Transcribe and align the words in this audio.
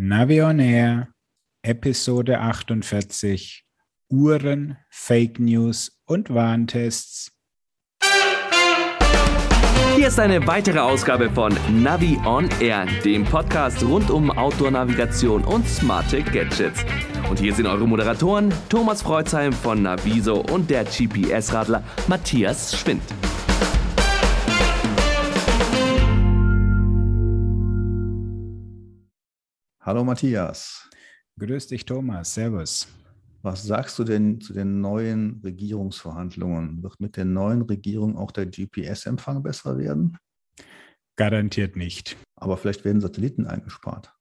Navi 0.00 0.40
on 0.40 0.60
Air, 0.60 1.08
Episode 1.60 2.38
48, 2.38 3.64
Uhren, 4.08 4.76
Fake 4.90 5.40
News 5.40 5.90
und 6.04 6.32
Warntests. 6.32 7.32
Hier 9.96 10.06
ist 10.06 10.20
eine 10.20 10.46
weitere 10.46 10.78
Ausgabe 10.78 11.28
von 11.28 11.52
Navi 11.82 12.16
on 12.24 12.48
Air, 12.60 12.86
dem 13.04 13.24
Podcast 13.24 13.82
rund 13.82 14.08
um 14.08 14.30
Outdoor-Navigation 14.30 15.42
und 15.42 15.66
smarte 15.66 16.22
Gadgets. 16.22 16.84
Und 17.28 17.40
hier 17.40 17.52
sind 17.52 17.66
eure 17.66 17.88
Moderatoren 17.88 18.54
Thomas 18.68 19.02
Freuzheim 19.02 19.52
von 19.52 19.82
Naviso 19.82 20.44
und 20.52 20.70
der 20.70 20.84
GPS-Radler 20.84 21.82
Matthias 22.06 22.78
Schwind. 22.78 23.02
Hallo 29.88 30.04
Matthias. 30.04 30.86
Grüß 31.38 31.68
dich, 31.68 31.86
Thomas. 31.86 32.34
Servus. 32.34 32.88
Was 33.40 33.64
sagst 33.64 33.98
du 33.98 34.04
denn 34.04 34.38
zu 34.38 34.52
den 34.52 34.82
neuen 34.82 35.40
Regierungsverhandlungen? 35.42 36.82
Wird 36.82 37.00
mit 37.00 37.16
der 37.16 37.24
neuen 37.24 37.62
Regierung 37.62 38.18
auch 38.18 38.30
der 38.30 38.44
GPS-Empfang 38.44 39.42
besser 39.42 39.78
werden? 39.78 40.18
Garantiert 41.16 41.76
nicht. 41.76 42.18
Aber 42.36 42.58
vielleicht 42.58 42.84
werden 42.84 43.00
Satelliten 43.00 43.46
eingespart. 43.46 44.12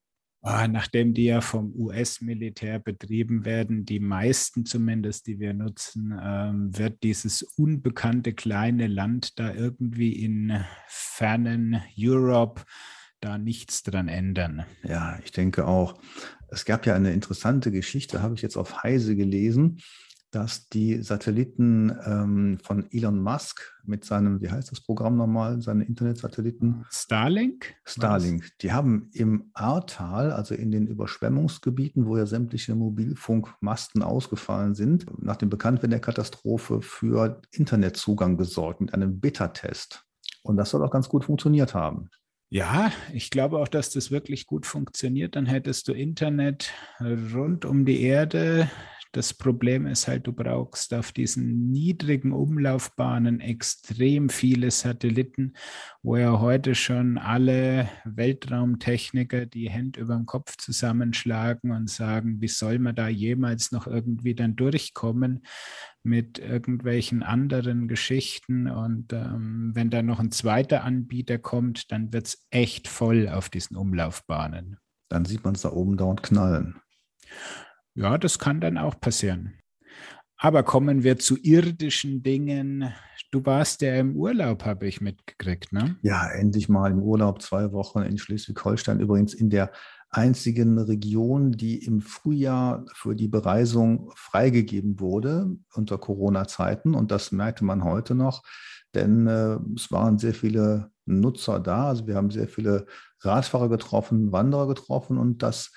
Oh, 0.42 0.68
nachdem 0.70 1.14
die 1.14 1.26
ja 1.26 1.42
vom 1.42 1.74
US-Militär 1.76 2.80
betrieben 2.80 3.44
werden, 3.44 3.84
die 3.84 4.00
meisten 4.00 4.66
zumindest, 4.66 5.28
die 5.28 5.38
wir 5.38 5.54
nutzen, 5.54 6.18
ähm, 6.18 6.78
wird 6.78 7.04
dieses 7.04 7.44
unbekannte 7.44 8.32
kleine 8.32 8.88
Land 8.88 9.38
da 9.38 9.54
irgendwie 9.54 10.14
in 10.14 10.64
fernen 10.88 11.82
Europe 12.00 12.64
da 13.20 13.38
nichts 13.38 13.84
dran 13.84 14.08
ändern. 14.08 14.66
Ja, 14.84 15.18
ich 15.24 15.32
denke 15.32 15.66
auch. 15.66 16.00
Es 16.50 16.66
gab 16.66 16.86
ja 16.86 16.96
eine 16.96 17.14
interessante 17.14 17.72
Geschichte, 17.72 18.22
habe 18.22 18.36
ich 18.36 18.42
jetzt 18.42 18.58
auf 18.58 18.84
Heise 18.84 19.16
gelesen, 19.16 19.82
dass 20.32 20.68
die 20.68 21.02
Satelliten 21.02 21.96
ähm, 22.06 22.60
von 22.62 22.92
Elon 22.92 23.22
Musk 23.22 23.62
mit 23.86 24.04
seinem, 24.04 24.42
wie 24.42 24.50
heißt 24.50 24.72
das 24.72 24.82
Programm 24.82 25.16
nochmal, 25.16 25.62
seine 25.62 25.86
Internetsatelliten? 25.86 26.86
Starlink? 26.90 27.76
Starlink. 27.86 28.50
Die 28.62 28.74
haben 28.74 29.10
im 29.14 29.50
Ahrtal, 29.54 30.32
also 30.32 30.54
in 30.54 30.72
den 30.72 30.88
Überschwemmungsgebieten, 30.88 32.06
wo 32.06 32.18
ja 32.18 32.26
sämtliche 32.26 32.76
Mobilfunkmasten 32.76 34.04
ausgefallen 34.04 34.76
sind, 34.76 35.06
nach 35.24 35.38
dem 35.38 35.50
Bekanntwerden 35.50 35.92
der 35.92 36.02
Katastrophe 36.02 36.82
für 36.82 37.42
Internetzugang 37.52 38.38
gesorgt 38.38 38.82
mit 38.82 38.94
einem 38.94 39.20
Beta-Test. 39.20 40.04
Und 40.44 40.58
das 40.58 40.70
soll 40.70 40.84
auch 40.84 40.92
ganz 40.92 41.08
gut 41.08 41.26
funktioniert 41.26 41.74
haben. 41.74 42.10
Ja, 42.50 42.94
ich 43.12 43.30
glaube 43.30 43.60
auch, 43.60 43.68
dass 43.68 43.90
das 43.90 44.10
wirklich 44.10 44.46
gut 44.48 44.66
funktioniert. 44.66 45.36
Dann 45.36 45.46
hättest 45.46 45.90
du 45.90 45.94
Internet 45.94 46.72
rund 47.02 47.66
um 47.66 47.86
die 47.86 48.02
Erde. 48.02 48.72
Das 49.12 49.34
Problem 49.34 49.86
ist 49.86 50.08
halt, 50.08 50.28
du 50.28 50.34
brauchst 50.34 50.94
auf 50.94 51.12
diesen 51.12 51.72
niedrigen 51.72 52.32
Umlaufbahnen 52.32 53.40
extrem 53.40 54.30
viele 54.30 54.72
Satelliten, 54.72 55.54
wo 56.04 56.18
ja 56.18 56.40
heute 56.40 56.76
schon 56.76 57.18
alle 57.18 57.90
Weltraumtechniker 58.06 59.46
die 59.46 59.70
Hände 59.70 60.02
über 60.02 60.16
dem 60.16 60.26
Kopf 60.26 60.58
zusammenschlagen 60.58 61.72
und 61.72 61.90
sagen, 61.90 62.42
wie 62.42 62.48
soll 62.48 62.80
man 62.80 62.96
da 62.96 63.08
jemals 63.08 63.72
noch 63.72 63.88
irgendwie 63.88 64.36
dann 64.36 64.56
durchkommen? 64.56 65.44
mit 66.08 66.40
irgendwelchen 66.40 67.22
anderen 67.22 67.88
Geschichten. 67.88 68.68
Und 68.68 69.14
ähm, 69.14 69.72
wenn 69.74 69.90
da 69.90 70.02
noch 70.02 70.20
ein 70.20 70.32
zweiter 70.32 70.84
Anbieter 70.84 71.38
kommt, 71.38 71.92
dann 71.92 72.14
wird 72.14 72.28
es 72.28 72.48
echt 72.50 72.88
voll 72.88 73.30
auf 73.30 73.50
diesen 73.50 73.78
Umlaufbahnen. 73.78 74.78
Dann 75.10 75.26
sieht 75.26 75.44
man 75.44 75.56
es 75.56 75.62
da 75.62 75.72
oben 75.72 75.98
dauernd 75.98 76.24
knallen. 76.24 76.80
Ja, 77.98 78.20
das 78.20 78.38
kann 78.38 78.62
dann 78.62 78.78
auch 78.78 79.00
passieren. 79.00 79.54
Aber 80.38 80.62
kommen 80.62 81.02
wir 81.02 81.18
zu 81.18 81.36
irdischen 81.36 82.22
Dingen. 82.22 82.94
Du 83.32 83.44
warst 83.44 83.82
ja 83.82 83.96
im 83.96 84.16
Urlaub, 84.16 84.66
habe 84.66 84.88
ich 84.88 85.02
mitgekriegt, 85.02 85.74
ne? 85.74 85.98
Ja, 86.04 86.30
endlich 86.30 86.70
mal 86.70 86.92
im 86.92 87.02
Urlaub, 87.02 87.42
zwei 87.42 87.72
Wochen 87.72 88.04
in 88.04 88.20
Schleswig-Holstein, 88.20 89.00
übrigens 89.00 89.34
in 89.34 89.50
der 89.50 89.72
einzigen 90.12 90.78
Region, 90.78 91.54
die 91.54 91.84
im 91.84 92.02
Frühjahr 92.02 92.86
für 92.94 93.16
die 93.16 93.28
Bereisung 93.28 94.12
freigegeben 94.16 95.00
wurde 95.00 95.58
unter 95.74 95.98
Corona-Zeiten. 95.98 96.94
Und 96.94 97.10
das 97.10 97.32
merkte 97.32 97.66
man 97.66 97.84
heute 97.84 98.14
noch, 98.14 98.44
denn 98.94 99.26
äh, 99.26 99.58
es 99.76 99.92
waren 99.92 100.20
sehr 100.20 100.36
viele 100.36 100.92
Nutzer 101.08 101.60
da. 101.60 101.88
Also 101.88 102.06
wir 102.06 102.14
haben 102.16 102.30
sehr 102.30 102.48
viele 102.48 102.86
Radfahrer 103.22 103.70
getroffen, 103.70 104.32
Wanderer 104.32 104.68
getroffen 104.68 105.18
und 105.18 105.42
das 105.42 105.72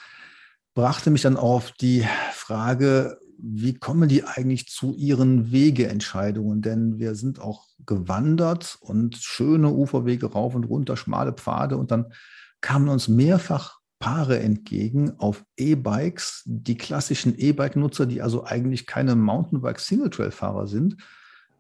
brachte 0.75 1.11
mich 1.11 1.23
dann 1.23 1.37
auf 1.37 1.73
die 1.73 2.07
Frage, 2.33 3.19
wie 3.39 3.75
kommen 3.75 4.09
die 4.09 4.25
eigentlich 4.25 4.69
zu 4.69 4.95
ihren 4.95 5.51
Wegeentscheidungen? 5.51 6.63
Denn 6.63 6.99
wir 6.99 7.15
sind 7.15 7.41
auch 7.41 7.67
gewandert 7.87 8.79
und 8.81 9.17
schöne 9.17 9.71
Uferwege 9.71 10.27
rauf 10.33 10.55
und 10.55 10.65
runter, 10.65 10.97
schmale 10.97 11.33
Pfade 11.33 11.77
und 11.77 11.91
dann 11.91 12.13
kamen 12.61 12.89
uns 12.89 13.09
mehrfach 13.09 13.81
Paare 14.01 14.41
entgegen 14.41 15.19
auf 15.19 15.45
E-Bikes, 15.59 16.43
die 16.47 16.79
klassischen 16.79 17.39
E-Bike-Nutzer, 17.39 18.07
die 18.07 18.23
also 18.23 18.45
eigentlich 18.45 18.87
keine 18.87 19.15
Mountainbike-Single-Trail-Fahrer 19.15 20.67
sind. 20.67 20.97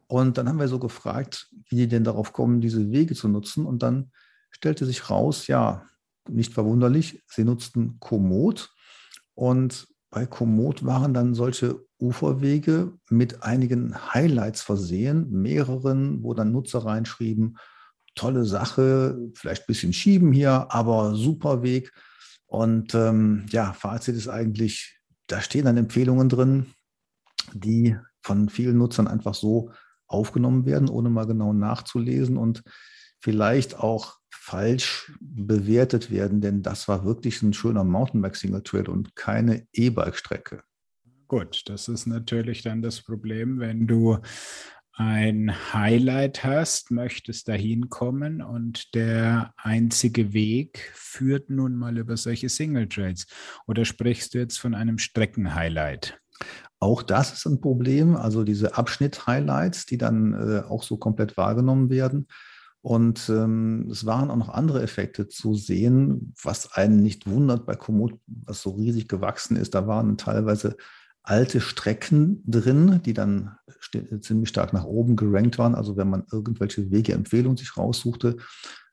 Und 0.07 0.39
dann 0.39 0.49
haben 0.49 0.59
wir 0.59 0.67
so 0.67 0.79
gefragt, 0.79 1.51
wie 1.69 1.77
die 1.77 1.87
denn 1.87 2.03
darauf 2.03 2.33
kommen, 2.33 2.63
diese 2.63 2.91
Wege 2.91 3.15
zu 3.15 3.29
nutzen. 3.29 3.67
Und 3.67 3.83
dann 3.83 4.11
stellte 4.51 4.87
sich 4.87 5.11
raus, 5.11 5.49
ja, 5.49 5.87
nicht 6.29 6.55
verwunderlich, 6.55 7.23
sie 7.29 7.45
nutzten 7.45 8.01
Komoot. 8.01 8.73
Und 9.41 9.89
bei 10.11 10.27
Komoot 10.27 10.85
waren 10.85 11.15
dann 11.15 11.33
solche 11.33 11.83
Uferwege 11.99 12.93
mit 13.09 13.43
einigen 13.43 14.13
Highlights 14.13 14.61
versehen, 14.61 15.31
mehreren, 15.31 16.23
wo 16.23 16.35
dann 16.35 16.53
Nutzer 16.53 16.85
reinschrieben, 16.85 17.57
tolle 18.15 18.45
Sache, 18.45 19.19
vielleicht 19.33 19.63
ein 19.63 19.67
bisschen 19.67 19.95
schieben 19.95 20.31
hier, 20.31 20.67
aber 20.69 21.15
super 21.15 21.63
Weg. 21.63 21.91
Und 22.49 22.95
ähm, 22.95 23.47
ja, 23.49 23.73
Fazit 23.73 24.15
ist 24.15 24.29
eigentlich, 24.29 25.01
da 25.27 25.41
stehen 25.41 25.65
dann 25.65 25.79
Empfehlungen 25.79 26.29
drin, 26.29 26.75
die 27.55 27.97
von 28.21 28.51
vielen 28.51 28.77
Nutzern 28.77 29.09
einfach 29.09 29.35
so 29.35 29.71
aufgenommen 30.07 30.67
werden, 30.67 30.91
ohne 30.91 31.09
mal 31.09 31.27
genau 31.27 31.55
nachzulesen 31.55 32.37
und 32.37 32.63
vielleicht 33.21 33.79
auch 33.79 34.19
falsch 34.31 35.13
bewertet 35.21 36.11
werden, 36.11 36.41
denn 36.41 36.63
das 36.63 36.89
war 36.89 37.05
wirklich 37.05 37.43
ein 37.43 37.53
schöner 37.53 37.85
Mountainbike-Single 37.85 38.63
Trail 38.63 38.89
und 38.89 39.15
keine 39.15 39.67
E-Bike-Strecke. 39.73 40.63
Gut, 41.29 41.63
das 41.67 41.87
ist 41.89 42.07
natürlich 42.07 42.63
dann 42.63 42.83
das 42.83 43.03
Problem, 43.03 43.61
wenn 43.61 43.87
du 43.87 44.19
ein 44.93 45.55
Highlight 45.73 46.45
hast, 46.45 46.91
möchtest 46.91 47.49
dahin 47.49 47.89
kommen 47.89 48.43
und 48.43 48.95
der 48.95 49.55
einzige 49.57 50.33
Weg 50.33 50.91
führt 50.95 51.49
nun 51.49 51.77
mal 51.77 51.97
über 51.97 52.17
solche 52.17 52.49
Single 52.49 52.89
Trails. 52.89 53.27
Oder 53.67 53.85
sprichst 53.85 54.35
du 54.35 54.39
jetzt 54.39 54.59
von 54.59 54.75
einem 54.75 54.99
Streckenhighlight? 54.99 56.21
Auch 56.81 57.03
das 57.03 57.33
ist 57.33 57.47
ein 57.47 57.61
Problem, 57.61 58.17
also 58.17 58.43
diese 58.43 58.77
Abschnitt-Highlights, 58.77 59.87
die 59.87 59.99
dann 59.99 60.35
äh, 60.35 60.63
auch 60.69 60.83
so 60.83 60.97
komplett 60.97 61.37
wahrgenommen 61.37 61.91
werden. 61.91 62.27
Und 62.83 63.29
ähm, 63.29 63.89
es 63.91 64.07
waren 64.07 64.31
auch 64.31 64.37
noch 64.37 64.49
andere 64.49 64.83
Effekte 64.83 65.29
zu 65.29 65.55
sehen, 65.55 66.33
was 66.43 66.73
einen 66.73 67.03
nicht 67.03 67.27
wundert 67.29 67.67
bei 67.67 67.75
Komoot, 67.77 68.19
was 68.27 68.63
so 68.63 68.71
riesig 68.71 69.07
gewachsen 69.07 69.57
ist. 69.57 69.75
Da 69.75 69.87
waren 69.87 70.17
teilweise 70.17 70.77
alte 71.23 71.61
Strecken 71.61 72.43
drin, 72.47 73.01
die 73.05 73.13
dann 73.13 73.57
ziemlich 74.23 74.49
stark 74.49 74.73
nach 74.73 74.85
oben 74.85 75.17
gerankt 75.17 75.59
waren. 75.59 75.75
Also 75.75 75.97
wenn 75.97 76.09
man 76.09 76.25
irgendwelche 76.33 76.91
Wegeempfehlungen 76.91 77.59
sich 77.59 77.77
raussuchte, 77.77 78.39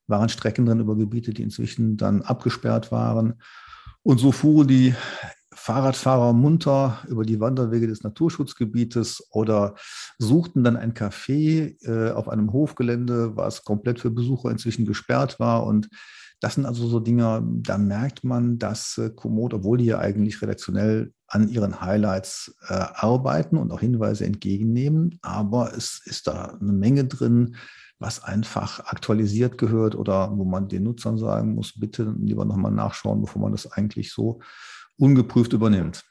waren 0.07 0.29
Strecken 0.29 0.65
drin 0.65 0.81
über 0.81 0.97
Gebiete, 0.97 1.33
die 1.33 1.43
inzwischen 1.43 1.95
dann 1.95 2.21
abgesperrt 2.21 2.91
waren. 2.91 3.35
Und 4.03 4.19
so 4.19 4.31
fuhren 4.31 4.67
die 4.67 4.95
Fahrradfahrer 5.57 6.33
munter 6.33 6.99
über 7.07 7.23
die 7.23 7.39
Wanderwege 7.39 7.87
des 7.87 8.03
Naturschutzgebietes 8.03 9.27
oder 9.31 9.75
suchten 10.17 10.63
dann 10.63 10.77
ein 10.77 10.93
Café 10.93 11.75
äh, 11.85 12.11
auf 12.11 12.29
einem 12.29 12.53
Hofgelände, 12.53 13.35
was 13.35 13.63
komplett 13.63 13.99
für 13.99 14.11
Besucher 14.11 14.51
inzwischen 14.51 14.85
gesperrt 14.85 15.39
war. 15.39 15.65
Und 15.65 15.89
das 16.39 16.55
sind 16.55 16.65
also 16.65 16.87
so 16.87 16.99
Dinge, 16.99 17.43
da 17.43 17.77
merkt 17.77 18.23
man, 18.23 18.59
dass 18.59 18.97
äh, 18.99 19.09
Komoot, 19.09 19.53
obwohl 19.53 19.79
die 19.79 19.85
ja 19.85 19.99
eigentlich 19.99 20.41
redaktionell 20.41 21.11
an 21.27 21.49
ihren 21.49 21.81
Highlights 21.81 22.55
äh, 22.69 22.73
arbeiten 22.73 23.57
und 23.57 23.71
auch 23.71 23.79
Hinweise 23.79 24.25
entgegennehmen, 24.25 25.19
aber 25.21 25.75
es 25.75 26.01
ist 26.05 26.27
da 26.27 26.57
eine 26.61 26.71
Menge 26.71 27.05
drin, 27.05 27.55
was 27.99 28.23
einfach 28.23 28.79
aktualisiert 28.85 29.57
gehört 29.57 29.95
oder 29.95 30.31
wo 30.37 30.45
man 30.45 30.67
den 30.67 30.83
Nutzern 30.83 31.17
sagen 31.17 31.55
muss, 31.55 31.79
bitte 31.79 32.15
lieber 32.19 32.45
nochmal 32.45 32.71
nachschauen, 32.71 33.21
bevor 33.21 33.41
man 33.41 33.51
das 33.51 33.71
eigentlich 33.71 34.13
so 34.13 34.39
ungeprüft 34.97 35.53
übernimmt. 35.53 36.03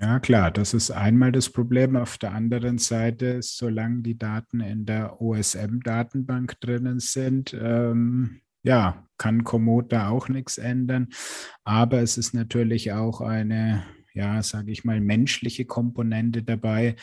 Ja, 0.00 0.20
klar, 0.20 0.52
das 0.52 0.74
ist 0.74 0.92
einmal 0.92 1.32
das 1.32 1.50
Problem. 1.50 1.96
Auf 1.96 2.18
der 2.18 2.32
anderen 2.32 2.78
Seite, 2.78 3.42
solange 3.42 4.02
die 4.02 4.16
Daten 4.16 4.60
in 4.60 4.86
der 4.86 5.20
OSM-Datenbank 5.20 6.60
drinnen 6.60 7.00
sind, 7.00 7.52
ähm, 7.60 8.40
ja, 8.62 9.08
kann 9.18 9.42
Komoot 9.42 9.92
da 9.92 10.08
auch 10.08 10.28
nichts 10.28 10.56
ändern. 10.56 11.08
Aber 11.64 12.00
es 12.00 12.16
ist 12.16 12.32
natürlich 12.32 12.92
auch 12.92 13.20
eine, 13.20 13.84
ja, 14.14 14.40
sage 14.42 14.70
ich 14.70 14.84
mal, 14.84 15.00
menschliche 15.00 15.64
Komponente 15.64 16.44
dabei. 16.44 16.94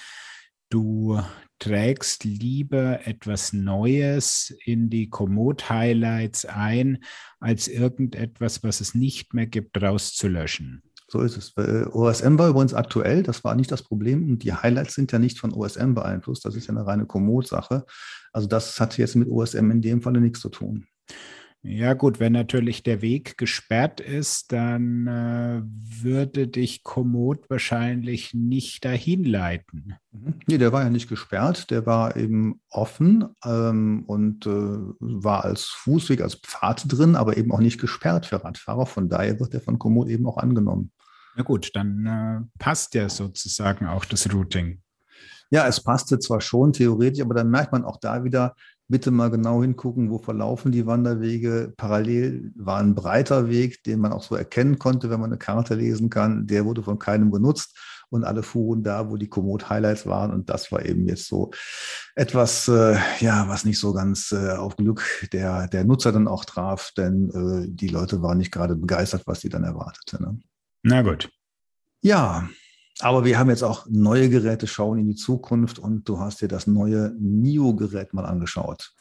Du 0.70 1.20
trägst 1.60 2.24
lieber 2.24 3.06
etwas 3.06 3.52
Neues 3.52 4.56
in 4.64 4.90
die 4.90 5.10
Komoot-Highlights 5.10 6.46
ein, 6.46 7.04
als 7.40 7.68
irgendetwas, 7.68 8.64
was 8.64 8.80
es 8.80 8.96
nicht 8.96 9.34
mehr 9.34 9.48
gibt, 9.48 9.82
rauszulöschen. 9.82 10.82
So 11.08 11.22
ist 11.22 11.38
es. 11.38 11.54
OSM 11.94 12.40
war 12.40 12.50
übrigens 12.50 12.74
aktuell, 12.74 13.22
das 13.22 13.44
war 13.44 13.56
nicht 13.56 13.72
das 13.72 13.84
Problem. 13.84 14.30
Und 14.30 14.44
die 14.44 14.54
Highlights 14.54 14.96
sind 14.96 15.12
ja 15.12 15.20
nicht 15.20 15.40
von 15.40 15.54
OSM 15.54 15.94
beeinflusst, 15.94 16.46
das 16.46 16.56
ist 16.56 16.68
ja 16.68 16.74
eine 16.74 16.86
reine 16.86 17.06
Komoot-Sache. 17.06 17.86
Also 18.32 18.48
das 18.48 18.80
hat 18.80 18.98
jetzt 18.98 19.16
mit 19.16 19.30
OSM 19.30 19.72
in 19.72 19.82
dem 19.82 20.02
Falle 20.02 20.20
nichts 20.20 20.40
zu 20.40 20.50
tun. 20.50 20.88
Ja 21.68 21.94
gut, 21.94 22.20
wenn 22.20 22.34
natürlich 22.34 22.84
der 22.84 23.02
Weg 23.02 23.40
gesperrt 23.40 24.00
ist, 24.00 24.52
dann 24.52 25.08
äh, 25.08 25.62
würde 25.66 26.48
dich 26.48 26.84
Komoot 26.84 27.50
wahrscheinlich 27.50 28.36
nicht 28.36 28.86
dahin 28.86 29.24
leiten. 29.24 29.96
Mhm. 30.12 30.36
Nee, 30.46 30.60
der 30.60 30.72
war 30.72 30.84
ja 30.84 30.92
nicht 30.92 31.10
gesperrt, 31.10 31.72
der 31.72 31.88
war 31.88 32.18
eben 32.18 32.62
offen 32.70 33.26
ähm, 33.44 34.04
und 34.06 34.46
äh, 34.46 34.50
war 34.50 35.44
als 35.44 35.64
Fußweg, 35.66 36.22
als 36.22 36.36
Pfad 36.36 36.86
drin, 36.88 37.16
aber 37.16 37.36
eben 37.36 37.52
auch 37.52 37.60
nicht 37.60 37.82
gesperrt 37.82 38.28
für 38.28 38.44
Radfahrer. 38.44 38.86
Von 38.86 39.10
daher 39.10 39.40
wird 39.40 39.54
der 39.54 39.62
von 39.62 39.80
Komoot 39.80 40.08
eben 40.10 40.28
auch 40.28 40.38
angenommen. 40.38 40.92
Na 41.36 41.42
gut, 41.42 41.72
dann 41.74 42.06
äh, 42.06 42.60
passt 42.60 42.94
ja 42.94 43.10
sozusagen 43.10 43.88
auch 43.88 44.06
das 44.06 44.32
Routing. 44.32 44.84
Ja, 45.50 45.68
es 45.68 45.82
passte 45.82 46.20
zwar 46.20 46.42
schon 46.42 46.74
theoretisch, 46.74 47.22
aber 47.22 47.34
dann 47.34 47.50
merkt 47.50 47.72
man 47.72 47.86
auch 47.86 47.98
da 47.98 48.24
wieder, 48.24 48.56
bitte 48.88 49.12
mal 49.12 49.32
genau 49.32 49.62
hingucken, 49.62 50.10
wo 50.12 50.20
verlaufen 50.20 50.72
die 50.72 50.86
Wanderwege. 50.86 51.74
Parallel 51.76 52.52
war 52.56 52.80
ein 52.80 52.96
breiter 52.96 53.50
Weg, 53.50 53.84
den 53.84 54.00
man 54.00 54.14
auch 54.14 54.24
so 54.24 54.36
erkennen 54.36 54.78
konnte, 54.78 55.10
wenn 55.10 55.20
man 55.20 55.32
eine 55.32 55.40
Karte 55.40 55.76
lesen 55.76 56.10
kann. 56.10 56.48
Der 56.48 56.66
wurde 56.66 56.84
von 56.84 57.00
keinem 57.00 57.32
benutzt 57.32 57.78
und 58.10 58.24
alle 58.24 58.44
fuhren 58.44 58.84
da, 58.84 59.10
wo 59.10 59.18
die 59.18 59.28
Komoot-Highlights 59.28 60.06
waren. 60.06 60.32
Und 60.32 60.50
das 60.50 60.72
war 60.72 60.86
eben 60.86 61.08
jetzt 61.08 61.28
so 61.28 61.52
etwas, 62.16 62.68
äh, 62.68 62.98
ja, 63.20 63.48
was 63.48 63.66
nicht 63.66 63.80
so 63.80 63.94
ganz 63.94 64.32
äh, 64.32 64.52
auf 64.52 64.76
Glück 64.76 65.28
der, 65.34 65.68
der 65.68 65.84
Nutzer 65.84 66.12
dann 66.12 66.28
auch 66.28 66.46
traf, 66.46 66.92
denn 66.96 67.30
äh, 67.32 67.68
die 67.70 67.88
Leute 67.88 68.22
waren 68.22 68.38
nicht 68.38 68.52
gerade 68.52 68.76
begeistert, 68.76 69.24
was 69.26 69.42
sie 69.42 69.50
dann 69.50 69.64
erwartete. 69.64 70.22
Ne? 70.22 70.40
Na 70.84 71.02
gut. 71.02 71.30
Ja, 72.02 72.48
aber 73.00 73.26
wir 73.26 73.38
haben 73.38 73.50
jetzt 73.50 73.64
auch 73.64 73.86
neue 73.90 74.30
Geräte, 74.30 74.68
schauen 74.68 75.00
in 75.00 75.10
die 75.10 75.16
Zukunft 75.16 75.80
und 75.80 76.08
du 76.08 76.20
hast 76.20 76.42
dir 76.42 76.48
das 76.48 76.68
neue 76.68 77.14
NIO-Gerät 77.20 78.14
mal 78.14 78.26
angeschaut. 78.26 78.94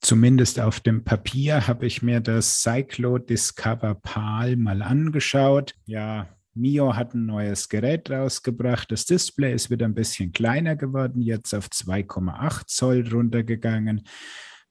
Zumindest 0.00 0.60
auf 0.60 0.80
dem 0.80 1.04
Papier 1.04 1.66
habe 1.66 1.86
ich 1.86 2.02
mir 2.02 2.20
das 2.20 2.62
Cyclo 2.62 3.18
Discover 3.18 3.94
PAL 3.94 4.56
mal 4.56 4.82
angeschaut. 4.82 5.74
Ja, 5.86 6.28
Mio 6.54 6.94
hat 6.94 7.14
ein 7.14 7.26
neues 7.26 7.68
Gerät 7.68 8.10
rausgebracht. 8.10 8.92
Das 8.92 9.06
Display 9.06 9.54
ist 9.54 9.70
wieder 9.70 9.86
ein 9.86 9.94
bisschen 9.94 10.32
kleiner 10.32 10.76
geworden, 10.76 11.20
jetzt 11.20 11.54
auf 11.54 11.66
2,8 11.68 12.66
Zoll 12.66 13.08
runtergegangen. 13.10 14.06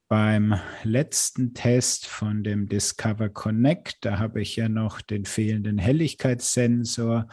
Beim 0.08 0.54
letzten 0.82 1.54
Test 1.54 2.06
von 2.06 2.44
dem 2.44 2.68
Discover 2.68 3.28
Connect, 3.28 4.04
da 4.04 4.18
habe 4.18 4.40
ich 4.40 4.56
ja 4.56 4.68
noch 4.68 5.00
den 5.00 5.24
fehlenden 5.24 5.78
Helligkeitssensor 5.78 7.26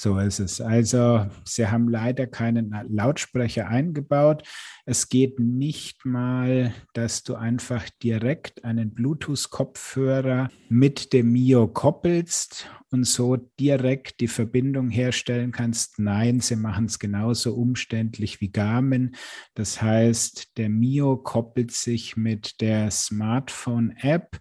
So 0.01 0.17
ist 0.17 0.39
es. 0.39 0.59
Also 0.59 1.27
sie 1.45 1.67
haben 1.67 1.87
leider 1.87 2.25
keinen 2.25 2.73
Lautsprecher 2.89 3.67
eingebaut. 3.67 4.41
Es 4.83 5.09
geht 5.09 5.39
nicht 5.39 6.05
mal, 6.05 6.73
dass 6.95 7.21
du 7.21 7.35
einfach 7.35 7.87
direkt 8.01 8.65
einen 8.65 8.95
Bluetooth-Kopfhörer 8.95 10.49
mit 10.69 11.13
dem 11.13 11.31
Mio 11.31 11.67
koppelst 11.67 12.67
und 12.89 13.03
so 13.03 13.35
direkt 13.59 14.21
die 14.21 14.27
Verbindung 14.27 14.89
herstellen 14.89 15.51
kannst. 15.51 15.99
Nein, 15.99 16.39
sie 16.39 16.55
machen 16.55 16.85
es 16.85 16.97
genauso 16.97 17.53
umständlich 17.53 18.41
wie 18.41 18.51
Garmin. 18.51 19.15
Das 19.53 19.83
heißt, 19.83 20.57
der 20.57 20.69
Mio 20.69 21.15
koppelt 21.15 21.69
sich 21.69 22.17
mit 22.17 22.59
der 22.59 22.89
Smartphone-App 22.89 24.39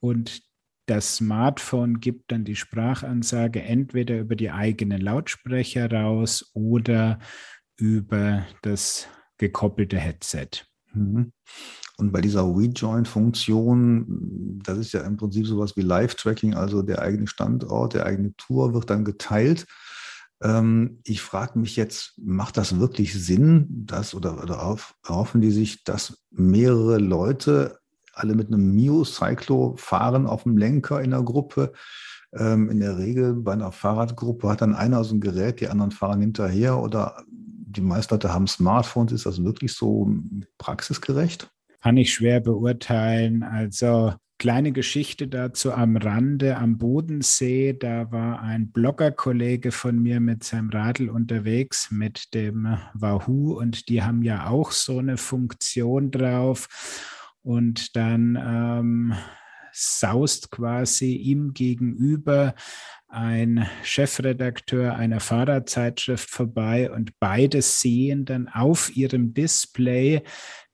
und 0.00 0.42
das 0.86 1.16
Smartphone 1.16 2.00
gibt 2.00 2.32
dann 2.32 2.44
die 2.44 2.56
Sprachansage 2.56 3.62
entweder 3.62 4.18
über 4.18 4.36
die 4.36 4.50
eigenen 4.50 5.00
Lautsprecher 5.00 5.90
raus 5.90 6.50
oder 6.54 7.18
über 7.76 8.46
das 8.62 9.08
gekoppelte 9.38 9.98
Headset. 9.98 10.48
Mhm. 10.94 11.32
Und 11.98 12.12
bei 12.12 12.20
dieser 12.20 12.44
Rejoin-Funktion, 12.44 14.60
das 14.62 14.78
ist 14.78 14.92
ja 14.92 15.00
im 15.00 15.16
Prinzip 15.16 15.46
sowas 15.46 15.76
wie 15.76 15.82
Live-Tracking, 15.82 16.54
also 16.54 16.82
der 16.82 17.00
eigene 17.00 17.26
Standort, 17.26 17.94
der 17.94 18.04
eigene 18.04 18.34
Tour 18.36 18.74
wird 18.74 18.90
dann 18.90 19.04
geteilt. 19.04 19.66
Ähm, 20.42 21.00
ich 21.04 21.22
frage 21.22 21.58
mich 21.58 21.76
jetzt, 21.76 22.12
macht 22.18 22.58
das 22.58 22.78
wirklich 22.78 23.14
Sinn, 23.14 23.66
dass 23.70 24.14
oder, 24.14 24.42
oder 24.42 24.76
erhoffen 25.04 25.40
die 25.40 25.50
sich, 25.50 25.84
dass 25.84 26.22
mehrere 26.30 26.98
Leute 26.98 27.78
alle 28.16 28.34
mit 28.34 28.48
einem 28.48 28.74
Mio-Cyclo 28.74 29.74
fahren 29.76 30.26
auf 30.26 30.44
dem 30.44 30.56
Lenker 30.56 31.02
in 31.02 31.10
der 31.10 31.22
Gruppe. 31.22 31.72
Ähm, 32.32 32.70
in 32.70 32.80
der 32.80 32.98
Regel 32.98 33.34
bei 33.34 33.52
einer 33.52 33.72
Fahrradgruppe 33.72 34.48
hat 34.48 34.62
dann 34.62 34.74
einer 34.74 35.04
so 35.04 35.14
ein 35.14 35.20
Gerät, 35.20 35.60
die 35.60 35.68
anderen 35.68 35.90
fahren 35.90 36.20
hinterher 36.20 36.78
oder 36.78 37.22
die 37.28 37.82
meisten 37.82 38.14
Leute 38.14 38.32
haben 38.32 38.46
Smartphones. 38.46 39.12
Ist 39.12 39.26
das 39.26 39.44
wirklich 39.44 39.74
so 39.74 40.10
praxisgerecht? 40.58 41.50
Kann 41.82 41.96
ich 41.98 42.12
schwer 42.12 42.40
beurteilen. 42.40 43.42
Also 43.42 44.14
kleine 44.38 44.72
Geschichte 44.72 45.28
dazu 45.28 45.72
am 45.72 45.96
Rande 45.96 46.56
am 46.56 46.78
Bodensee. 46.78 47.74
Da 47.74 48.10
war 48.10 48.40
ein 48.40 48.70
Bloggerkollege 48.70 49.72
von 49.72 50.00
mir 50.00 50.20
mit 50.20 50.42
seinem 50.42 50.70
Radl 50.70 51.10
unterwegs 51.10 51.90
mit 51.90 52.34
dem 52.34 52.78
Wahoo 52.94 53.58
und 53.58 53.88
die 53.88 54.02
haben 54.02 54.22
ja 54.22 54.48
auch 54.48 54.72
so 54.72 54.98
eine 54.98 55.16
Funktion 55.16 56.10
drauf 56.10 56.68
und 57.46 57.94
dann 57.94 58.36
ähm, 58.36 59.14
saust 59.72 60.50
quasi 60.50 61.12
ihm 61.12 61.54
gegenüber 61.54 62.56
ein 63.06 63.68
Chefredakteur 63.84 64.96
einer 64.96 65.20
Fahrradzeitschrift 65.20 66.28
vorbei 66.28 66.90
und 66.90 67.12
beide 67.20 67.62
sehen 67.62 68.24
dann 68.24 68.48
auf 68.48 68.96
ihrem 68.96 69.32
Display, 69.32 70.24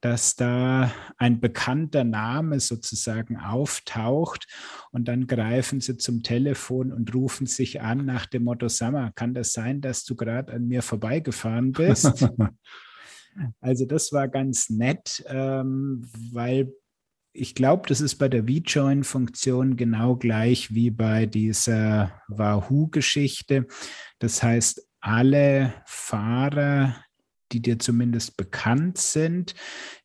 dass 0.00 0.35
da 0.35 0.91
ein 1.19 1.41
bekannter 1.41 2.05
Name 2.05 2.59
sozusagen 2.59 3.37
auftaucht 3.37 4.47
und 4.93 5.09
dann 5.09 5.26
greifen 5.26 5.83
sie 5.83 5.99
zum 5.99 6.23
Telefon 6.23 6.91
und 6.91 7.14
rufen 7.14 7.47
sich 7.47 7.83
an 7.83 8.07
nach 8.07 8.25
dem 8.25 8.45
Motto, 8.45 8.69
Sammer, 8.69 9.12
kann 9.14 9.35
das 9.35 9.52
sein, 9.52 9.83
dass 9.83 10.05
du 10.05 10.17
gerade 10.17 10.55
an 10.55 10.69
mir 10.69 10.81
vorbeigefahren 10.81 11.73
bist? 11.73 12.26
Also 13.61 13.87
das 13.87 14.12
war 14.12 14.29
ganz 14.29 14.71
nett, 14.71 15.25
ähm, 15.29 16.09
weil 16.33 16.73
ich 17.33 17.55
glaube, 17.55 17.89
das 17.89 18.01
ist 18.01 18.17
bei 18.17 18.29
der 18.29 18.45
V-Join-Funktion 18.45 19.77
genau 19.77 20.17
gleich 20.17 20.75
wie 20.75 20.91
bei 20.91 21.27
dieser 21.27 22.21
Wahoo-Geschichte. 22.29 23.67
Das 24.19 24.43
heißt, 24.43 24.87
alle 25.01 25.73
Fahrer, 25.87 26.97
die 27.51 27.61
dir 27.61 27.79
zumindest 27.79 28.37
bekannt 28.37 28.99
sind, 28.99 29.55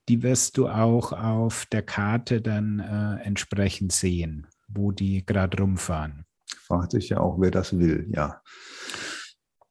die 0.08 0.24
wirst 0.24 0.58
du 0.58 0.70
auch 0.70 1.12
auf 1.12 1.66
der 1.66 1.84
Karte 1.84 2.42
dann 2.42 2.80
äh, 2.80 3.24
entsprechend 3.24 3.92
sehen, 3.92 4.48
wo 4.68 4.92
die 4.92 5.26
gerade 5.26 5.58
rumfahren. 5.58 6.26
Fragt 6.48 6.92
sich 6.92 7.10
ja 7.10 7.20
auch, 7.20 7.40
wer 7.40 7.52
das 7.52 7.78
will, 7.78 8.10
ja. 8.14 8.42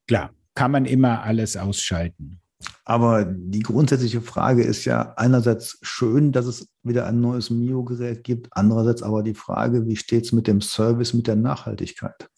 Klar, 0.07 0.35
kann 0.55 0.71
man 0.71 0.85
immer 0.85 1.23
alles 1.23 1.57
ausschalten. 1.57 2.41
Aber 2.89 3.25
die 3.25 3.65
grundsätzliche 3.65 4.21
Frage 4.21 4.63
ist 4.63 4.85
ja 4.85 5.13
einerseits 5.17 5.79
schön, 5.83 6.31
dass 6.31 6.47
es 6.47 6.69
wieder 6.85 7.05
ein 7.07 7.21
neues 7.21 7.51
Mio-Gerät 7.51 8.23
gibt, 8.23 8.47
andererseits 8.53 9.03
aber 9.03 9.25
die 9.25 9.35
Frage, 9.35 9.87
wie 9.87 9.97
steht 9.97 10.25
es 10.25 10.33
mit 10.33 10.47
dem 10.47 10.61
Service, 10.61 11.13
mit 11.13 11.27
der 11.27 11.35
Nachhaltigkeit? 11.35 12.31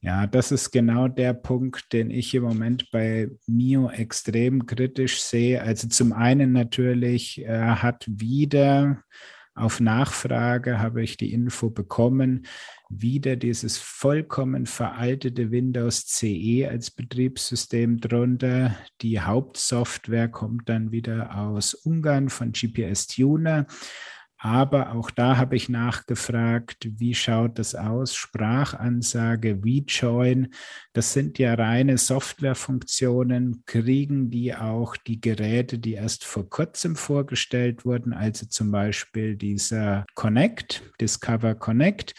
Ja, 0.00 0.28
das 0.28 0.52
ist 0.52 0.70
genau 0.70 1.08
der 1.08 1.34
Punkt, 1.34 1.92
den 1.92 2.12
ich 2.12 2.32
im 2.34 2.44
Moment 2.44 2.88
bei 2.92 3.28
Mio 3.48 3.90
extrem 3.90 4.64
kritisch 4.66 5.20
sehe. 5.20 5.60
Also 5.60 5.88
zum 5.88 6.12
einen 6.12 6.52
natürlich, 6.52 7.44
er 7.44 7.82
hat 7.82 8.04
wieder 8.06 9.02
auf 9.56 9.80
Nachfrage 9.80 10.80
habe 10.80 11.02
ich 11.02 11.16
die 11.16 11.32
Info 11.32 11.70
bekommen, 11.70 12.46
wieder 12.88 13.36
dieses 13.36 13.78
vollkommen 13.78 14.66
veraltete 14.66 15.50
Windows 15.50 16.06
CE 16.06 16.68
als 16.68 16.90
Betriebssystem 16.90 18.00
drunter. 18.00 18.76
Die 19.02 19.20
Hauptsoftware 19.20 20.28
kommt 20.28 20.68
dann 20.68 20.92
wieder 20.92 21.36
aus 21.36 21.74
Ungarn 21.74 22.28
von 22.28 22.52
GPS 22.52 23.06
Tuner. 23.08 23.66
Aber 24.38 24.92
auch 24.92 25.10
da 25.10 25.38
habe 25.38 25.56
ich 25.56 25.70
nachgefragt, 25.70 26.88
wie 26.98 27.14
schaut 27.14 27.58
das 27.58 27.74
aus? 27.74 28.14
Sprachansage, 28.14 29.58
Rejoin, 29.64 30.52
das 30.92 31.14
sind 31.14 31.38
ja 31.38 31.54
reine 31.54 31.96
Softwarefunktionen. 31.96 33.62
Kriegen 33.64 34.30
die 34.30 34.54
auch 34.54 34.96
die 34.98 35.22
Geräte, 35.22 35.78
die 35.78 35.94
erst 35.94 36.24
vor 36.24 36.48
kurzem 36.50 36.96
vorgestellt 36.96 37.86
wurden, 37.86 38.12
also 38.12 38.46
zum 38.46 38.70
Beispiel 38.70 39.36
dieser 39.36 40.04
Connect, 40.14 40.82
Discover 41.00 41.54
Connect? 41.54 42.14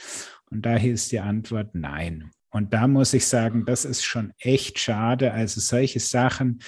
Und 0.50 0.66
da 0.66 0.76
hieß 0.76 1.10
die 1.10 1.20
Antwort 1.20 1.74
nein. 1.74 2.32
Und 2.50 2.74
da 2.74 2.88
muss 2.88 3.14
ich 3.14 3.28
sagen, 3.28 3.66
das 3.66 3.86
ist 3.86 4.04
schon 4.04 4.32
echt 4.40 4.80
schade. 4.80 5.34
Also 5.34 5.60
solche 5.60 6.00
Sachen, 6.00 6.60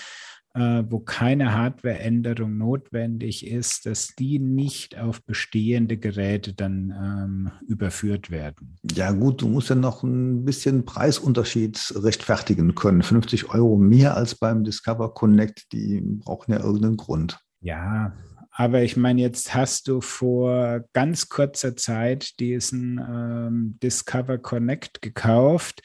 äh, 0.54 0.84
wo 0.90 1.00
keine 1.00 1.54
Hardwareänderung 1.54 2.58
notwendig 2.58 3.48
ist, 3.48 3.86
dass 3.86 4.10
die 4.18 4.40
nicht 4.40 4.98
auf 4.98 5.24
bestehende 5.24 5.98
Geräte 5.98 6.54
dann 6.54 6.92
ähm, 6.92 7.52
überführt 7.68 8.30
werden. 8.30 8.78
Ja 8.92 9.12
gut, 9.12 9.42
du 9.42 9.48
musst 9.48 9.70
ja 9.70 9.76
noch 9.76 10.04
ein 10.04 10.44
bisschen 10.44 10.86
Preisunterschied 10.86 11.94
rechtfertigen 11.96 12.76
können. 12.76 13.02
50 13.02 13.50
Euro 13.50 13.78
mehr 13.78 14.18
als 14.18 14.36
beim 14.36 14.64
Discover 14.64 15.14
Connect, 15.14 15.72
die 15.72 16.02
brauchen 16.02 16.52
ja 16.52 16.60
irgendeinen 16.60 16.98
Grund. 16.98 17.40
Ja, 17.62 18.14
aber 18.60 18.84
ich 18.84 18.98
meine, 18.98 19.22
jetzt 19.22 19.56
hast 19.56 19.88
du 19.88 20.02
vor 20.02 20.84
ganz 20.92 21.30
kurzer 21.30 21.78
Zeit 21.78 22.42
diesen 22.42 23.00
ähm, 23.00 23.80
Discover 23.82 24.38
Connect 24.38 25.02
gekauft. 25.02 25.82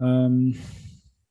Ähm, 0.00 0.56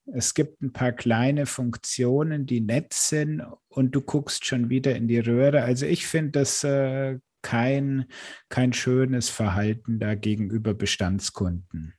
es 0.06 0.36
gibt 0.36 0.62
ein 0.62 0.72
paar 0.72 0.92
kleine 0.92 1.48
Funktionen, 1.48 2.46
die 2.46 2.62
nett 2.62 2.94
sind 2.94 3.42
und 3.70 3.96
du 3.96 4.02
guckst 4.02 4.46
schon 4.46 4.70
wieder 4.70 4.96
in 4.96 5.08
die 5.08 5.18
Röhre. 5.18 5.64
Also 5.64 5.88
ich 5.88 6.06
finde 6.06 6.34
das 6.34 6.64
äh, 6.64 7.18
kein, 7.42 8.06
kein 8.50 8.72
schönes 8.72 9.28
Verhalten 9.28 9.98
da 9.98 10.14
gegenüber 10.14 10.76
Bestandskunden. 10.76 11.96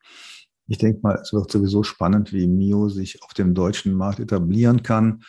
Ich 0.68 0.78
denke 0.78 1.00
mal, 1.02 1.18
es 1.20 1.32
wird 1.32 1.50
sowieso 1.50 1.82
spannend, 1.82 2.32
wie 2.32 2.46
Mio 2.46 2.88
sich 2.88 3.20
auf 3.24 3.34
dem 3.34 3.52
deutschen 3.52 3.94
Markt 3.94 4.20
etablieren 4.20 4.84
kann. 4.84 5.24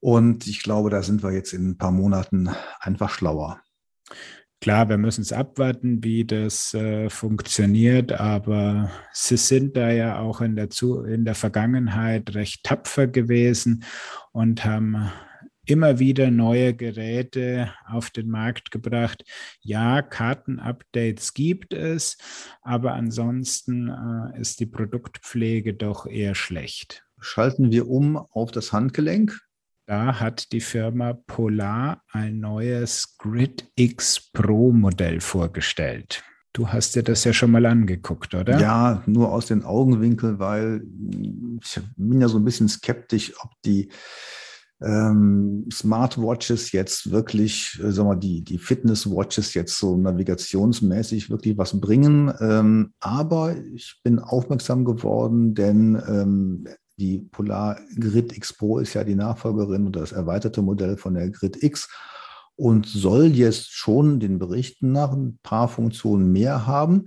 Und 0.00 0.46
ich 0.46 0.62
glaube, 0.62 0.90
da 0.90 1.02
sind 1.02 1.22
wir 1.22 1.32
jetzt 1.32 1.52
in 1.52 1.70
ein 1.70 1.78
paar 1.78 1.90
Monaten 1.90 2.50
einfach 2.80 3.10
schlauer. 3.10 3.60
Klar, 4.60 4.88
wir 4.88 4.98
müssen 4.98 5.22
es 5.22 5.32
abwarten, 5.32 6.02
wie 6.02 6.24
das 6.24 6.74
äh, 6.74 7.08
funktioniert, 7.10 8.12
aber 8.12 8.90
sie 9.12 9.36
sind 9.36 9.76
da 9.76 9.90
ja 9.92 10.18
auch 10.18 10.40
in 10.40 10.56
der, 10.56 10.68
Zu 10.68 11.04
in 11.04 11.24
der 11.24 11.36
Vergangenheit 11.36 12.34
recht 12.34 12.64
tapfer 12.64 13.06
gewesen 13.06 13.84
und 14.32 14.64
haben 14.64 15.12
immer 15.64 16.00
wieder 16.00 16.32
neue 16.32 16.74
Geräte 16.74 17.72
auf 17.86 18.10
den 18.10 18.28
Markt 18.30 18.72
gebracht. 18.72 19.24
Ja, 19.60 20.02
Kartenupdates 20.02 21.34
gibt 21.34 21.72
es, 21.72 22.16
aber 22.62 22.94
ansonsten 22.94 23.88
äh, 23.88 24.40
ist 24.40 24.58
die 24.58 24.66
Produktpflege 24.66 25.74
doch 25.74 26.06
eher 26.06 26.34
schlecht. 26.34 27.04
Schalten 27.20 27.70
wir 27.70 27.88
um 27.88 28.16
auf 28.16 28.50
das 28.50 28.72
Handgelenk. 28.72 29.38
Da 29.88 30.20
hat 30.20 30.52
die 30.52 30.60
Firma 30.60 31.14
Polar 31.14 32.02
ein 32.12 32.40
neues 32.40 33.16
Grid 33.16 33.70
X 33.74 34.20
Pro 34.34 34.70
Modell 34.70 35.22
vorgestellt. 35.22 36.22
Du 36.52 36.68
hast 36.68 36.94
dir 36.94 37.02
das 37.02 37.24
ja 37.24 37.32
schon 37.32 37.52
mal 37.52 37.64
angeguckt, 37.64 38.34
oder? 38.34 38.60
Ja, 38.60 39.02
nur 39.06 39.32
aus 39.32 39.46
den 39.46 39.64
Augenwinkeln, 39.64 40.38
weil 40.38 40.82
ich 41.62 41.80
bin 41.96 42.20
ja 42.20 42.28
so 42.28 42.36
ein 42.36 42.44
bisschen 42.44 42.68
skeptisch, 42.68 43.32
ob 43.42 43.52
die 43.64 43.88
ähm, 44.82 45.66
Smartwatches 45.72 46.72
jetzt 46.72 47.10
wirklich, 47.10 47.80
äh, 47.82 47.90
sagen 47.90 48.10
wir, 48.10 48.16
die, 48.16 48.44
die 48.44 48.58
Fitnesswatches 48.58 49.54
jetzt 49.54 49.78
so 49.78 49.96
navigationsmäßig 49.96 51.30
wirklich 51.30 51.56
was 51.56 51.80
bringen. 51.80 52.30
Ähm, 52.40 52.92
aber 53.00 53.56
ich 53.56 54.00
bin 54.04 54.18
aufmerksam 54.18 54.84
geworden, 54.84 55.54
denn 55.54 55.94
ähm, 56.06 56.68
die 56.98 57.18
Polar 57.18 57.78
Grid 57.98 58.36
X 58.36 58.52
Pro 58.52 58.78
ist 58.78 58.94
ja 58.94 59.04
die 59.04 59.14
Nachfolgerin 59.14 59.86
oder 59.86 60.00
das 60.00 60.12
erweiterte 60.12 60.62
Modell 60.62 60.96
von 60.96 61.14
der 61.14 61.30
Grid 61.30 61.62
X 61.62 61.88
und 62.56 62.86
soll 62.86 63.26
jetzt 63.26 63.72
schon 63.72 64.18
den 64.18 64.38
Berichten 64.38 64.92
nach 64.92 65.12
ein 65.12 65.38
paar 65.42 65.68
Funktionen 65.68 66.32
mehr 66.32 66.66
haben. 66.66 67.06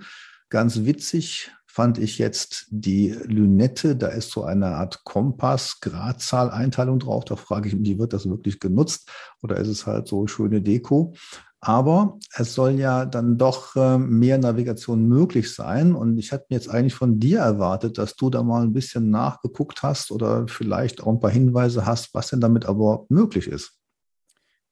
Ganz 0.50 0.86
witzig 0.86 1.52
fand 1.66 1.98
ich 1.98 2.18
jetzt 2.18 2.68
die 2.70 3.10
Lünette. 3.10 3.96
Da 3.96 4.08
ist 4.08 4.32
so 4.32 4.44
eine 4.44 4.68
Art 4.68 5.04
Kompass, 5.04 5.80
Gradzahl-Einteilung 5.82 7.00
drauf. 7.00 7.26
Da 7.26 7.36
frage 7.36 7.70
ich 7.70 7.76
mich, 7.76 7.98
wird 7.98 8.14
das 8.14 8.28
wirklich 8.28 8.60
genutzt 8.60 9.10
oder 9.42 9.58
ist 9.58 9.70
es 9.70 9.86
halt 9.86 10.08
so 10.08 10.28
schöne 10.28 10.62
Deko? 10.62 11.14
Aber 11.64 12.18
es 12.34 12.56
soll 12.56 12.80
ja 12.80 13.06
dann 13.06 13.38
doch 13.38 13.76
äh, 13.76 14.00
mehr 14.00 14.40
Navigation 14.40 15.08
möglich 15.08 15.54
sein. 15.54 15.94
Und 15.94 16.18
ich 16.18 16.32
hatte 16.32 16.48
mir 16.50 16.56
jetzt 16.56 16.70
eigentlich 16.70 16.96
von 16.96 17.20
dir 17.20 17.40
erwartet, 17.40 18.00
dass 18.00 18.16
du 18.16 18.32
da 18.32 18.42
mal 18.42 18.64
ein 18.64 18.74
bisschen 18.74 19.12
nachgeguckt 19.12 19.84
hast 19.84 20.12
oder 20.12 20.48
vielleicht 20.48 21.04
auch 21.04 21.14
ein 21.14 21.20
paar 21.20 21.30
Hinweise 21.30 21.86
hast, 21.86 22.16
was 22.16 22.30
denn 22.30 22.42
damit 22.42 22.66
aber 22.66 23.06
möglich 23.10 23.48
ist. 23.48 23.78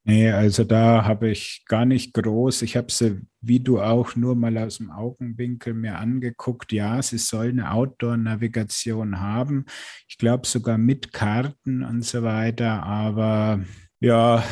Nee, 0.04 0.32
also 0.32 0.64
da 0.64 1.06
habe 1.06 1.30
ich 1.30 1.64
gar 1.68 1.86
nicht 1.86 2.16
groß. 2.16 2.64
Ich 2.64 2.76
habe 2.76 2.92
sie, 2.92 3.22
wie 3.42 3.60
du 3.60 3.80
auch, 3.80 4.16
nur 4.16 4.36
mal 4.36 4.58
aus 4.58 4.78
dem 4.78 4.90
Augenwinkel 4.90 5.76
mir 5.76 6.00
angeguckt. 6.00 6.72
Ja, 6.72 7.00
sie 7.04 7.20
soll 7.20 7.50
eine 7.50 7.72
Outdoor-Navigation 7.72 9.20
haben. 9.20 9.66
Ich 10.08 10.18
glaube 10.18 10.48
sogar 10.48 10.80
mit 10.80 11.14
Karten 11.14 11.84
und 11.84 12.04
so 12.04 12.24
weiter. 12.24 12.82
Aber 12.82 13.62
ja, 14.00 14.44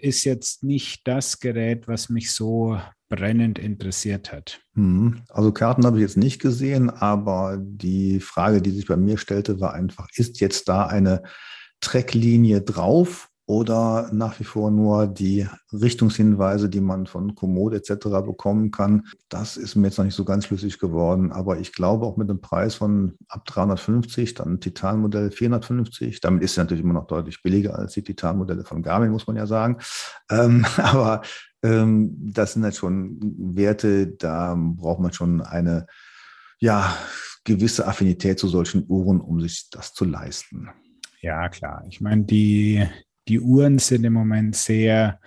ist 0.00 0.24
jetzt 0.24 0.62
nicht 0.64 1.06
das 1.06 1.40
Gerät, 1.40 1.88
was 1.88 2.08
mich 2.08 2.32
so 2.32 2.78
brennend 3.08 3.58
interessiert 3.58 4.32
hat. 4.32 4.60
Hm. 4.74 5.22
Also 5.28 5.52
Karten 5.52 5.86
habe 5.86 5.98
ich 5.98 6.02
jetzt 6.02 6.16
nicht 6.16 6.40
gesehen, 6.40 6.90
aber 6.90 7.58
die 7.58 8.20
Frage, 8.20 8.60
die 8.60 8.70
sich 8.70 8.86
bei 8.86 8.96
mir 8.96 9.18
stellte, 9.18 9.60
war 9.60 9.72
einfach, 9.74 10.08
ist 10.14 10.40
jetzt 10.40 10.68
da 10.68 10.86
eine 10.86 11.22
Tracklinie 11.80 12.60
drauf 12.60 13.27
oder 13.48 14.10
nach 14.12 14.38
wie 14.40 14.44
vor 14.44 14.70
nur 14.70 15.06
die 15.06 15.48
Richtungshinweise, 15.72 16.68
die 16.68 16.82
man 16.82 17.06
von 17.06 17.34
Komoot 17.34 17.72
etc. 17.72 18.08
bekommen 18.22 18.70
kann. 18.70 19.06
Das 19.30 19.56
ist 19.56 19.74
mir 19.74 19.86
jetzt 19.86 19.96
noch 19.96 20.04
nicht 20.04 20.14
so 20.14 20.26
ganz 20.26 20.44
schlüssig 20.44 20.78
geworden, 20.78 21.32
aber 21.32 21.58
ich 21.58 21.72
glaube 21.72 22.04
auch 22.04 22.18
mit 22.18 22.28
einem 22.28 22.42
Preis 22.42 22.74
von 22.74 23.14
ab 23.26 23.46
350, 23.46 24.34
dann 24.34 24.60
Titanmodell 24.60 25.30
450. 25.30 26.20
Damit 26.20 26.42
ist 26.42 26.50
es 26.50 26.56
natürlich 26.58 26.84
immer 26.84 26.92
noch 26.92 27.06
deutlich 27.06 27.42
billiger 27.42 27.78
als 27.78 27.94
die 27.94 28.02
Titanmodelle 28.02 28.64
von 28.64 28.82
Garmin, 28.82 29.12
muss 29.12 29.26
man 29.26 29.36
ja 29.36 29.46
sagen. 29.46 29.78
Ähm, 30.30 30.66
aber 30.76 31.22
ähm, 31.62 32.14
das 32.20 32.52
sind 32.52 32.64
halt 32.64 32.76
schon 32.76 33.18
Werte, 33.38 34.08
da 34.08 34.54
braucht 34.58 35.00
man 35.00 35.14
schon 35.14 35.40
eine 35.40 35.86
ja, 36.58 36.94
gewisse 37.44 37.88
Affinität 37.88 38.38
zu 38.38 38.46
solchen 38.46 38.84
Uhren, 38.88 39.22
um 39.22 39.40
sich 39.40 39.70
das 39.70 39.94
zu 39.94 40.04
leisten. 40.04 40.68
Ja, 41.22 41.48
klar. 41.48 41.82
Ich 41.88 42.02
meine, 42.02 42.24
die, 42.24 42.86
die 43.28 43.40
Uhren 43.40 43.78
sind 43.78 44.04
im 44.04 44.12
Moment 44.12 44.56
sehr 44.56 45.20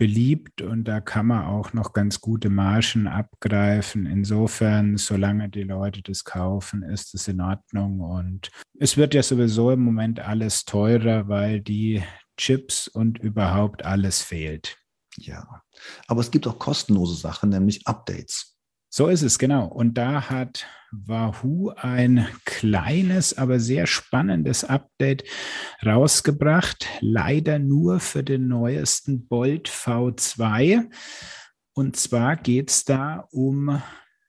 beliebt 0.00 0.62
und 0.62 0.84
da 0.84 1.00
kann 1.00 1.26
man 1.26 1.44
auch 1.44 1.74
noch 1.74 1.92
ganz 1.92 2.22
gute 2.22 2.48
Margen 2.48 3.06
abgreifen. 3.06 4.06
Insofern, 4.06 4.96
solange 4.96 5.50
die 5.50 5.62
Leute 5.62 6.00
das 6.00 6.24
kaufen, 6.24 6.82
ist 6.82 7.14
es 7.14 7.28
in 7.28 7.42
Ordnung. 7.42 8.00
Und 8.00 8.50
es 8.78 8.96
wird 8.96 9.12
ja 9.12 9.22
sowieso 9.22 9.70
im 9.70 9.80
Moment 9.80 10.18
alles 10.18 10.64
teurer, 10.64 11.28
weil 11.28 11.60
die 11.60 12.02
Chips 12.38 12.88
und 12.88 13.18
überhaupt 13.18 13.84
alles 13.84 14.22
fehlt. 14.22 14.78
Ja, 15.18 15.62
aber 16.06 16.20
es 16.20 16.30
gibt 16.30 16.46
auch 16.46 16.58
kostenlose 16.58 17.16
Sachen, 17.16 17.50
nämlich 17.50 17.86
Updates. 17.86 18.56
So 18.88 19.08
ist 19.08 19.22
es, 19.22 19.38
genau. 19.38 19.66
Und 19.66 19.98
da 19.98 20.30
hat 20.30 20.66
Wahoo 20.92 21.70
ein 21.76 22.26
kleines, 22.44 23.36
aber 23.38 23.60
sehr 23.60 23.86
spannendes 23.86 24.64
Update 24.64 25.24
rausgebracht. 25.84 26.86
Leider 27.00 27.58
nur 27.58 28.00
für 28.00 28.24
den 28.24 28.48
neuesten 28.48 29.26
Bolt 29.26 29.68
V2. 29.68 30.90
Und 31.72 31.96
zwar 31.96 32.36
geht 32.36 32.70
es 32.70 32.84
da 32.84 33.28
um 33.30 33.80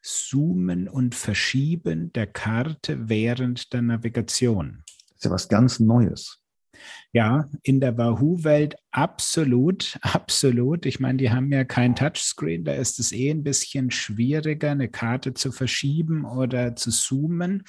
Zoomen 0.03 0.87
und 0.87 1.15
Verschieben 1.15 2.11
der 2.13 2.27
Karte 2.27 3.09
während 3.09 3.73
der 3.73 3.81
Navigation. 3.81 4.83
Das 4.85 5.17
ist 5.17 5.25
ja 5.25 5.31
was 5.31 5.49
ganz 5.49 5.79
Neues. 5.79 6.40
Ja, 7.13 7.50
in 7.63 7.79
der 7.79 7.97
Wahoo-Welt 7.97 8.75
absolut, 8.91 9.97
absolut. 10.01 10.85
Ich 10.85 11.00
meine, 11.00 11.17
die 11.17 11.31
haben 11.31 11.51
ja 11.51 11.63
kein 11.63 11.95
Touchscreen, 11.95 12.63
da 12.63 12.73
ist 12.73 13.00
es 13.00 13.11
eh 13.11 13.29
ein 13.29 13.43
bisschen 13.43 13.91
schwieriger, 13.91 14.71
eine 14.71 14.89
Karte 14.89 15.33
zu 15.33 15.51
verschieben 15.51 16.25
oder 16.25 16.75
zu 16.75 16.91
zoomen. 16.91 17.63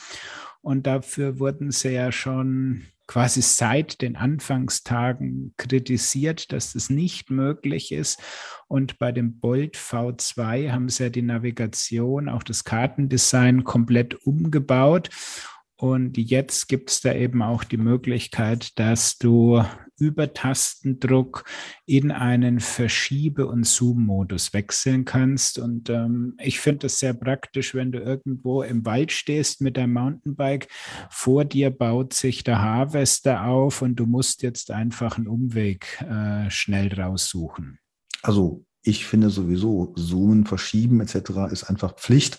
Und 0.60 0.86
dafür 0.86 1.38
wurden 1.38 1.72
sie 1.72 1.90
ja 1.90 2.12
schon 2.12 2.86
quasi 3.12 3.42
seit 3.42 4.00
den 4.00 4.16
Anfangstagen 4.16 5.54
kritisiert, 5.58 6.52
dass 6.52 6.72
das 6.72 6.88
nicht 6.88 7.30
möglich 7.30 7.92
ist. 7.92 8.20
Und 8.68 8.98
bei 8.98 9.12
dem 9.12 9.38
Bolt 9.38 9.76
V2 9.76 10.70
haben 10.70 10.88
sie 10.88 11.04
ja 11.04 11.10
die 11.10 11.20
Navigation, 11.22 12.28
auch 12.28 12.42
das 12.42 12.64
Kartendesign 12.64 13.64
komplett 13.64 14.14
umgebaut. 14.26 15.10
Und 15.82 16.16
jetzt 16.16 16.68
gibt 16.68 16.90
es 16.90 17.00
da 17.00 17.12
eben 17.12 17.42
auch 17.42 17.64
die 17.64 17.76
Möglichkeit, 17.76 18.78
dass 18.78 19.18
du 19.18 19.64
über 19.98 20.32
Tastendruck 20.32 21.42
in 21.86 22.12
einen 22.12 22.60
Verschiebe- 22.60 23.48
und 23.48 23.66
Zoom-Modus 23.66 24.52
wechseln 24.52 25.04
kannst. 25.04 25.58
Und 25.58 25.90
ähm, 25.90 26.36
ich 26.38 26.60
finde 26.60 26.86
es 26.86 27.00
sehr 27.00 27.14
praktisch, 27.14 27.74
wenn 27.74 27.90
du 27.90 27.98
irgendwo 27.98 28.62
im 28.62 28.86
Wald 28.86 29.10
stehst 29.10 29.60
mit 29.60 29.76
deinem 29.76 29.94
Mountainbike. 29.94 30.68
Vor 31.10 31.44
dir 31.44 31.70
baut 31.70 32.12
sich 32.12 32.44
der 32.44 32.62
Harvester 32.62 33.46
auf 33.46 33.82
und 33.82 33.96
du 33.96 34.06
musst 34.06 34.44
jetzt 34.44 34.70
einfach 34.70 35.16
einen 35.16 35.26
Umweg 35.26 36.00
äh, 36.02 36.48
schnell 36.48 36.94
raussuchen. 36.94 37.80
Also 38.22 38.64
ich 38.84 39.04
finde 39.04 39.30
sowieso, 39.30 39.92
Zoomen, 39.96 40.46
Verschieben 40.46 41.00
etc. 41.00 41.50
ist 41.50 41.64
einfach 41.64 41.96
Pflicht. 41.96 42.38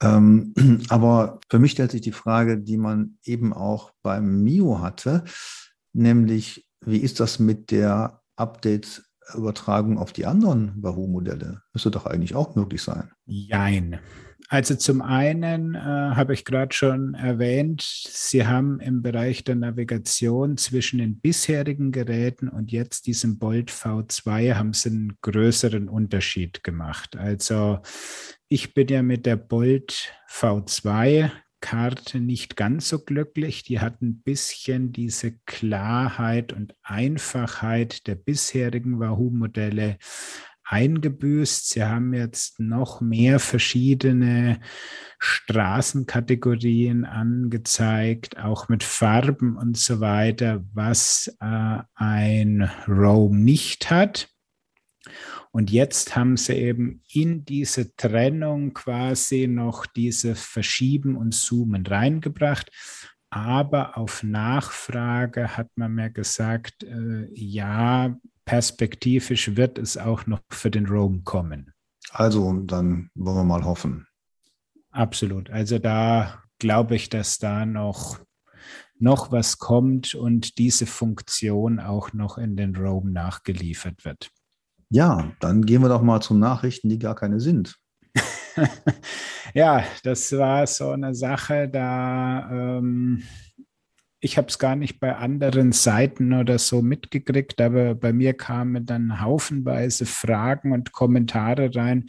Ähm, 0.00 0.54
aber 0.88 1.40
für 1.48 1.58
mich 1.58 1.72
stellt 1.72 1.90
sich 1.90 2.00
die 2.00 2.12
Frage, 2.12 2.58
die 2.58 2.76
man 2.76 3.18
eben 3.24 3.52
auch 3.52 3.92
beim 4.02 4.42
Mio 4.42 4.80
hatte, 4.80 5.24
nämlich 5.92 6.66
wie 6.84 6.98
ist 6.98 7.20
das 7.20 7.38
mit 7.38 7.70
der 7.70 8.20
Update-Übertragung 8.36 9.98
auf 9.98 10.12
die 10.12 10.26
anderen 10.26 10.82
Wahoo-Modelle? 10.82 11.62
Müsste 11.72 11.90
doch 11.90 12.06
eigentlich 12.06 12.34
auch 12.34 12.54
möglich 12.56 12.82
sein. 12.82 13.10
Jein. 13.24 13.98
Also 14.54 14.76
zum 14.76 15.02
einen 15.02 15.74
äh, 15.74 15.78
habe 15.80 16.32
ich 16.32 16.44
gerade 16.44 16.72
schon 16.72 17.14
erwähnt, 17.14 17.82
Sie 17.82 18.46
haben 18.46 18.78
im 18.78 19.02
Bereich 19.02 19.42
der 19.42 19.56
Navigation 19.56 20.56
zwischen 20.58 21.00
den 21.00 21.18
bisherigen 21.18 21.90
Geräten 21.90 22.48
und 22.48 22.70
jetzt 22.70 23.08
diesem 23.08 23.40
Bolt 23.40 23.72
V2 23.72 24.54
haben 24.54 24.72
Sie 24.72 24.90
einen 24.90 25.18
größeren 25.22 25.88
Unterschied 25.88 26.62
gemacht. 26.62 27.16
Also 27.16 27.80
ich 28.46 28.74
bin 28.74 28.86
ja 28.86 29.02
mit 29.02 29.26
der 29.26 29.34
Bolt 29.34 30.14
V2 30.30 31.32
Karte 31.60 32.20
nicht 32.20 32.54
ganz 32.54 32.88
so 32.88 33.00
glücklich. 33.00 33.64
Die 33.64 33.80
hat 33.80 34.02
ein 34.02 34.20
bisschen 34.20 34.92
diese 34.92 35.32
Klarheit 35.46 36.52
und 36.52 36.76
Einfachheit 36.84 38.06
der 38.06 38.14
bisherigen 38.14 39.00
Wahoo-Modelle 39.00 39.98
eingebüßt. 40.64 41.68
Sie 41.70 41.84
haben 41.84 42.14
jetzt 42.14 42.60
noch 42.60 43.00
mehr 43.00 43.38
verschiedene 43.38 44.60
Straßenkategorien 45.18 47.04
angezeigt, 47.04 48.38
auch 48.38 48.68
mit 48.68 48.82
Farben 48.82 49.56
und 49.56 49.76
so 49.76 50.00
weiter, 50.00 50.64
was 50.72 51.36
äh, 51.40 51.78
ein 51.94 52.70
Roam 52.88 53.42
nicht 53.42 53.90
hat. 53.90 54.28
Und 55.50 55.70
jetzt 55.70 56.16
haben 56.16 56.36
sie 56.36 56.54
eben 56.54 57.00
in 57.12 57.44
diese 57.44 57.94
Trennung 57.94 58.74
quasi 58.74 59.46
noch 59.46 59.86
diese 59.86 60.34
Verschieben 60.34 61.16
und 61.16 61.32
Zoomen 61.32 61.86
reingebracht. 61.86 62.72
Aber 63.30 63.96
auf 63.96 64.22
Nachfrage 64.22 65.56
hat 65.56 65.68
man 65.76 65.94
mir 65.94 66.10
gesagt, 66.10 66.82
äh, 66.82 67.28
ja, 67.32 68.16
perspektivisch 68.44 69.56
wird 69.56 69.78
es 69.78 69.96
auch 69.96 70.26
noch 70.26 70.40
für 70.50 70.70
den 70.70 70.86
Rome 70.86 71.22
kommen. 71.24 71.72
Also, 72.10 72.52
dann 72.60 73.10
wollen 73.14 73.36
wir 73.36 73.44
mal 73.44 73.64
hoffen. 73.64 74.06
Absolut. 74.94 75.50
Also 75.50 75.80
da 75.80 76.44
glaube 76.58 76.94
ich, 76.94 77.08
dass 77.08 77.38
da 77.38 77.66
noch, 77.66 78.20
noch 78.96 79.32
was 79.32 79.58
kommt 79.58 80.14
und 80.14 80.58
diese 80.58 80.86
Funktion 80.86 81.80
auch 81.80 82.12
noch 82.12 82.38
in 82.38 82.56
den 82.56 82.76
Rome 82.76 83.10
nachgeliefert 83.10 84.04
wird. 84.04 84.30
Ja, 84.90 85.32
dann 85.40 85.66
gehen 85.66 85.82
wir 85.82 85.88
doch 85.88 86.02
mal 86.02 86.20
zu 86.20 86.34
Nachrichten, 86.34 86.88
die 86.88 87.00
gar 87.00 87.16
keine 87.16 87.40
sind. 87.40 87.76
ja, 89.54 89.82
das 90.04 90.30
war 90.32 90.64
so 90.68 90.90
eine 90.90 91.14
Sache, 91.14 91.68
da 91.68 92.48
ähm, 92.50 93.24
ich 94.24 94.38
habe 94.38 94.48
es 94.48 94.58
gar 94.58 94.74
nicht 94.74 95.00
bei 95.00 95.14
anderen 95.14 95.72
Seiten 95.72 96.32
oder 96.32 96.58
so 96.58 96.80
mitgekriegt, 96.80 97.60
aber 97.60 97.94
bei 97.94 98.14
mir 98.14 98.32
kamen 98.32 98.86
dann 98.86 99.20
haufenweise 99.20 100.06
Fragen 100.06 100.72
und 100.72 100.92
Kommentare 100.92 101.70
rein. 101.74 102.06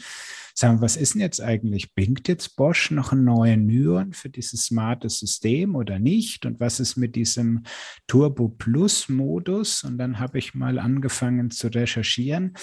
Sagen, 0.53 0.79
was 0.79 0.95
ist 0.95 1.15
denn 1.15 1.21
jetzt 1.21 1.41
eigentlich? 1.41 1.93
Bringt 1.93 2.29
jetzt 2.29 2.55
Bosch 2.55 2.89
noch 2.89 3.11
einen 3.11 3.25
neuen 3.25 3.65
Nyon 3.65 4.13
für 4.13 4.29
dieses 4.29 4.67
smarte 4.67 5.09
System 5.09 5.75
oder 5.75 5.99
nicht? 5.99 6.45
Und 6.45 6.61
was 6.61 6.79
ist 6.79 6.95
mit 6.95 7.17
diesem 7.17 7.63
Turbo 8.07 8.47
Plus 8.47 9.09
Modus? 9.09 9.83
Und 9.83 9.97
dann 9.97 10.17
habe 10.17 10.37
ich 10.37 10.55
mal 10.55 10.79
angefangen 10.79 11.51
zu 11.51 11.67
recherchieren 11.67 12.53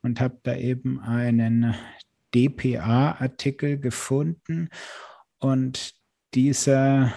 und 0.00 0.22
habe 0.22 0.38
da 0.42 0.56
eben 0.56 1.00
einen 1.00 1.74
DPA-Artikel 2.34 3.78
gefunden. 3.78 4.70
Und 5.38 5.92
dieser 6.32 7.12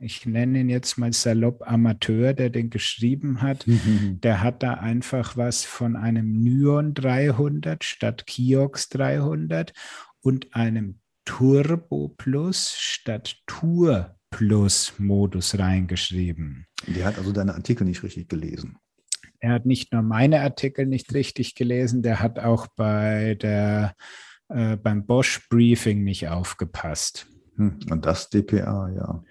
ich 0.00 0.26
nenne 0.26 0.60
ihn 0.60 0.68
jetzt 0.68 0.98
mal 0.98 1.12
salopp 1.12 1.62
Amateur, 1.66 2.32
der 2.32 2.50
den 2.50 2.70
geschrieben 2.70 3.42
hat, 3.42 3.66
mhm. 3.66 4.18
der 4.22 4.42
hat 4.42 4.62
da 4.62 4.74
einfach 4.74 5.36
was 5.36 5.64
von 5.64 5.96
einem 5.96 6.42
Nyon 6.42 6.94
300 6.94 7.84
statt 7.84 8.26
Kiox 8.26 8.88
300 8.88 9.72
und 10.20 10.54
einem 10.54 11.00
Turbo 11.24 12.14
Plus 12.16 12.74
statt 12.76 13.36
Tour 13.46 14.16
Plus 14.30 14.94
Modus 14.98 15.58
reingeschrieben. 15.58 16.66
Der 16.86 17.06
hat 17.06 17.18
also 17.18 17.32
deine 17.32 17.54
Artikel 17.54 17.84
nicht 17.84 18.02
richtig 18.02 18.28
gelesen. 18.28 18.78
Er 19.38 19.52
hat 19.52 19.66
nicht 19.66 19.92
nur 19.92 20.02
meine 20.02 20.40
Artikel 20.40 20.86
nicht 20.86 21.12
richtig 21.14 21.54
gelesen, 21.54 22.02
der 22.02 22.20
hat 22.20 22.38
auch 22.38 22.66
bei 22.76 23.36
der, 23.40 23.94
äh, 24.48 24.76
beim 24.76 25.06
Bosch 25.06 25.48
Briefing 25.48 26.02
nicht 26.02 26.28
aufgepasst. 26.28 27.26
Hm, 27.56 27.78
und 27.90 28.06
das 28.06 28.30
DPA, 28.30 28.90
ja. 28.90 29.22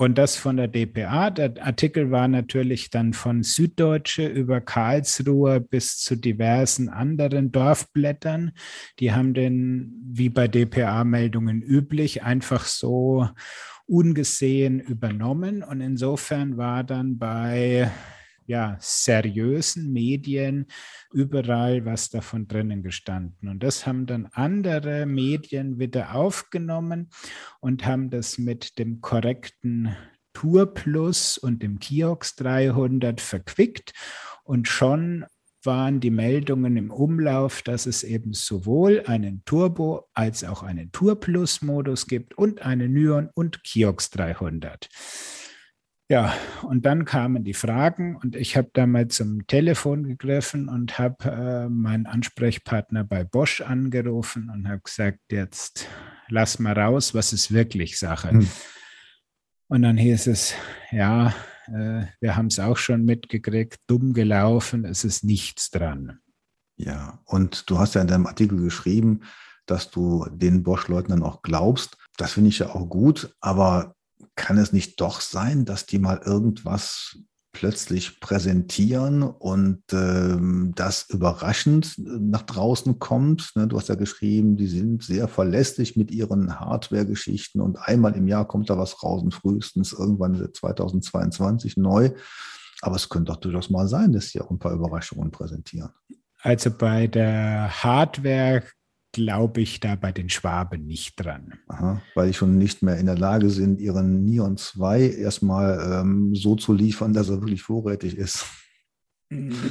Und 0.00 0.16
das 0.16 0.36
von 0.36 0.56
der 0.56 0.68
DPA. 0.68 1.28
Der 1.30 1.54
Artikel 1.60 2.12
war 2.12 2.28
natürlich 2.28 2.88
dann 2.88 3.12
von 3.14 3.42
Süddeutsche 3.42 4.28
über 4.28 4.60
Karlsruhe 4.60 5.60
bis 5.60 5.98
zu 5.98 6.14
diversen 6.14 6.88
anderen 6.88 7.50
Dorfblättern. 7.50 8.52
Die 9.00 9.12
haben 9.12 9.34
den, 9.34 9.92
wie 10.08 10.28
bei 10.28 10.46
DPA-Meldungen 10.46 11.62
üblich, 11.62 12.22
einfach 12.22 12.64
so 12.64 13.28
ungesehen 13.86 14.78
übernommen. 14.78 15.64
Und 15.64 15.80
insofern 15.80 16.56
war 16.56 16.84
dann 16.84 17.18
bei 17.18 17.90
ja, 18.48 18.78
seriösen 18.80 19.92
Medien 19.92 20.66
überall 21.12 21.84
was 21.84 22.08
davon 22.08 22.48
drinnen 22.48 22.82
gestanden. 22.82 23.48
Und 23.48 23.62
das 23.62 23.86
haben 23.86 24.06
dann 24.06 24.26
andere 24.32 25.04
Medien 25.04 25.78
wieder 25.78 26.14
aufgenommen 26.14 27.10
und 27.60 27.84
haben 27.84 28.08
das 28.08 28.38
mit 28.38 28.78
dem 28.78 29.02
korrekten 29.02 29.94
Tour 30.32 30.72
Plus 30.72 31.36
und 31.36 31.62
dem 31.62 31.78
Kiox 31.78 32.36
300 32.36 33.20
verquickt. 33.20 33.92
Und 34.44 34.66
schon 34.66 35.26
waren 35.62 36.00
die 36.00 36.10
Meldungen 36.10 36.78
im 36.78 36.90
Umlauf, 36.90 37.60
dass 37.60 37.84
es 37.84 38.02
eben 38.02 38.32
sowohl 38.32 39.02
einen 39.06 39.44
Turbo 39.44 40.08
als 40.14 40.42
auch 40.42 40.62
einen 40.62 40.90
Tour 40.90 41.20
Plus 41.20 41.60
Modus 41.60 42.06
gibt 42.06 42.38
und 42.38 42.62
einen 42.62 42.94
Nyon 42.94 43.28
und 43.34 43.62
Kiox 43.62 44.08
300. 44.08 44.88
Ja, 46.10 46.34
und 46.62 46.86
dann 46.86 47.04
kamen 47.04 47.44
die 47.44 47.52
Fragen 47.52 48.16
und 48.16 48.34
ich 48.34 48.56
habe 48.56 48.70
da 48.72 48.86
mal 48.86 49.08
zum 49.08 49.46
Telefon 49.46 50.04
gegriffen 50.04 50.70
und 50.70 50.98
habe 50.98 51.24
äh, 51.24 51.68
meinen 51.68 52.06
Ansprechpartner 52.06 53.04
bei 53.04 53.24
Bosch 53.24 53.60
angerufen 53.60 54.48
und 54.48 54.68
habe 54.68 54.80
gesagt, 54.80 55.20
jetzt 55.30 55.86
lass 56.30 56.58
mal 56.58 56.78
raus, 56.78 57.14
was 57.14 57.34
ist 57.34 57.52
wirklich 57.52 57.98
Sache. 57.98 58.30
Hm. 58.30 58.48
Und 59.68 59.82
dann 59.82 59.98
hieß 59.98 60.28
es, 60.28 60.54
ja, 60.92 61.34
äh, 61.66 62.06
wir 62.20 62.36
haben 62.36 62.46
es 62.46 62.58
auch 62.58 62.78
schon 62.78 63.04
mitgekriegt, 63.04 63.76
dumm 63.86 64.14
gelaufen, 64.14 64.86
es 64.86 65.04
ist 65.04 65.24
nichts 65.24 65.70
dran. 65.70 66.20
Ja, 66.76 67.20
und 67.26 67.68
du 67.68 67.78
hast 67.78 67.94
ja 67.94 68.00
in 68.00 68.08
deinem 68.08 68.26
Artikel 68.26 68.58
geschrieben, 68.62 69.20
dass 69.66 69.90
du 69.90 70.26
den 70.30 70.62
Bosch-Leuten 70.62 71.10
dann 71.10 71.22
auch 71.22 71.42
glaubst. 71.42 71.98
Das 72.16 72.32
finde 72.32 72.48
ich 72.48 72.60
ja 72.60 72.70
auch 72.70 72.88
gut, 72.88 73.36
aber 73.40 73.94
kann 74.34 74.58
es 74.58 74.72
nicht 74.72 75.00
doch 75.00 75.20
sein, 75.20 75.64
dass 75.64 75.86
die 75.86 75.98
mal 75.98 76.20
irgendwas 76.24 77.18
plötzlich 77.52 78.20
präsentieren 78.20 79.22
und 79.22 79.82
ähm, 79.92 80.72
das 80.76 81.08
überraschend 81.10 81.94
nach 81.98 82.42
draußen 82.42 82.98
kommt. 82.98 83.50
Ne, 83.56 83.66
du 83.66 83.76
hast 83.76 83.88
ja 83.88 83.94
geschrieben, 83.96 84.56
die 84.56 84.66
sind 84.66 85.02
sehr 85.02 85.26
verlässlich 85.26 85.96
mit 85.96 86.10
ihren 86.10 86.60
Hardware-Geschichten 86.60 87.60
und 87.60 87.76
einmal 87.76 88.14
im 88.14 88.28
Jahr 88.28 88.46
kommt 88.46 88.70
da 88.70 88.78
was 88.78 89.02
raus 89.02 89.22
und 89.22 89.34
frühestens 89.34 89.92
irgendwann 89.92 90.36
2022 90.52 91.76
neu. 91.76 92.10
Aber 92.80 92.96
es 92.96 93.08
könnte 93.08 93.32
doch 93.32 93.40
durchaus 93.40 93.70
mal 93.70 93.88
sein, 93.88 94.12
dass 94.12 94.28
sie 94.28 94.40
auch 94.40 94.50
ein 94.50 94.60
paar 94.60 94.72
Überraschungen 94.72 95.32
präsentieren. 95.32 95.90
Also 96.40 96.70
bei 96.70 97.08
der 97.08 97.82
Hardware 97.82 98.62
glaube 99.12 99.60
ich 99.60 99.80
da 99.80 99.96
bei 99.96 100.12
den 100.12 100.28
Schwaben 100.28 100.86
nicht 100.86 101.16
dran. 101.16 101.54
Aha, 101.68 102.02
weil 102.14 102.28
die 102.28 102.34
schon 102.34 102.58
nicht 102.58 102.82
mehr 102.82 102.98
in 102.98 103.06
der 103.06 103.18
Lage 103.18 103.50
sind, 103.50 103.80
ihren 103.80 104.24
Neon 104.24 104.56
2 104.56 105.10
erstmal 105.10 106.00
ähm, 106.00 106.34
so 106.34 106.56
zu 106.56 106.72
liefern, 106.72 107.12
dass 107.12 107.28
er 107.28 107.40
wirklich 107.40 107.62
vorrätig 107.62 108.16
ist. 108.16 108.46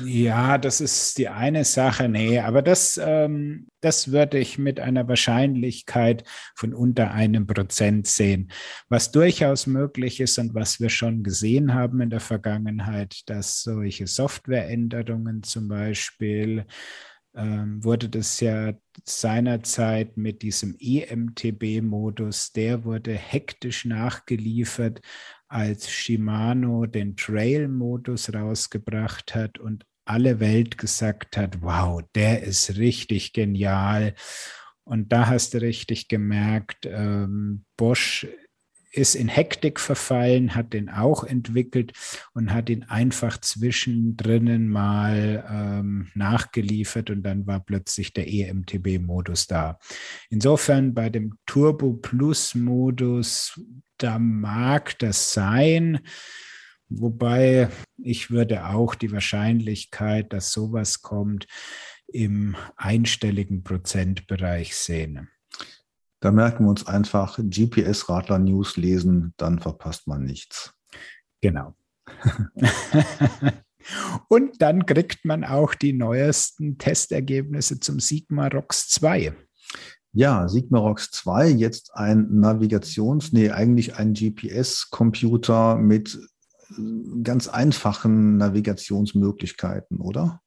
Ja, 0.06 0.60
das 0.60 0.82
ist 0.82 1.18
die 1.18 1.30
eine 1.30 1.66
Sache. 1.66 2.08
Nee, 2.08 2.40
aber 2.40 2.62
das, 2.62 3.00
ähm, 3.04 3.68
das 3.82 4.12
würde 4.12 4.38
ich 4.38 4.60
mit 4.60 4.80
einer 4.80 5.08
Wahrscheinlichkeit 5.08 6.24
von 6.54 6.76
unter 6.76 7.12
einem 7.12 7.48
Prozent 7.48 8.06
sehen. 8.06 8.52
Was 8.88 9.12
durchaus 9.12 9.66
möglich 9.66 10.20
ist 10.20 10.38
und 10.38 10.54
was 10.54 10.80
wir 10.80 10.90
schon 10.90 11.24
gesehen 11.24 11.74
haben 11.74 12.02
in 12.02 12.12
der 12.12 12.20
Vergangenheit, 12.20 13.22
dass 13.26 13.64
solche 13.64 14.06
Softwareänderungen 14.06 15.42
zum 15.42 15.68
Beispiel 15.70 16.68
ähm, 17.38 17.84
wurde 17.84 18.10
das 18.10 18.40
ja 18.40 18.74
seinerzeit 19.06 20.18
mit 20.18 20.42
diesem 20.42 20.76
EMTB-Modus, 20.80 22.52
der 22.52 22.84
wurde 22.84 23.14
hektisch 23.14 23.86
nachgeliefert, 23.86 25.02
als 25.48 25.90
Shimano 25.90 26.88
den 26.88 27.16
Trail-Modus 27.16 28.34
rausgebracht 28.34 29.36
hat 29.36 29.60
und 29.60 29.86
alle 30.04 30.40
Welt 30.40 30.78
gesagt 30.78 31.38
hat, 31.38 31.62
wow, 31.62 32.02
der 32.16 32.44
ist 32.44 32.78
richtig 32.78 33.34
genial. 33.34 34.16
Und 34.84 35.12
da 35.12 35.28
hast 35.28 35.54
du 35.54 35.62
richtig 35.62 36.08
gemerkt, 36.08 36.86
ähm, 36.86 37.66
Bosch 37.76 38.26
ist 38.92 39.16
in 39.16 39.28
Hektik 39.28 39.80
verfallen, 39.80 40.56
hat 40.56 40.74
den 40.74 40.90
auch 40.90 41.24
entwickelt 41.24 41.94
und 42.34 42.54
hat 42.54 42.70
ihn 42.70 42.84
einfach 42.84 43.38
zwischendrin 43.40 44.68
mal 44.68 45.46
ähm, 45.50 46.10
nachgeliefert 46.16 47.10
und 47.10 47.24
dann 47.24 47.48
war 47.48 47.60
plötzlich 47.60 48.14
der 48.14 48.28
EMTB-Modus 48.28 49.48
da. 49.48 49.80
Insofern 50.30 50.94
bei 50.94 51.10
dem 51.10 51.38
Turbo 51.46 51.94
Plus-Modus, 51.94 53.60
da 53.98 54.20
mag 54.20 54.98
das 55.00 55.34
sein. 55.34 56.00
Wobei 56.90 57.70
ich 58.02 58.32
würde 58.32 58.68
auch 58.68 58.96
die 58.96 59.12
Wahrscheinlichkeit, 59.12 60.32
dass 60.32 60.52
sowas 60.52 61.02
kommt, 61.02 61.48
im 62.08 62.56
einstelligen 62.78 63.64
Prozentbereich 63.64 64.76
sehen. 64.76 65.30
Da 66.20 66.32
merken 66.32 66.66
wir 66.66 66.70
uns 66.70 66.88
einfach 66.88 67.38
GPS-Radler-News 67.38 68.78
lesen, 68.78 69.34
dann 69.38 69.60
verpasst 69.60 70.08
man 70.08 70.24
nichts. 70.24 70.74
Genau. 71.42 71.76
Und 74.28 74.62
dann 74.62 74.86
kriegt 74.86 75.24
man 75.24 75.44
auch 75.44 75.74
die 75.76 75.94
neuesten 75.94 76.78
Testergebnisse 76.78 77.80
zum 77.80 78.00
Sigma 78.00 78.48
ROX 78.48 78.90
2. 78.90 79.34
Ja, 80.14 80.48
Sigma 80.48 80.80
ROX 80.80 81.12
2, 81.12 81.50
jetzt 81.50 81.94
ein 81.94 82.28
Navigations-, 82.32 83.34
nee, 83.34 83.52
eigentlich 83.52 83.96
ein 83.96 84.14
GPS-Computer 84.14 85.78
mit 85.78 86.20
ganz 87.24 87.48
einfachen 87.48 88.38
Navigationsmöglichkeiten, 88.38 90.00
oder? 90.00 90.42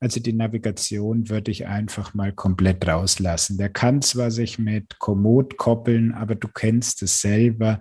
Also 0.00 0.18
die 0.18 0.32
Navigation 0.32 1.28
würde 1.28 1.50
ich 1.50 1.66
einfach 1.66 2.14
mal 2.14 2.32
komplett 2.32 2.88
rauslassen. 2.88 3.58
Der 3.58 3.68
kann 3.68 4.00
zwar 4.00 4.30
sich 4.30 4.58
mit 4.58 4.98
Komoot 4.98 5.58
koppeln, 5.58 6.12
aber 6.12 6.34
du 6.34 6.48
kennst 6.48 7.02
es 7.02 7.20
selber. 7.20 7.78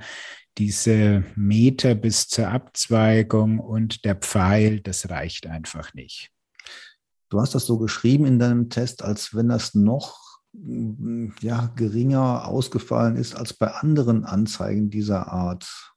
Diese 0.58 1.24
Meter 1.36 1.96
bis 1.96 2.28
zur 2.28 2.50
Abzweigung 2.50 3.60
und 3.60 4.04
der 4.04 4.16
Pfeil, 4.16 4.82
das 4.82 5.10
reicht 5.10 5.48
einfach 5.48 5.94
nicht. 5.94 6.30
Du 7.30 7.40
hast 7.40 7.56
das 7.56 7.66
so 7.66 7.78
geschrieben 7.78 8.26
in 8.26 8.40
deinem 8.40 8.70
Test, 8.70 9.02
als 9.02 9.34
wenn 9.34 9.48
das 9.48 9.74
noch 9.74 10.20
ja, 11.42 11.72
geringer 11.76 12.48
ausgefallen 12.48 13.16
ist 13.16 13.36
als 13.36 13.54
bei 13.54 13.68
anderen 13.68 14.26
Anzeigen 14.26 14.90
dieser 14.90 15.32
Art. 15.32 15.94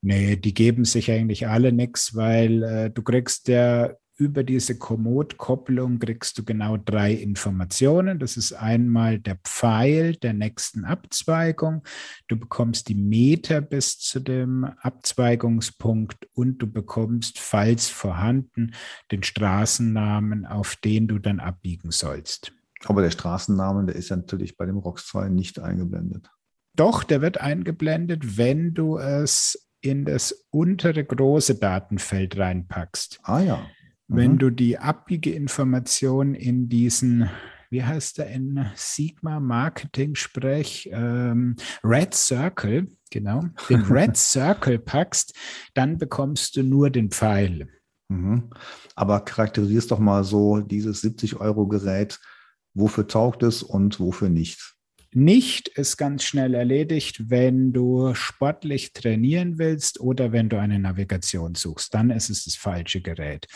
Nee, 0.00 0.36
die 0.36 0.54
geben 0.54 0.84
sich 0.84 1.10
eigentlich 1.10 1.48
alle 1.48 1.72
nichts, 1.72 2.14
weil 2.14 2.62
äh, 2.62 2.90
du 2.90 3.02
kriegst 3.02 3.48
ja 3.48 3.94
über 4.16 4.44
diese 4.44 4.78
Komoot-Kopplung 4.78 5.98
kriegst 5.98 6.38
du 6.38 6.44
genau 6.44 6.76
drei 6.76 7.12
Informationen. 7.12 8.18
Das 8.18 8.36
ist 8.36 8.52
einmal 8.52 9.18
der 9.18 9.36
Pfeil 9.44 10.14
der 10.16 10.32
nächsten 10.32 10.84
Abzweigung. 10.84 11.82
Du 12.28 12.36
bekommst 12.36 12.88
die 12.88 12.94
Meter 12.94 13.60
bis 13.60 13.98
zu 13.98 14.20
dem 14.20 14.64
Abzweigungspunkt 14.64 16.28
und 16.34 16.58
du 16.58 16.70
bekommst, 16.70 17.38
falls 17.38 17.88
vorhanden, 17.88 18.74
den 19.10 19.22
Straßennamen, 19.22 20.46
auf 20.46 20.76
den 20.76 21.08
du 21.08 21.18
dann 21.18 21.40
abbiegen 21.40 21.90
sollst. 21.90 22.52
Aber 22.84 23.02
der 23.02 23.10
Straßennamen, 23.10 23.86
der 23.86 23.96
ist 23.96 24.10
ja 24.10 24.16
natürlich 24.16 24.56
bei 24.56 24.66
dem 24.66 24.78
ROX 24.78 25.08
2 25.08 25.28
nicht 25.28 25.58
eingeblendet. 25.58 26.30
Doch, 26.76 27.04
der 27.04 27.20
wird 27.20 27.40
eingeblendet, 27.40 28.36
wenn 28.36 28.74
du 28.74 28.98
es 28.98 29.68
in 29.80 30.04
das 30.04 30.46
untere 30.50 31.04
große 31.04 31.56
Datenfeld 31.56 32.38
reinpackst. 32.38 33.20
Ah 33.22 33.40
ja. 33.40 33.66
Wenn 34.08 34.32
mhm. 34.32 34.38
du 34.38 34.50
die 34.50 34.78
Abbiegeinformation 34.78 36.34
in 36.34 36.68
diesen, 36.68 37.30
wie 37.70 37.84
heißt 37.84 38.18
der 38.18 38.30
in 38.30 38.66
Sigma 38.74 39.40
Marketing 39.40 40.14
Sprech, 40.14 40.90
ähm, 40.92 41.56
Red 41.82 42.14
Circle, 42.14 42.88
genau, 43.10 43.44
den 43.68 43.82
Red 43.90 44.16
Circle 44.16 44.78
packst, 44.78 45.34
dann 45.72 45.96
bekommst 45.96 46.56
du 46.56 46.62
nur 46.62 46.90
den 46.90 47.10
Pfeil. 47.10 47.68
Mhm. 48.08 48.50
Aber 48.94 49.20
charakterisierst 49.20 49.90
doch 49.90 49.98
mal 49.98 50.24
so 50.24 50.60
dieses 50.60 51.00
70 51.00 51.36
Euro 51.40 51.66
Gerät, 51.66 52.20
wofür 52.74 53.06
taugt 53.06 53.42
es 53.42 53.62
und 53.62 54.00
wofür 54.00 54.28
nicht? 54.28 54.74
Nicht 55.16 55.68
ist 55.68 55.96
ganz 55.96 56.24
schnell 56.24 56.54
erledigt, 56.54 57.30
wenn 57.30 57.72
du 57.72 58.14
sportlich 58.14 58.92
trainieren 58.92 59.58
willst 59.58 60.00
oder 60.00 60.32
wenn 60.32 60.48
du 60.48 60.58
eine 60.58 60.80
Navigation 60.80 61.54
suchst. 61.54 61.94
Dann 61.94 62.10
ist 62.10 62.30
es 62.30 62.44
das 62.44 62.56
falsche 62.56 63.00
Gerät. 63.00 63.46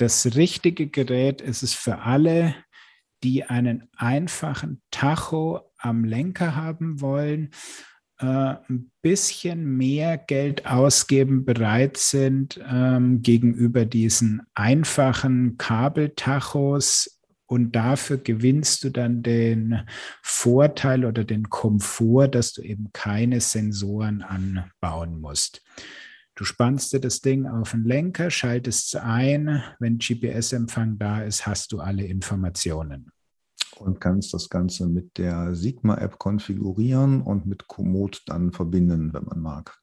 Das 0.00 0.34
richtige 0.34 0.86
Gerät 0.86 1.42
ist 1.42 1.62
es 1.62 1.74
für 1.74 1.98
alle, 1.98 2.54
die 3.22 3.44
einen 3.44 3.86
einfachen 3.98 4.80
Tacho 4.90 5.60
am 5.76 6.04
Lenker 6.04 6.56
haben 6.56 7.02
wollen, 7.02 7.50
äh, 8.18 8.24
ein 8.24 8.90
bisschen 9.02 9.76
mehr 9.76 10.16
Geld 10.16 10.64
ausgeben 10.64 11.44
bereit 11.44 11.98
sind 11.98 12.58
ähm, 12.66 13.20
gegenüber 13.20 13.84
diesen 13.84 14.40
einfachen 14.54 15.58
Kabeltachos 15.58 17.20
und 17.44 17.72
dafür 17.72 18.16
gewinnst 18.16 18.84
du 18.84 18.88
dann 18.88 19.22
den 19.22 19.86
Vorteil 20.22 21.04
oder 21.04 21.24
den 21.24 21.50
Komfort, 21.50 22.28
dass 22.28 22.54
du 22.54 22.62
eben 22.62 22.88
keine 22.94 23.42
Sensoren 23.42 24.22
anbauen 24.22 25.20
musst. 25.20 25.62
Du 26.40 26.46
spannst 26.46 26.94
dir 26.94 27.00
das 27.00 27.20
Ding 27.20 27.46
auf 27.46 27.72
den 27.72 27.84
Lenker, 27.84 28.30
schaltest 28.30 28.94
es 28.94 29.00
ein. 29.02 29.62
Wenn 29.78 29.98
GPS-Empfang 29.98 30.96
da 30.96 31.20
ist, 31.20 31.46
hast 31.46 31.70
du 31.70 31.80
alle 31.80 32.06
Informationen. 32.06 33.12
Und 33.76 34.00
kannst 34.00 34.32
das 34.32 34.48
Ganze 34.48 34.88
mit 34.88 35.18
der 35.18 35.54
Sigma-App 35.54 36.18
konfigurieren 36.18 37.20
und 37.20 37.44
mit 37.44 37.66
Komoot 37.66 38.22
dann 38.24 38.52
verbinden, 38.52 39.12
wenn 39.12 39.24
man 39.24 39.40
mag. 39.40 39.78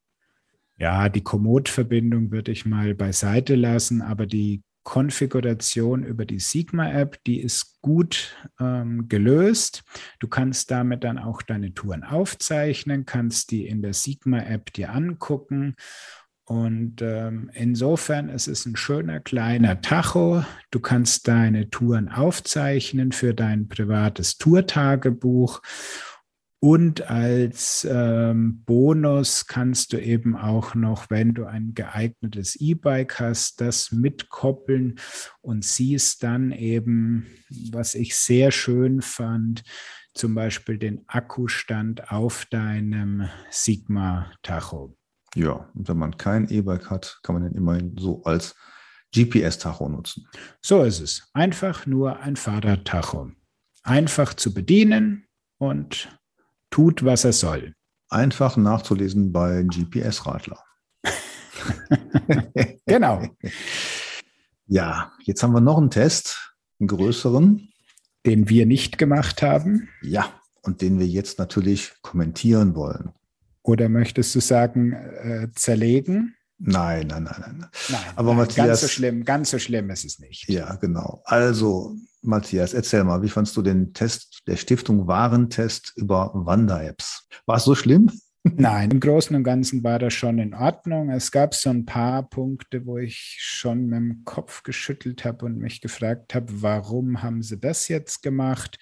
Ja, 0.79 1.09
die 1.09 1.21
Komoot-Verbindung 1.21 2.31
würde 2.31 2.51
ich 2.51 2.65
mal 2.65 2.95
beiseite 2.95 3.53
lassen, 3.53 4.01
aber 4.01 4.25
die 4.25 4.63
Konfiguration 4.87 6.03
über 6.03 6.25
die 6.25 6.39
Sigma-App, 6.39 7.23
die 7.25 7.41
ist 7.41 7.81
gut 7.81 8.35
ähm, 8.59 9.09
gelöst. 9.09 9.83
Du 10.19 10.27
kannst 10.27 10.71
damit 10.71 11.03
dann 11.03 11.19
auch 11.19 11.41
deine 11.41 11.73
Touren 11.73 12.03
aufzeichnen, 12.03 13.05
kannst 13.05 13.51
die 13.51 13.67
in 13.67 13.81
der 13.81 13.93
Sigma-App 13.93 14.71
dir 14.71 14.93
angucken 14.93 15.75
und 16.47 17.01
ähm, 17.01 17.51
insofern 17.53 18.29
ist 18.29 18.47
es 18.47 18.65
ein 18.65 18.77
schöner 18.77 19.19
kleiner 19.19 19.81
Tacho. 19.81 20.45
Du 20.71 20.79
kannst 20.79 21.27
deine 21.27 21.69
Touren 21.69 22.07
aufzeichnen 22.07 23.11
für 23.11 23.33
dein 23.33 23.67
privates 23.67 24.37
Tourtagebuch. 24.37 25.61
Und 26.59 27.09
als 27.09 27.85
ähm, 27.91 28.63
Bonus 28.65 29.47
kannst 29.47 29.91
du 29.91 29.97
eben 29.97 30.37
auch 30.37 30.73
noch, 30.73 31.09
wenn 31.09 31.33
du 31.33 31.43
ein 31.43 31.73
geeignetes 31.73 32.55
E-Bike 32.55 33.19
hast, 33.19 33.59
das 33.59 33.91
mitkoppeln 33.91 34.99
und 35.41 35.65
siehst 35.65 36.23
dann 36.23 36.53
eben, 36.53 37.27
was 37.71 37.93
ich 37.93 38.15
sehr 38.15 38.51
schön 38.51 39.01
fand, 39.01 39.63
zum 40.13 40.33
Beispiel 40.33 40.77
den 40.77 41.03
Akkustand 41.07 42.09
auf 42.09 42.45
deinem 42.45 43.27
Sigma-Tacho. 43.51 44.96
Ja, 45.35 45.69
und 45.73 45.87
wenn 45.87 45.97
man 45.97 46.17
kein 46.17 46.49
E-Bike 46.49 46.89
hat, 46.89 47.19
kann 47.23 47.35
man 47.35 47.43
den 47.43 47.55
immerhin 47.55 47.95
so 47.97 48.23
als 48.23 48.55
GPS-Tacho 49.13 49.89
nutzen. 49.89 50.27
So 50.61 50.83
ist 50.83 50.99
es. 50.99 51.29
Einfach 51.33 51.85
nur 51.85 52.19
ein 52.19 52.35
Fahrradtacho. 52.35 53.31
Einfach 53.83 54.33
zu 54.33 54.53
bedienen 54.53 55.27
und 55.57 56.09
tut, 56.69 57.03
was 57.05 57.23
er 57.23 57.33
soll. 57.33 57.73
Einfach 58.09 58.57
nachzulesen 58.57 59.31
bei 59.31 59.63
GPS-Radler. 59.63 60.63
genau. 62.85 63.23
Ja, 64.65 65.13
jetzt 65.23 65.43
haben 65.43 65.53
wir 65.53 65.61
noch 65.61 65.77
einen 65.77 65.91
Test, 65.91 66.55
einen 66.79 66.87
größeren. 66.87 67.69
Den 68.25 68.49
wir 68.49 68.65
nicht 68.65 68.97
gemacht 68.97 69.41
haben. 69.41 69.87
Ja, 70.01 70.33
und 70.63 70.81
den 70.81 70.99
wir 70.99 71.07
jetzt 71.07 71.39
natürlich 71.39 71.93
kommentieren 72.01 72.75
wollen. 72.75 73.13
Oder 73.67 73.89
möchtest 73.89 74.33
du 74.33 74.39
sagen, 74.39 74.93
äh, 74.93 75.49
zerlegen? 75.53 76.35
Nein, 76.57 77.07
nein, 77.07 77.23
nein, 77.23 77.35
nein. 77.37 77.65
Nein, 77.89 78.01
Aber 78.15 78.29
nein, 78.29 78.37
Matthias, 78.37 78.67
ganz 78.67 78.81
so 78.81 78.87
schlimm, 78.87 79.25
ganz 79.25 79.49
so 79.51 79.59
schlimm 79.59 79.89
ist 79.89 80.05
es 80.05 80.19
nicht. 80.19 80.47
Ja, 80.47 80.75
genau. 80.75 81.21
Also, 81.25 81.93
Matthias, 82.21 82.73
erzähl 82.73 83.03
mal, 83.03 83.21
wie 83.23 83.29
fandst 83.29 83.57
du 83.57 83.61
den 83.61 83.93
Test 83.93 84.39
der 84.47 84.55
Stiftung 84.55 85.05
Warentest 85.05 85.91
über 85.97 86.31
Wander-Apps? 86.33 87.27
War 87.45 87.57
es 87.57 87.65
so 87.65 87.75
schlimm? 87.75 88.09
Nein, 88.55 88.91
im 88.91 88.99
Großen 88.99 89.35
und 89.35 89.43
Ganzen 89.43 89.83
war 89.83 89.99
das 89.99 90.13
schon 90.13 90.39
in 90.39 90.53
Ordnung. 90.53 91.09
Es 91.09 91.31
gab 91.31 91.53
so 91.53 91.69
ein 91.69 91.85
paar 91.85 92.27
Punkte, 92.29 92.85
wo 92.85 92.97
ich 92.97 93.37
schon 93.39 93.85
mit 93.85 93.97
dem 93.97 94.21
Kopf 94.25 94.63
geschüttelt 94.63 95.25
habe 95.25 95.45
und 95.45 95.57
mich 95.57 95.81
gefragt 95.81 96.35
habe, 96.35 96.61
warum 96.61 97.23
haben 97.23 97.41
sie 97.41 97.59
das 97.59 97.87
jetzt 97.87 98.23
gemacht? 98.23 98.77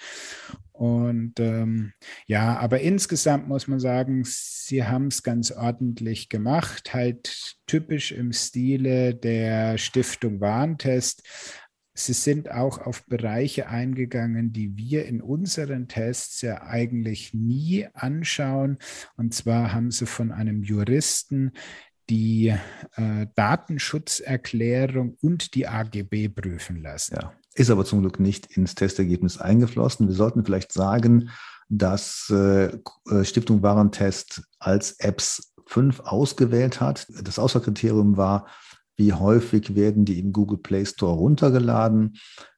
Und 0.72 1.40
ähm, 1.40 1.94
ja, 2.28 2.58
aber 2.58 2.82
insgesamt 2.82 3.48
muss 3.48 3.68
man 3.68 3.80
sagen, 3.80 4.24
sie 4.26 4.84
haben 4.84 5.08
es 5.08 5.24
ganz 5.24 5.52
ordentlich 5.52 6.28
gemacht, 6.28 6.94
halt 6.94 7.56
typisch 7.66 8.12
im 8.12 8.34
Stile 8.34 9.16
der 9.16 9.78
Stiftung 9.78 10.42
Warntest. 10.42 11.24
Sie 11.98 12.14
sind 12.14 12.52
auch 12.52 12.80
auf 12.80 13.06
Bereiche 13.06 13.68
eingegangen, 13.68 14.52
die 14.52 14.76
wir 14.76 15.06
in 15.06 15.22
unseren 15.22 15.88
Tests 15.88 16.42
ja 16.42 16.62
eigentlich 16.64 17.34
nie 17.34 17.88
anschauen. 17.94 18.78
Und 19.16 19.34
zwar 19.34 19.74
haben 19.74 19.92
sie 19.92 20.06
von 20.06 20.34
einem 20.34 20.62
Juristen 20.62 21.54
die 22.10 22.54
äh, 22.98 23.28
Datenschutzerklärung 23.36 25.18
und 25.22 25.56
die 25.56 25.68
AGB 25.68 26.30
prüfen 26.30 26.82
lassen. 26.82 27.16
Ja, 27.16 27.34
ist 27.56 27.72
aber 27.72 27.86
zum 27.86 28.02
Glück 28.02 28.20
nicht 28.20 28.58
ins 28.58 28.76
Testergebnis 28.76 29.38
eingeflossen. 29.38 30.08
Wir 30.08 30.16
sollten 30.16 30.44
vielleicht 30.44 30.74
sagen, 30.74 31.30
dass 31.70 32.28
äh, 32.30 32.78
äh 33.10 33.24
Stiftung 33.24 33.64
Warentest 33.64 34.44
als 34.60 35.00
Apps 35.00 35.54
fünf 35.66 36.02
ausgewählt 36.02 36.80
hat. 36.80 37.08
Das 37.24 37.40
Auswahlkriterium 37.40 38.18
war, 38.18 38.48
wie 38.98 39.14
häufig 39.14 39.76
werden 39.76 40.06
die 40.06 40.20
im 40.20 40.32
Google 40.32 40.58
Play 40.58 40.86
Store 40.86 41.16
runtergeladen. 41.16 42.18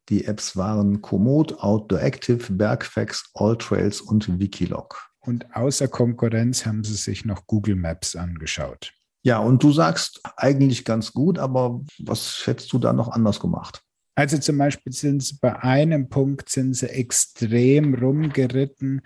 Die 0.09 0.25
Apps 0.25 0.55
waren 0.55 1.01
Komoot, 1.01 1.59
Outdoor 1.59 2.01
Active, 2.01 2.53
Bergfax, 2.53 3.31
Alltrails 3.33 4.01
und 4.01 4.39
Wikilog. 4.39 5.09
Und 5.19 5.45
außer 5.55 5.87
Konkurrenz 5.87 6.65
haben 6.65 6.83
sie 6.83 6.95
sich 6.95 7.25
noch 7.25 7.45
Google 7.47 7.75
Maps 7.75 8.15
angeschaut. 8.15 8.93
Ja, 9.23 9.39
und 9.39 9.61
du 9.61 9.73
sagst 9.73 10.21
eigentlich 10.37 10.85
ganz 10.85 11.11
gut, 11.11 11.37
aber 11.37 11.81
was 11.99 12.43
hättest 12.45 12.71
du 12.71 12.79
da 12.79 12.93
noch 12.93 13.09
anders 13.09 13.41
gemacht? 13.41 13.81
Also 14.15 14.37
zum 14.37 14.57
Beispiel 14.57 14.93
sind 14.93 15.21
sie 15.21 15.37
bei 15.41 15.61
einem 15.61 16.09
Punkt 16.09 16.49
sind 16.49 16.75
sie 16.75 16.89
extrem 16.89 17.93
rumgeritten, 17.93 19.01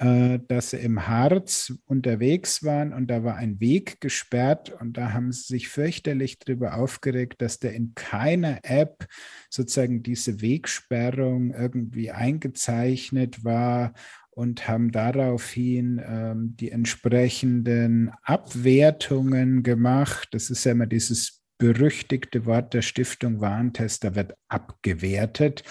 dass 0.00 0.70
sie 0.70 0.78
im 0.78 1.06
Harz 1.08 1.74
unterwegs 1.84 2.64
waren 2.64 2.94
und 2.94 3.08
da 3.08 3.22
war 3.22 3.36
ein 3.36 3.60
Weg 3.60 4.00
gesperrt 4.00 4.74
und 4.80 4.96
da 4.96 5.12
haben 5.12 5.30
sie 5.30 5.42
sich 5.42 5.68
fürchterlich 5.68 6.38
darüber 6.38 6.76
aufgeregt, 6.76 7.42
dass 7.42 7.58
der 7.58 7.74
in 7.74 7.92
keiner 7.94 8.60
App 8.62 9.06
sozusagen 9.50 10.02
diese 10.02 10.40
Wegsperrung 10.40 11.52
irgendwie 11.52 12.10
eingezeichnet 12.12 13.44
war 13.44 13.92
und 14.30 14.66
haben 14.66 14.90
daraufhin 14.90 16.00
ähm, 16.02 16.56
die 16.56 16.70
entsprechenden 16.70 18.10
Abwertungen 18.22 19.62
gemacht. 19.62 20.28
Das 20.32 20.48
ist 20.48 20.64
ja 20.64 20.72
immer 20.72 20.86
dieses 20.86 21.42
berüchtigte 21.58 22.46
Wort 22.46 22.72
der 22.72 22.80
Stiftung 22.80 23.42
Warntester 23.42 24.14
wird 24.14 24.34
abgewertet. 24.48 25.62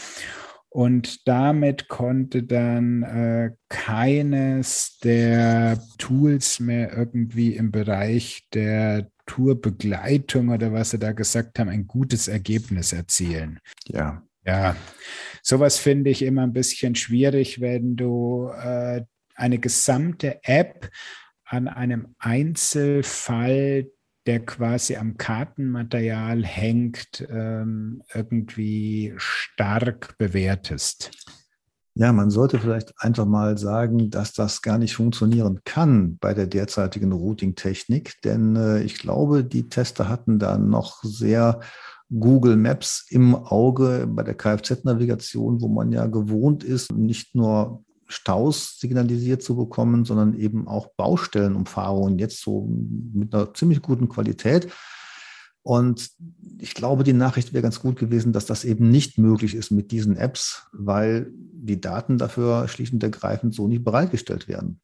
Und 0.69 1.27
damit 1.27 1.87
konnte 1.87 2.43
dann 2.43 3.01
äh, 3.03 3.51
keines 3.69 4.99
der 5.03 5.81
Tools 5.97 6.59
mehr 6.59 6.95
irgendwie 6.95 7.55
im 7.55 7.71
Bereich 7.71 8.47
der 8.53 9.09
Tourbegleitung 9.25 10.49
oder 10.49 10.71
was 10.71 10.91
sie 10.91 10.99
da 10.99 11.11
gesagt 11.11 11.57
haben, 11.59 11.69
ein 11.69 11.87
gutes 11.87 12.27
Ergebnis 12.27 12.93
erzielen. 12.93 13.59
Ja. 13.87 14.23
Ja, 14.45 14.75
sowas 15.43 15.77
finde 15.77 16.09
ich 16.09 16.21
immer 16.21 16.43
ein 16.43 16.53
bisschen 16.53 16.95
schwierig, 16.95 17.61
wenn 17.61 17.95
du 17.95 18.49
äh, 18.49 19.01
eine 19.35 19.59
gesamte 19.59 20.39
App 20.43 20.89
an 21.45 21.67
einem 21.67 22.15
Einzelfall 22.17 23.91
der 24.25 24.45
quasi 24.45 24.95
am 24.95 25.17
Kartenmaterial 25.17 26.43
hängt, 26.43 27.27
ähm, 27.29 28.03
irgendwie 28.13 29.13
stark 29.17 30.17
bewertest. 30.17 31.11
Ja, 31.95 32.13
man 32.13 32.29
sollte 32.29 32.59
vielleicht 32.59 32.93
einfach 32.97 33.25
mal 33.25 33.57
sagen, 33.57 34.09
dass 34.09 34.31
das 34.33 34.61
gar 34.61 34.77
nicht 34.77 34.95
funktionieren 34.95 35.59
kann 35.65 36.17
bei 36.19 36.33
der 36.33 36.47
derzeitigen 36.47 37.11
Routing-Technik, 37.11 38.21
denn 38.23 38.55
äh, 38.55 38.81
ich 38.83 38.99
glaube, 38.99 39.43
die 39.43 39.67
Tester 39.67 40.07
hatten 40.07 40.39
da 40.39 40.57
noch 40.57 41.03
sehr 41.03 41.59
Google 42.09 42.55
Maps 42.55 43.05
im 43.09 43.35
Auge 43.35 44.07
bei 44.07 44.23
der 44.23 44.35
Kfz-Navigation, 44.35 45.61
wo 45.61 45.67
man 45.67 45.91
ja 45.91 46.07
gewohnt 46.07 46.63
ist, 46.63 46.91
nicht 46.91 47.35
nur 47.35 47.83
Staus 48.09 48.79
signalisiert 48.79 49.43
zu 49.43 49.55
bekommen, 49.55 50.03
sondern 50.03 50.33
eben 50.33 50.67
auch 50.67 50.87
Baustellenumfahrungen 50.97 52.17
jetzt 52.17 52.41
so 52.41 52.67
mit 52.67 53.33
einer 53.33 53.53
ziemlich 53.53 53.81
guten 53.81 54.09
Qualität. 54.09 54.67
Und 55.61 56.09
ich 56.57 56.73
glaube, 56.73 57.03
die 57.03 57.13
Nachricht 57.13 57.53
wäre 57.53 57.61
ganz 57.61 57.79
gut 57.79 57.97
gewesen, 57.97 58.33
dass 58.33 58.47
das 58.47 58.65
eben 58.65 58.89
nicht 58.89 59.19
möglich 59.19 59.53
ist 59.55 59.69
mit 59.69 59.91
diesen 59.91 60.17
Apps, 60.17 60.67
weil 60.73 61.31
die 61.31 61.79
Daten 61.79 62.17
dafür 62.17 62.67
schlicht 62.67 62.93
und 62.93 63.03
ergreifend 63.03 63.53
so 63.53 63.67
nicht 63.67 63.83
bereitgestellt 63.83 64.47
werden. 64.47 64.81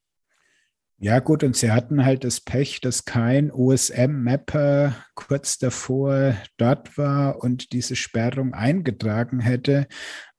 Ja, 0.97 1.19
gut, 1.19 1.43
und 1.43 1.57
sie 1.57 1.71
hatten 1.71 2.05
halt 2.05 2.23
das 2.23 2.39
Pech, 2.39 2.79
dass 2.79 3.03
kein 3.03 3.51
OSM-Mapper 3.51 4.95
kurz 5.13 5.57
davor 5.57 6.35
dort 6.55 6.97
war 6.97 7.43
und 7.43 7.73
diese 7.73 7.97
Sperrung 7.97 8.53
eingetragen 8.53 9.41
hätte 9.41 9.87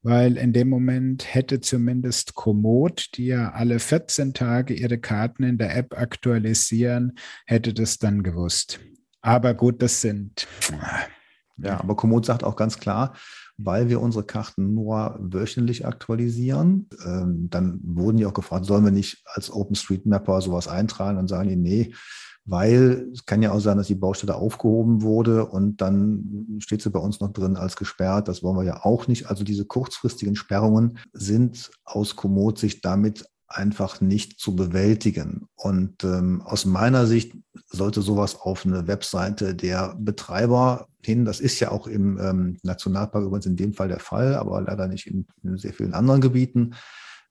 weil 0.03 0.37
in 0.37 0.53
dem 0.53 0.69
Moment 0.69 1.35
hätte 1.35 1.61
zumindest 1.61 2.35
Komoot, 2.35 3.11
die 3.15 3.27
ja 3.27 3.53
alle 3.53 3.79
14 3.79 4.35
Tage 4.35 4.75
ihre 4.75 4.99
Karten 4.99 5.43
in 5.43 5.59
der 5.59 5.77
App 5.77 5.99
aktualisieren, 5.99 7.19
hätte 7.47 7.75
das 7.75 7.99
dann 7.99 8.23
gewusst. 8.23 8.81
Aber 9.21 9.55
gut, 9.55 9.83
das 9.83 10.01
sind. 10.01 10.47
Ja, 11.59 11.81
aber 11.81 11.97
Komoot 11.97 12.27
sagt 12.27 12.45
auch 12.45 12.55
ganz 12.55 12.79
klar, 12.79 13.17
weil 13.57 13.89
wir 13.89 14.01
unsere 14.01 14.25
Karten 14.25 14.75
nur 14.75 15.19
wöchentlich 15.19 15.87
aktualisieren. 15.87 16.89
Ähm, 17.05 17.49
dann 17.51 17.81
wurden 17.83 18.19
die 18.19 18.27
auch 18.27 18.35
gefragt, 18.35 18.67
sollen 18.67 18.85
wir 18.85 18.93
nicht 18.93 19.23
als 19.25 19.51
OpenStreetMapper 19.51 20.41
sowas 20.43 20.69
eintragen? 20.69 21.17
Dann 21.17 21.29
sagen 21.29 21.49
die, 21.49 21.57
nee, 21.57 21.95
weil 22.47 23.09
es 23.13 23.27
kann 23.27 23.43
ja 23.43 23.53
auch 23.53 23.61
sein, 23.61 23.77
dass 23.77 23.89
die 23.89 23.95
Baustelle 23.95 24.37
aufgehoben 24.37 25.03
wurde 25.03 25.47
und 25.47 25.81
dann 25.81 26.59
steht 26.61 26.81
sie 26.81 26.91
bei 26.91 27.01
uns 27.01 27.21
noch 27.21 27.33
drin 27.33 27.57
als 27.57 27.77
gesperrt. 27.77 28.29
Das 28.29 28.43
wollen 28.43 28.57
wir 28.57 28.65
ja 28.65 28.85
auch 28.85 29.09
nicht. 29.09 29.29
Also 29.29 29.45
diese 29.45 29.65
kurzfristigen 29.65 30.37
Sperrungen 30.37 30.99
sind 31.13 31.71
aus 31.85 32.17
Komoot-Sicht 32.17 32.85
damit 32.85 33.27
einfach 33.49 34.01
nicht 34.01 34.41
zu 34.41 34.57
bewältigen. 34.57 35.49
Und 35.55 36.05
ähm, 36.05 36.43
aus 36.43 36.65
meiner 36.65 37.07
Sicht 37.07 37.33
sollte 37.69 38.03
sowas 38.03 38.41
auf 38.41 38.65
eine 38.65 38.87
Webseite 38.87 39.55
der 39.55 39.95
Betreiber 39.99 40.89
hin, 41.03 41.25
das 41.25 41.41
ist 41.41 41.61
ja 41.61 41.71
auch 41.71 41.87
im 41.87 42.19
ähm, 42.19 42.59
Nationalpark 42.63 43.25
übrigens 43.25 43.47
in 43.47 43.57
dem 43.57 43.73
Fall 43.73 43.89
der 43.89 44.01
Fall, 44.01 44.35
aber 44.35 44.61
leider 44.61 44.89
nicht 44.89 45.07
in, 45.07 45.27
in 45.43 45.57
sehr 45.57 45.73
vielen 45.73 45.95
anderen 45.95 46.21
Gebieten, 46.21 46.75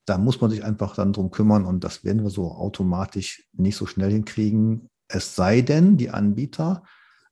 da 0.05 0.17
muss 0.17 0.39
man 0.39 0.51
sich 0.51 0.63
einfach 0.63 0.95
dann 0.95 1.13
drum 1.13 1.31
kümmern 1.31 1.65
und 1.65 1.83
das 1.83 2.03
werden 2.03 2.23
wir 2.23 2.29
so 2.29 2.51
automatisch 2.51 3.47
nicht 3.53 3.75
so 3.75 3.85
schnell 3.85 4.11
hinkriegen. 4.11 4.89
Es 5.07 5.35
sei 5.35 5.61
denn, 5.61 5.97
die 5.97 6.09
Anbieter 6.09 6.83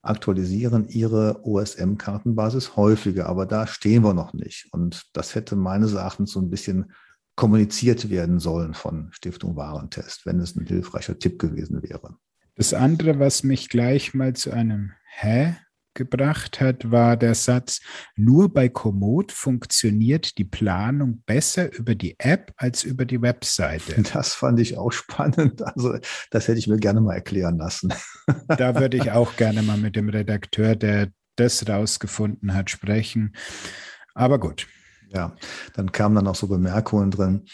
aktualisieren 0.02 0.88
ihre 0.90 1.46
OSM-Kartenbasis 1.46 2.76
häufiger, 2.76 3.28
aber 3.28 3.46
da 3.46 3.68
stehen 3.68 4.04
wir 4.04 4.14
noch 4.14 4.34
nicht. 4.34 4.68
Und 4.72 5.04
das 5.14 5.34
hätte 5.34 5.56
meines 5.56 5.94
Erachtens 5.94 6.32
so 6.32 6.42
ein 6.42 6.50
bisschen 6.50 6.92
kommuniziert 7.36 8.10
werden 8.10 8.40
sollen 8.40 8.74
von 8.74 9.10
Stiftung 9.12 9.56
Warentest, 9.56 10.26
wenn 10.26 10.40
es 10.40 10.56
ein 10.56 10.68
hilfreicher 10.68 11.18
Tipp 11.18 11.40
gewesen 11.40 11.82
wäre. 11.82 12.18
Das 12.56 12.74
andere, 12.74 13.18
was 13.18 13.44
mich 13.44 13.70
gleich 13.70 14.14
mal 14.14 14.34
zu 14.34 14.52
einem 14.52 14.92
Hä 15.06 15.56
gebracht 15.94 16.60
hat, 16.60 16.92
war 16.92 17.18
der 17.18 17.36
Satz, 17.36 17.82
nur 18.16 18.54
bei 18.54 18.70
Komoot 18.70 19.32
funktioniert 19.32 20.38
die 20.38 20.44
Planung 20.46 21.24
besser 21.26 21.74
über 21.74 21.96
die 21.96 22.16
App 22.20 22.54
als 22.58 22.84
über 22.84 23.06
die 23.06 23.22
Webseite. 23.22 24.04
Das 24.14 24.34
fand 24.34 24.60
ich 24.60 24.78
auch 24.78 24.92
spannend. 24.92 25.62
Also 25.62 25.98
das 26.30 26.48
hätte 26.48 26.60
ich 26.60 26.68
mir 26.68 26.78
gerne 26.78 27.02
mal 27.02 27.16
erklären 27.16 27.58
lassen. 27.58 27.94
Da 28.48 28.80
würde 28.80 28.98
ich 28.98 29.12
auch 29.12 29.36
gerne 29.36 29.62
mal 29.64 29.78
mit 29.78 29.96
dem 29.96 30.10
Redakteur, 30.10 30.76
der 30.76 31.10
das 31.36 31.68
rausgefunden 31.68 32.54
hat, 32.54 32.70
sprechen. 32.70 33.36
Aber 34.14 34.40
gut. 34.40 34.68
Ja, 35.10 35.36
dann 35.74 35.92
kamen 35.92 36.16
dann 36.16 36.28
auch 36.28 36.36
so 36.36 36.48
Bemerkungen 36.48 37.12
drin 37.12 37.46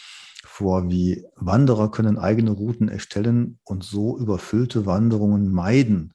vor, 0.44 0.90
wie 0.90 1.24
Wanderer 1.36 1.90
können 1.90 2.18
eigene 2.18 2.50
Routen 2.50 2.88
erstellen 2.88 3.58
und 3.64 3.82
so 3.82 4.18
überfüllte 4.18 4.84
Wanderungen 4.84 5.50
meiden 5.50 6.12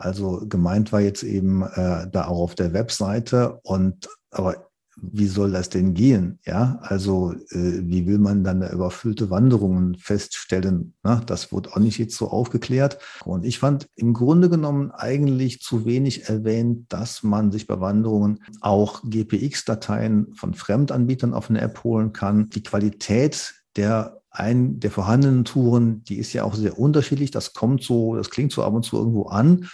Also 0.00 0.46
gemeint 0.48 0.92
war 0.92 1.00
jetzt 1.00 1.22
eben 1.22 1.62
äh, 1.62 2.08
da 2.10 2.26
auch 2.26 2.40
auf 2.40 2.54
der 2.54 2.72
Webseite 2.72 3.60
und 3.62 4.08
aber 4.30 4.70
wie 5.02 5.26
soll 5.26 5.52
das 5.52 5.70
denn 5.70 5.94
gehen? 5.94 6.38
Ja, 6.44 6.78
also 6.82 7.32
äh, 7.32 7.80
wie 7.82 8.06
will 8.06 8.18
man 8.18 8.44
dann 8.44 8.62
überfüllte 8.62 9.30
Wanderungen 9.30 9.96
feststellen? 9.96 10.94
Na, 11.02 11.22
das 11.26 11.52
wurde 11.52 11.72
auch 11.72 11.78
nicht 11.78 11.98
jetzt 11.98 12.16
so 12.16 12.28
aufgeklärt. 12.28 12.98
Und 13.24 13.44
ich 13.44 13.58
fand 13.58 13.88
im 13.96 14.12
Grunde 14.12 14.50
genommen 14.50 14.90
eigentlich 14.90 15.60
zu 15.60 15.86
wenig 15.86 16.28
erwähnt, 16.28 16.92
dass 16.92 17.22
man 17.22 17.50
sich 17.50 17.66
bei 17.66 17.80
Wanderungen 17.80 18.42
auch 18.60 19.02
GPX-Dateien 19.04 20.34
von 20.34 20.54
Fremdanbietern 20.54 21.34
auf 21.34 21.48
eine 21.48 21.60
App 21.60 21.82
holen 21.84 22.12
kann. 22.12 22.50
Die 22.50 22.62
Qualität 22.62 23.54
der 23.76 24.20
ein 24.32 24.78
der 24.78 24.92
vorhandenen 24.92 25.44
Touren, 25.44 26.04
die 26.04 26.16
ist 26.16 26.32
ja 26.32 26.44
auch 26.44 26.54
sehr 26.54 26.78
unterschiedlich. 26.78 27.30
Das 27.30 27.52
kommt 27.52 27.82
so, 27.82 28.14
das 28.14 28.30
klingt 28.30 28.52
so 28.52 28.62
ab 28.62 28.74
und 28.74 28.84
zu 28.84 28.96
irgendwo 28.96 29.24
an 29.24 29.68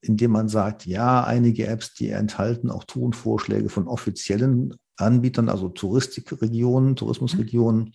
indem 0.00 0.32
man 0.32 0.48
sagt, 0.48 0.86
ja, 0.86 1.24
einige 1.24 1.66
Apps, 1.66 1.94
die 1.94 2.10
enthalten 2.10 2.70
auch 2.70 2.84
Tourenvorschläge 2.84 3.68
von 3.68 3.88
offiziellen 3.88 4.74
Anbietern, 4.96 5.48
also 5.48 5.68
Touristikregionen, 5.68 6.96
Tourismusregionen. 6.96 7.94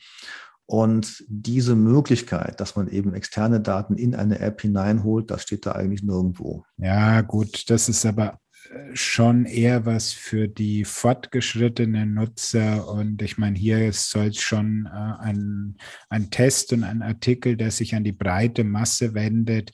Und 0.65 1.23
diese 1.27 1.75
Möglichkeit, 1.75 2.59
dass 2.61 2.75
man 2.75 2.87
eben 2.87 3.13
externe 3.13 3.59
Daten 3.59 3.95
in 3.95 4.15
eine 4.15 4.39
App 4.39 4.61
hineinholt, 4.61 5.29
das 5.29 5.43
steht 5.43 5.65
da 5.65 5.73
eigentlich 5.73 6.03
nirgendwo. 6.03 6.63
Ja, 6.77 7.21
gut, 7.21 7.69
das 7.69 7.89
ist 7.89 8.05
aber 8.05 8.39
äh, 8.71 8.95
schon 8.95 9.45
eher 9.45 9.85
was 9.85 10.13
für 10.13 10.47
die 10.47 10.85
fortgeschrittenen 10.85 12.13
Nutzer. 12.13 12.87
Und 12.87 13.21
ich 13.21 13.37
meine, 13.37 13.59
hier 13.59 13.91
soll 13.91 14.27
es 14.27 14.39
schon 14.39 14.85
äh, 14.85 15.21
ein, 15.21 15.77
ein 16.09 16.31
Test 16.31 16.71
und 16.71 16.85
ein 16.85 17.01
Artikel, 17.01 17.57
der 17.57 17.71
sich 17.71 17.93
an 17.93 18.05
die 18.05 18.13
breite 18.13 18.63
Masse 18.63 19.13
wendet. 19.13 19.73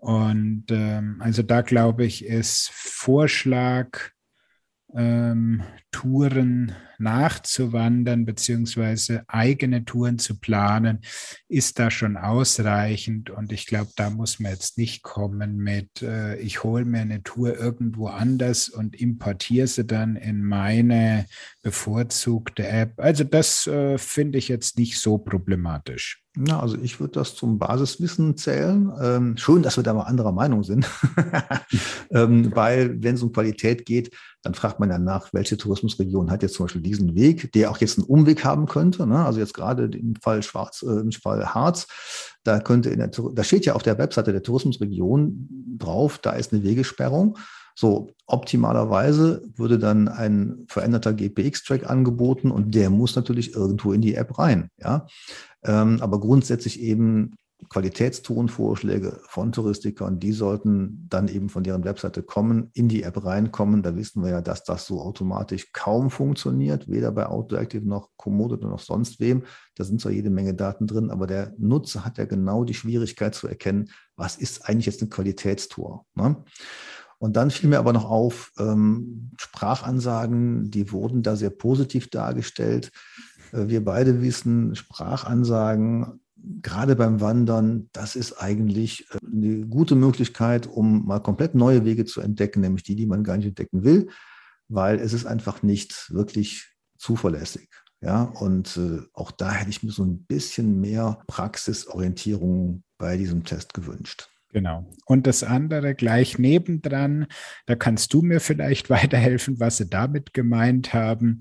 Und 0.00 0.64
ähm, 0.70 1.16
also 1.20 1.42
da 1.42 1.60
glaube 1.60 2.06
ich, 2.06 2.24
ist 2.24 2.70
Vorschlag, 2.72 4.10
ähm, 4.94 5.62
Touren 5.92 6.74
nachzuwandern 6.98 8.24
beziehungsweise 8.24 9.24
eigene 9.26 9.84
Touren 9.84 10.18
zu 10.18 10.38
planen, 10.38 11.00
ist 11.48 11.78
da 11.78 11.90
schon 11.90 12.16
ausreichend. 12.16 13.30
Und 13.30 13.52
ich 13.52 13.66
glaube, 13.66 13.90
da 13.96 14.10
muss 14.10 14.40
man 14.40 14.52
jetzt 14.52 14.78
nicht 14.78 15.02
kommen 15.02 15.56
mit, 15.56 16.02
äh, 16.02 16.36
ich 16.36 16.62
hole 16.62 16.84
mir 16.84 17.00
eine 17.00 17.22
Tour 17.22 17.56
irgendwo 17.56 18.08
anders 18.08 18.68
und 18.68 18.96
importiere 18.96 19.66
sie 19.66 19.86
dann 19.86 20.16
in 20.16 20.42
meine 20.42 21.26
bevorzugte 21.62 22.66
App. 22.66 22.94
Also 22.98 23.24
das 23.24 23.66
äh, 23.66 23.98
finde 23.98 24.38
ich 24.38 24.48
jetzt 24.48 24.78
nicht 24.78 24.98
so 24.98 25.18
problematisch. 25.18 26.22
Na, 26.36 26.60
also 26.60 26.76
ich 26.76 27.00
würde 27.00 27.14
das 27.14 27.34
zum 27.34 27.58
Basiswissen 27.58 28.36
zählen. 28.36 28.92
Ähm, 29.02 29.36
schön, 29.36 29.62
dass 29.62 29.76
wir 29.76 29.82
da 29.82 29.92
mal 29.92 30.04
anderer 30.04 30.30
Meinung 30.30 30.62
sind. 30.62 30.88
ähm, 32.10 32.54
weil 32.54 33.02
wenn 33.02 33.16
es 33.16 33.22
um 33.22 33.32
Qualität 33.32 33.84
geht, 33.84 34.14
dann 34.42 34.54
fragt 34.54 34.78
man 34.78 34.90
ja 34.90 34.98
nach, 34.98 35.32
welche 35.32 35.56
Tourismusregion 35.56 36.30
hat 36.30 36.42
jetzt 36.42 36.54
zum 36.54 36.66
Beispiel 36.66 36.82
diesen 36.82 37.16
Weg, 37.16 37.52
der 37.52 37.70
auch 37.70 37.78
jetzt 37.78 37.98
einen 37.98 38.06
Umweg 38.06 38.44
haben 38.44 38.66
könnte. 38.66 39.08
Ne? 39.08 39.24
Also 39.24 39.40
jetzt 39.40 39.54
gerade 39.54 39.86
im 39.86 40.14
Fall 40.16 40.44
Schwarz, 40.44 40.82
äh, 40.82 41.00
im 41.00 41.10
Fall 41.10 41.52
Harz, 41.52 41.88
da 42.44 42.60
könnte 42.60 42.90
in 42.90 43.00
der, 43.00 43.08
da 43.08 43.42
steht 43.42 43.66
ja 43.66 43.74
auf 43.74 43.82
der 43.82 43.98
Webseite 43.98 44.30
der 44.32 44.44
Tourismusregion 44.44 45.48
drauf, 45.78 46.18
da 46.18 46.32
ist 46.32 46.52
eine 46.52 46.62
Wegesperrung. 46.62 47.38
So, 47.80 48.10
optimalerweise 48.26 49.42
würde 49.56 49.78
dann 49.78 50.08
ein 50.08 50.66
veränderter 50.68 51.14
GPX-Track 51.14 51.88
angeboten 51.88 52.50
und 52.50 52.74
der 52.74 52.90
muss 52.90 53.16
natürlich 53.16 53.54
irgendwo 53.54 53.94
in 53.94 54.02
die 54.02 54.16
App 54.16 54.38
rein. 54.38 54.68
Ja? 54.76 55.06
Ähm, 55.64 55.96
aber 56.02 56.20
grundsätzlich 56.20 56.78
eben 56.82 57.36
Qualitätstonvorschläge 57.70 59.22
von 59.22 59.52
Touristikern, 59.52 60.20
die 60.20 60.32
sollten 60.32 61.06
dann 61.08 61.28
eben 61.28 61.48
von 61.48 61.64
deren 61.64 61.84
Webseite 61.84 62.22
kommen, 62.22 62.70
in 62.74 62.88
die 62.88 63.02
App 63.02 63.24
reinkommen. 63.24 63.82
Da 63.82 63.96
wissen 63.96 64.22
wir 64.22 64.28
ja, 64.30 64.40
dass 64.42 64.62
das 64.62 64.84
so 64.84 65.00
automatisch 65.00 65.72
kaum 65.72 66.10
funktioniert, 66.10 66.86
weder 66.86 67.12
bei 67.12 67.24
Autoactive 67.24 67.88
noch 67.88 68.10
Komodo 68.18 68.56
noch 68.56 68.80
sonst 68.80 69.20
wem. 69.20 69.44
Da 69.76 69.84
sind 69.84 70.02
zwar 70.02 70.12
jede 70.12 70.28
Menge 70.28 70.52
Daten 70.52 70.86
drin, 70.86 71.10
aber 71.10 71.26
der 71.26 71.54
Nutzer 71.56 72.04
hat 72.04 72.18
ja 72.18 72.26
genau 72.26 72.64
die 72.64 72.74
Schwierigkeit 72.74 73.34
zu 73.34 73.48
erkennen, 73.48 73.88
was 74.16 74.36
ist 74.36 74.68
eigentlich 74.68 74.84
jetzt 74.84 75.00
eine 75.00 75.08
Qualitätstour. 75.08 76.04
Ne? 76.14 76.36
Und 77.20 77.36
dann 77.36 77.50
fiel 77.50 77.68
mir 77.68 77.78
aber 77.78 77.92
noch 77.92 78.06
auf, 78.06 78.50
ähm, 78.58 79.30
Sprachansagen, 79.38 80.70
die 80.70 80.90
wurden 80.90 81.22
da 81.22 81.36
sehr 81.36 81.50
positiv 81.50 82.08
dargestellt. 82.08 82.90
Äh, 83.52 83.68
wir 83.68 83.84
beide 83.84 84.22
wissen, 84.22 84.74
Sprachansagen, 84.74 86.20
gerade 86.62 86.96
beim 86.96 87.20
Wandern, 87.20 87.90
das 87.92 88.16
ist 88.16 88.40
eigentlich 88.40 89.06
äh, 89.10 89.18
eine 89.26 89.66
gute 89.66 89.96
Möglichkeit, 89.96 90.66
um 90.66 91.06
mal 91.06 91.20
komplett 91.20 91.54
neue 91.54 91.84
Wege 91.84 92.06
zu 92.06 92.22
entdecken, 92.22 92.62
nämlich 92.62 92.84
die, 92.84 92.96
die 92.96 93.06
man 93.06 93.22
gar 93.22 93.36
nicht 93.36 93.48
entdecken 93.48 93.84
will, 93.84 94.08
weil 94.68 94.98
es 94.98 95.12
ist 95.12 95.26
einfach 95.26 95.62
nicht 95.62 96.10
wirklich 96.14 96.74
zuverlässig. 96.96 97.68
Ja, 98.00 98.22
und 98.22 98.78
äh, 98.78 99.02
auch 99.12 99.30
da 99.30 99.52
hätte 99.52 99.68
ich 99.68 99.82
mir 99.82 99.92
so 99.92 100.04
ein 100.04 100.24
bisschen 100.24 100.80
mehr 100.80 101.18
Praxisorientierung 101.26 102.82
bei 102.96 103.18
diesem 103.18 103.44
Test 103.44 103.74
gewünscht. 103.74 104.30
Genau. 104.52 104.84
Und 105.06 105.26
das 105.26 105.44
andere 105.44 105.94
gleich 105.94 106.38
nebendran, 106.38 107.26
da 107.66 107.76
kannst 107.76 108.12
du 108.12 108.22
mir 108.22 108.40
vielleicht 108.40 108.90
weiterhelfen, 108.90 109.60
was 109.60 109.76
sie 109.76 109.88
damit 109.88 110.34
gemeint 110.34 110.92
haben. 110.92 111.38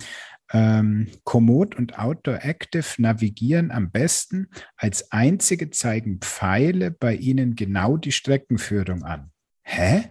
Ähm, 0.52 1.08
Komoot 1.24 1.76
und 1.76 2.00
Outdoor 2.00 2.44
Active 2.44 2.86
navigieren 2.98 3.72
am 3.72 3.92
besten. 3.92 4.48
Als 4.76 5.12
einzige 5.12 5.70
zeigen 5.70 6.20
Pfeile 6.20 6.92
bei 6.92 7.16
ihnen 7.16 7.56
genau 7.56 7.98
die 7.98 8.12
Streckenführung 8.12 9.04
an. 9.04 9.32
Hä? 9.64 10.10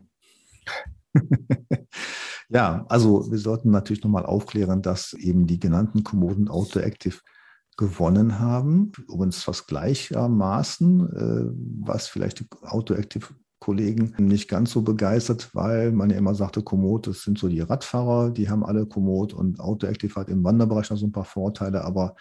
ja, 2.48 2.86
also 2.88 3.30
wir 3.30 3.38
sollten 3.38 3.70
natürlich 3.70 4.04
nochmal 4.04 4.26
aufklären, 4.26 4.82
dass 4.82 5.12
eben 5.14 5.46
die 5.46 5.58
genannten 5.58 6.04
Komoot 6.04 6.36
und 6.36 6.50
Outdoor 6.50 6.84
Active 6.84 7.18
gewonnen 7.78 8.38
haben. 8.40 8.92
Übrigens 9.08 9.42
fast 9.42 9.68
gleichermaßen, 9.68 11.16
äh, 11.16 11.50
was 11.80 12.08
vielleicht 12.08 12.40
die 12.40 12.46
Autoactive-Kollegen 12.62 14.14
nicht 14.18 14.48
ganz 14.48 14.72
so 14.72 14.82
begeistert, 14.82 15.48
weil 15.54 15.92
man 15.92 16.10
ja 16.10 16.18
immer 16.18 16.34
sagte, 16.34 16.62
Komoot, 16.62 17.06
das 17.06 17.22
sind 17.22 17.38
so 17.38 17.48
die 17.48 17.60
Radfahrer, 17.60 18.30
die 18.30 18.50
haben 18.50 18.66
alle 18.66 18.84
Komoot 18.84 19.32
und 19.32 19.60
Autoactive 19.60 20.14
hat 20.16 20.28
im 20.28 20.44
Wanderbereich 20.44 20.90
noch 20.90 20.98
so 20.98 21.06
ein 21.06 21.12
paar 21.12 21.24
Vorteile, 21.24 21.84
aber 21.84 22.16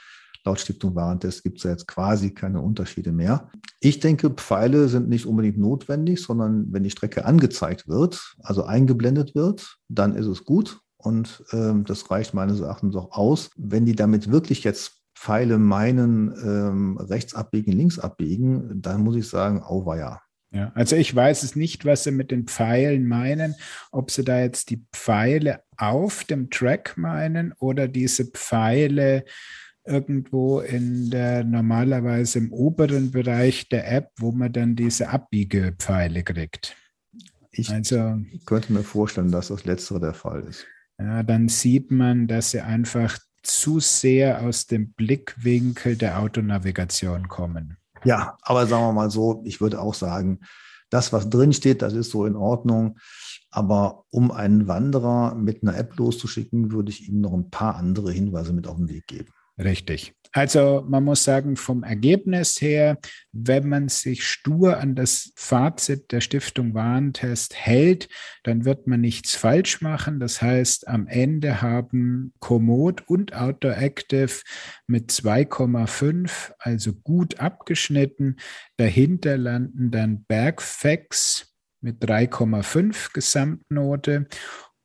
laut 0.46 0.60
Stiftung 0.60 0.96
Warentest 0.96 1.44
gibt 1.44 1.58
es 1.58 1.64
ja 1.64 1.72
jetzt 1.72 1.88
quasi 1.88 2.34
keine 2.34 2.62
Unterschiede 2.62 3.12
mehr. 3.12 3.50
Ich 3.80 4.00
denke, 4.00 4.30
Pfeile 4.30 4.88
sind 4.88 5.10
nicht 5.10 5.26
unbedingt 5.26 5.58
notwendig, 5.58 6.22
sondern 6.22 6.72
wenn 6.72 6.84
die 6.84 6.92
Strecke 6.92 7.26
angezeigt 7.26 7.88
wird, 7.88 8.36
also 8.44 8.64
eingeblendet 8.64 9.34
wird, 9.34 9.78
dann 9.90 10.16
ist 10.16 10.28
es 10.28 10.46
gut. 10.46 10.80
Und 10.98 11.44
ähm, 11.52 11.84
das 11.86 12.10
reicht 12.12 12.34
meines 12.34 12.60
Erachtens 12.60 12.96
auch 12.96 13.12
aus. 13.12 13.50
Wenn 13.56 13.86
die 13.86 13.96
damit 13.96 14.32
wirklich 14.32 14.64
jetzt 14.64 14.97
Pfeile 15.20 15.58
meinen, 15.58 16.32
ähm, 16.44 16.98
rechts 16.98 17.34
abbiegen, 17.34 17.72
links 17.72 17.98
abbiegen, 17.98 18.82
dann 18.82 19.02
muss 19.02 19.16
ich 19.16 19.28
sagen, 19.28 19.64
auweia. 19.64 20.22
Ja, 20.52 20.72
also 20.76 20.96
ich 20.96 21.14
weiß 21.14 21.44
es 21.44 21.56
nicht, 21.56 21.86
was 21.86 22.04
sie 22.04 22.12
mit 22.12 22.32
den 22.32 22.46
Pfeilen 22.46 23.08
meinen, 23.08 23.56
ob 23.92 24.12
sie 24.12 24.24
da 24.24 24.40
jetzt 24.40 24.70
die 24.70 24.86
Pfeile 24.94 25.64
auf 25.76 26.24
dem 26.24 26.50
Track 26.50 26.98
meinen 26.98 27.52
oder 27.60 27.88
diese 27.88 28.26
Pfeile 28.26 29.26
irgendwo 29.86 30.60
in 30.60 31.10
der 31.10 31.44
normalerweise 31.44 32.38
im 32.40 32.54
oberen 32.54 33.12
Bereich 33.12 33.70
der 33.70 33.92
App, 33.92 34.12
wo 34.18 34.32
man 34.32 34.54
dann 34.54 34.76
diese 34.76 35.10
Abbiegepfeile 35.10 36.24
kriegt. 36.24 36.78
Ich 37.52 37.72
also, 37.72 38.20
könnte 38.46 38.72
mir 38.72 38.84
vorstellen, 38.84 39.32
dass 39.32 39.48
das 39.48 39.66
letztere 39.66 40.00
der 40.00 40.14
Fall 40.14 40.44
ist. 40.44 40.66
Ja, 41.00 41.24
dann 41.24 41.50
sieht 41.50 41.92
man, 41.92 42.28
dass 42.28 42.52
sie 42.52 42.62
einfach 42.62 43.18
zu 43.48 43.80
sehr 43.80 44.42
aus 44.42 44.68
dem 44.68 44.94
Blickwinkel 44.94 45.96
der 45.96 46.20
Autonavigation 46.20 47.28
kommen. 47.28 47.78
Ja, 48.04 48.38
aber 48.42 48.68
sagen 48.68 48.84
wir 48.86 48.94
mal 48.94 49.12
so, 49.12 49.42
ich 49.46 49.62
würde 49.62 49.82
auch 49.82 49.94
sagen, 49.94 50.40
das, 50.90 51.12
was 51.12 51.30
drin 51.30 51.54
steht, 51.54 51.82
das 51.82 51.94
ist 51.94 52.12
so 52.12 52.26
in 52.26 52.36
Ordnung. 52.36 53.00
Aber 53.50 54.04
um 54.10 54.32
einen 54.32 54.68
Wanderer 54.68 55.36
mit 55.36 55.64
einer 55.64 55.78
App 55.78 55.98
loszuschicken, 55.98 56.72
würde 56.72 56.92
ich 56.92 57.08
ihm 57.08 57.22
noch 57.22 57.34
ein 57.34 57.50
paar 57.50 57.76
andere 57.76 58.12
Hinweise 58.12 58.54
mit 58.54 58.68
auf 58.68 58.78
den 58.78 58.90
Weg 58.90 59.08
geben. 59.08 59.32
Richtig. 59.58 60.14
Also 60.34 60.86
man 60.88 61.04
muss 61.04 61.24
sagen, 61.24 61.56
vom 61.56 61.84
Ergebnis 61.84 62.62
her, 62.62 63.00
wenn 63.32 63.68
man 63.68 63.90
sich 63.90 64.28
stur 64.28 64.78
an 64.78 64.94
das 64.94 65.32
Fazit 65.36 66.12
der 66.12 66.22
Stiftung 66.22 66.76
Warentest 66.76 67.56
hält, 67.56 68.08
dann 68.44 68.66
wird 68.66 68.86
man 68.86 69.02
nichts 69.02 69.36
falsch 69.36 69.82
machen. 69.82 70.20
Das 70.20 70.42
heißt, 70.42 70.88
am 70.88 71.08
Ende 71.08 71.62
haben 71.62 72.34
Komoot 72.40 73.08
und 73.08 73.34
Outdoor 73.34 73.78
Active 73.78 74.42
mit 74.86 75.12
2,5, 75.12 76.52
also 76.60 76.94
gut 76.94 77.40
abgeschnitten. 77.40 78.36
Dahinter 78.76 79.38
landen 79.38 79.90
dann 79.90 80.24
Bergfax 80.26 81.56
mit 81.82 82.04
3,5 82.04 83.14
Gesamtnote 83.14 84.28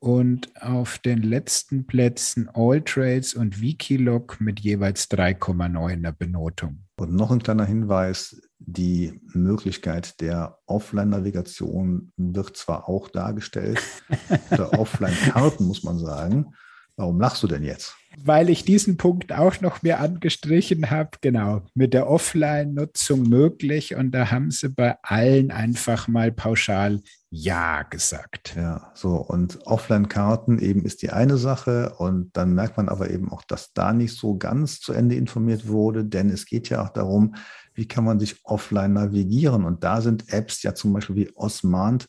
und 0.03 0.51
auf 0.61 0.99
den 0.99 1.23
letzten 1.23 1.87
Plätzen 1.87 2.51
All 2.55 2.83
Trails 2.83 3.35
und 3.35 3.61
Wikilog 3.61 4.41
mit 4.41 4.59
jeweils 4.59 5.09
3,9er 5.09 6.11
Benotung. 6.11 6.81
Und 6.97 7.15
noch 7.15 7.31
ein 7.31 7.41
kleiner 7.41 7.65
Hinweis, 7.65 8.43
die 8.59 9.21
Möglichkeit 9.33 10.21
der 10.21 10.59
Offline-Navigation 10.67 12.13
wird 12.17 12.57
zwar 12.57 12.89
auch 12.89 13.11
dargestellt, 13.11 13.81
oder 14.51 14.77
Offline-Karten 14.77 15.67
muss 15.67 15.85
man 15.85 16.01
sagen. 16.01 16.53
Warum 16.97 17.21
lachst 17.21 17.43
du 17.45 17.47
denn 17.47 17.63
jetzt? 17.63 17.95
Weil 18.19 18.51
ich 18.51 18.65
diesen 18.65 18.97
Punkt 18.97 19.33
auch 19.33 19.61
noch 19.61 19.83
mir 19.83 20.01
angestrichen 20.01 20.91
habe, 20.91 21.11
genau, 21.21 21.63
mit 21.75 21.95
der 21.95 22.09
Offline-Nutzung 22.09 23.23
möglich. 23.23 23.95
Und 23.95 24.11
da 24.11 24.33
haben 24.33 24.51
sie 24.51 24.69
bei 24.69 24.97
allen 25.03 25.53
einfach 25.53 26.09
mal 26.09 26.33
pauschal 26.33 27.01
Ja 27.35 27.83
gesagt. 27.85 28.57
Ja, 28.57 28.91
so. 28.93 29.17
Und 29.17 29.67
Offline-Karten 29.67 30.59
eben 30.59 30.85
ist 30.85 31.01
die 31.01 31.13
eine 31.13 31.39
Sache. 31.39 31.95
Und 31.97 32.37
dann 32.37 32.55
merkt 32.55 32.77
man 32.77 32.91
aber 32.91 33.09
eben 33.09 33.33
auch, 33.33 33.43
dass 33.43 33.73
da 33.73 33.95
nicht 33.95 34.15
so 34.19 34.37
ganz 34.37 34.81
zu 34.81 34.93
Ende 34.93 35.15
informiert 35.15 35.67
wurde, 35.67 36.05
denn 36.05 36.29
es 36.29 36.45
geht 36.45 36.69
ja 36.69 36.85
auch 36.85 36.91
darum, 36.91 37.35
wie 37.73 37.89
kann 37.89 38.05
man 38.05 38.21
sich 38.21 38.45
offline 38.45 38.93
navigieren. 38.93 39.65
Und 39.65 39.83
da 39.83 40.03
sind 40.03 40.31
Apps 40.31 40.63
ja 40.63 40.75
zum 40.75 40.93
Beispiel 40.93 41.17
wie 41.17 41.35
Osmant 41.35 42.07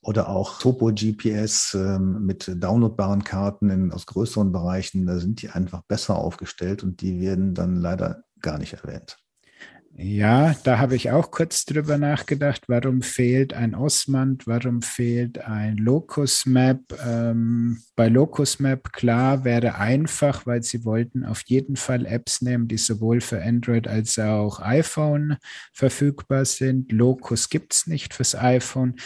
oder 0.00 0.30
auch 0.30 0.58
Topo 0.58 0.86
GPS 0.86 1.74
ähm, 1.74 2.24
mit 2.24 2.50
downloadbaren 2.56 3.24
Karten 3.24 3.68
in, 3.68 3.92
aus 3.92 4.06
größeren 4.06 4.52
Bereichen. 4.52 5.04
Da 5.04 5.18
sind 5.18 5.42
die 5.42 5.50
einfach 5.50 5.82
besser 5.82 6.16
aufgestellt 6.16 6.82
und 6.82 7.02
die 7.02 7.20
werden 7.20 7.52
dann 7.52 7.76
leider 7.76 8.22
gar 8.40 8.56
nicht 8.56 8.72
erwähnt. 8.72 9.18
Ja, 9.98 10.54
da 10.64 10.78
habe 10.78 10.94
ich 10.94 11.10
auch 11.10 11.30
kurz 11.30 11.64
drüber 11.64 11.96
nachgedacht, 11.96 12.64
warum 12.68 13.00
fehlt 13.00 13.54
ein 13.54 13.74
Osmand, 13.74 14.46
warum 14.46 14.82
fehlt 14.82 15.38
ein 15.38 15.78
Locus 15.78 16.44
Map. 16.44 16.80
Ähm, 17.02 17.78
bei 17.94 18.08
Locus 18.08 18.60
Map, 18.60 18.92
klar, 18.92 19.44
wäre 19.44 19.76
einfach, 19.76 20.44
weil 20.44 20.62
sie 20.62 20.84
wollten 20.84 21.24
auf 21.24 21.42
jeden 21.46 21.76
Fall 21.76 22.04
Apps 22.04 22.42
nehmen, 22.42 22.68
die 22.68 22.76
sowohl 22.76 23.22
für 23.22 23.42
Android 23.42 23.88
als 23.88 24.18
auch 24.18 24.60
iPhone 24.60 25.38
verfügbar 25.72 26.44
sind. 26.44 26.92
Locus 26.92 27.48
gibt 27.48 27.72
es 27.72 27.86
nicht 27.86 28.12
fürs 28.12 28.34
iPhone, 28.34 28.96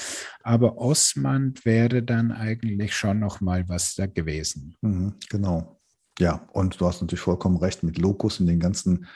aber 0.43 0.76
Osmand 0.78 1.64
wäre 1.64 2.03
dann 2.03 2.32
eigentlich 2.32 2.97
schon 2.97 3.20
nochmal 3.20 3.68
was 3.68 3.95
da 3.95 4.07
gewesen. 4.07 4.74
Mhm, 4.80 5.14
genau. 5.28 5.80
Ja, 6.18 6.49
und 6.53 6.80
du 6.80 6.86
hast 6.86 7.01
natürlich 7.01 7.20
vollkommen 7.20 7.59
recht 7.59 7.84
mit 7.84 7.97
Locus 7.97 8.41
in 8.41 8.47
den 8.47 8.59
ganzen 8.59 9.07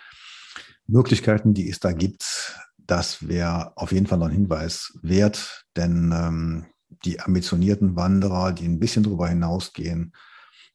Möglichkeiten, 0.86 1.54
die 1.54 1.68
es 1.68 1.80
da 1.80 1.92
gibt, 1.92 2.54
das 2.86 3.26
wäre 3.26 3.76
auf 3.76 3.92
jeden 3.92 4.06
Fall 4.06 4.18
noch 4.18 4.28
ein 4.28 4.34
Hinweis 4.34 4.98
wert, 5.02 5.64
denn 5.76 6.12
ähm, 6.14 6.66
die 7.04 7.20
ambitionierten 7.20 7.96
Wanderer, 7.96 8.52
die 8.52 8.66
ein 8.66 8.78
bisschen 8.78 9.02
darüber 9.02 9.28
hinausgehen, 9.28 10.12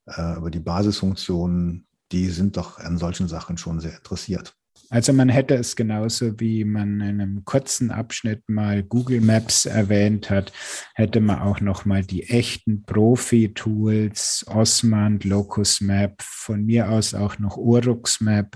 äh, 0.07 0.37
über 0.37 0.51
die 0.51 0.59
Basisfunktionen, 0.59 1.87
die 2.11 2.29
sind 2.29 2.57
doch 2.57 2.79
an 2.79 2.97
solchen 2.97 3.27
Sachen 3.27 3.57
schon 3.57 3.79
sehr 3.79 3.95
interessiert. 3.97 4.55
Also 4.91 5.13
man 5.13 5.29
hätte 5.29 5.53
es 5.53 5.75
genauso 5.75 6.39
wie 6.39 6.65
man 6.65 6.99
in 7.01 7.21
einem 7.21 7.45
kurzen 7.45 7.91
Abschnitt 7.91 8.49
mal 8.49 8.81
Google 8.81 9.21
Maps 9.21 9.67
erwähnt 9.67 10.31
hat, 10.31 10.51
hätte 10.95 11.19
man 11.19 11.41
auch 11.41 11.61
noch 11.61 11.85
mal 11.85 12.03
die 12.03 12.27
echten 12.27 12.83
Profi-Tools, 12.83 14.45
Osmand, 14.47 15.25
Locus 15.25 15.79
Map, 15.81 16.15
von 16.23 16.65
mir 16.65 16.89
aus 16.89 17.13
auch 17.13 17.37
noch 17.37 17.55
Urux 17.55 18.19
Map 18.19 18.55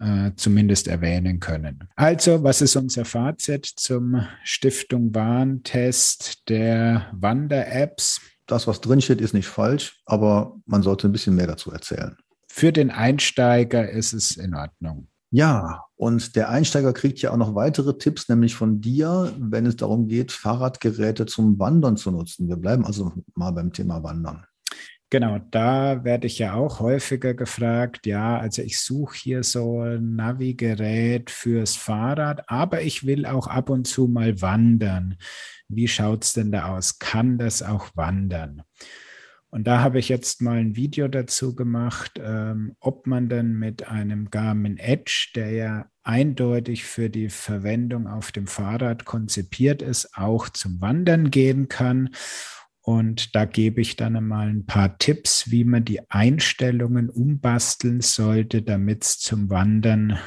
äh, 0.00 0.32
zumindest 0.36 0.88
erwähnen 0.88 1.40
können. 1.40 1.88
Also, 1.96 2.42
was 2.42 2.60
ist 2.60 2.76
unser 2.76 3.04
Fazit 3.04 3.66
zum 3.66 4.26
Stiftung 4.42 5.14
Warntest 5.14 6.48
der 6.48 7.06
Wander-Apps? 7.12 8.20
Das, 8.46 8.66
was 8.66 8.80
drinsteht, 8.80 9.20
ist 9.20 9.34
nicht 9.34 9.48
falsch, 9.48 10.02
aber 10.04 10.56
man 10.66 10.82
sollte 10.82 11.08
ein 11.08 11.12
bisschen 11.12 11.34
mehr 11.34 11.46
dazu 11.46 11.70
erzählen. 11.70 12.16
Für 12.48 12.72
den 12.72 12.90
Einsteiger 12.90 13.88
ist 13.88 14.12
es 14.12 14.36
in 14.36 14.54
Ordnung. 14.54 15.08
Ja, 15.30 15.82
und 15.96 16.36
der 16.36 16.50
Einsteiger 16.50 16.92
kriegt 16.92 17.20
ja 17.20 17.32
auch 17.32 17.36
noch 17.36 17.56
weitere 17.56 17.98
Tipps, 17.98 18.28
nämlich 18.28 18.54
von 18.54 18.80
dir, 18.80 19.32
wenn 19.38 19.66
es 19.66 19.74
darum 19.74 20.06
geht, 20.06 20.30
Fahrradgeräte 20.30 21.26
zum 21.26 21.58
Wandern 21.58 21.96
zu 21.96 22.12
nutzen. 22.12 22.48
Wir 22.48 22.56
bleiben 22.56 22.84
also 22.84 23.12
mal 23.34 23.50
beim 23.50 23.72
Thema 23.72 24.02
Wandern. 24.04 24.46
Genau, 25.14 25.38
da 25.52 26.02
werde 26.02 26.26
ich 26.26 26.40
ja 26.40 26.54
auch 26.54 26.80
häufiger 26.80 27.34
gefragt, 27.34 28.04
ja, 28.04 28.36
also 28.36 28.62
ich 28.62 28.80
suche 28.80 29.16
hier 29.16 29.44
so 29.44 29.78
ein 29.78 30.16
Navigerät 30.16 31.30
fürs 31.30 31.76
Fahrrad, 31.76 32.50
aber 32.50 32.82
ich 32.82 33.06
will 33.06 33.24
auch 33.24 33.46
ab 33.46 33.70
und 33.70 33.86
zu 33.86 34.08
mal 34.08 34.42
wandern. 34.42 35.14
Wie 35.68 35.86
schaut 35.86 36.24
es 36.24 36.32
denn 36.32 36.50
da 36.50 36.74
aus? 36.74 36.98
Kann 36.98 37.38
das 37.38 37.62
auch 37.62 37.90
wandern? 37.94 38.62
Und 39.50 39.68
da 39.68 39.82
habe 39.82 40.00
ich 40.00 40.08
jetzt 40.08 40.42
mal 40.42 40.58
ein 40.58 40.74
Video 40.74 41.06
dazu 41.06 41.54
gemacht, 41.54 42.20
ähm, 42.20 42.74
ob 42.80 43.06
man 43.06 43.28
denn 43.28 43.52
mit 43.52 43.86
einem 43.86 44.30
Garmin 44.30 44.78
Edge, 44.78 45.30
der 45.36 45.52
ja 45.52 45.86
eindeutig 46.02 46.82
für 46.86 47.08
die 47.08 47.28
Verwendung 47.28 48.08
auf 48.08 48.32
dem 48.32 48.48
Fahrrad 48.48 49.04
konzipiert 49.04 49.80
ist, 49.80 50.18
auch 50.18 50.48
zum 50.48 50.80
Wandern 50.80 51.30
gehen 51.30 51.68
kann. 51.68 52.10
Und 52.86 53.34
da 53.34 53.46
gebe 53.46 53.80
ich 53.80 53.96
dann 53.96 54.14
einmal 54.14 54.48
ein 54.48 54.66
paar 54.66 54.98
Tipps, 54.98 55.50
wie 55.50 55.64
man 55.64 55.86
die 55.86 56.10
Einstellungen 56.10 57.08
umbasteln 57.08 58.02
sollte, 58.02 58.60
damit 58.60 59.04
es 59.04 59.18
zum 59.20 59.48
Wandern 59.48 60.18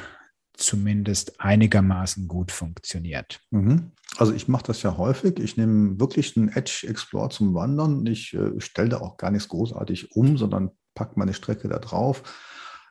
zumindest 0.54 1.40
einigermaßen 1.40 2.26
gut 2.26 2.50
funktioniert. 2.50 3.40
Mhm. 3.50 3.92
Also 4.16 4.32
ich 4.32 4.48
mache 4.48 4.64
das 4.66 4.82
ja 4.82 4.96
häufig. 4.96 5.38
Ich 5.38 5.56
nehme 5.56 6.00
wirklich 6.00 6.36
einen 6.36 6.48
Edge 6.48 6.84
Explorer 6.88 7.30
zum 7.30 7.54
Wandern. 7.54 8.04
Ich 8.06 8.34
äh, 8.34 8.60
stelle 8.60 8.88
da 8.88 9.00
auch 9.02 9.18
gar 9.18 9.30
nichts 9.30 9.48
großartig 9.48 10.16
um, 10.16 10.36
sondern 10.36 10.72
packe 10.96 11.12
meine 11.16 11.34
Strecke 11.34 11.68
da 11.68 11.78
drauf. 11.78 12.24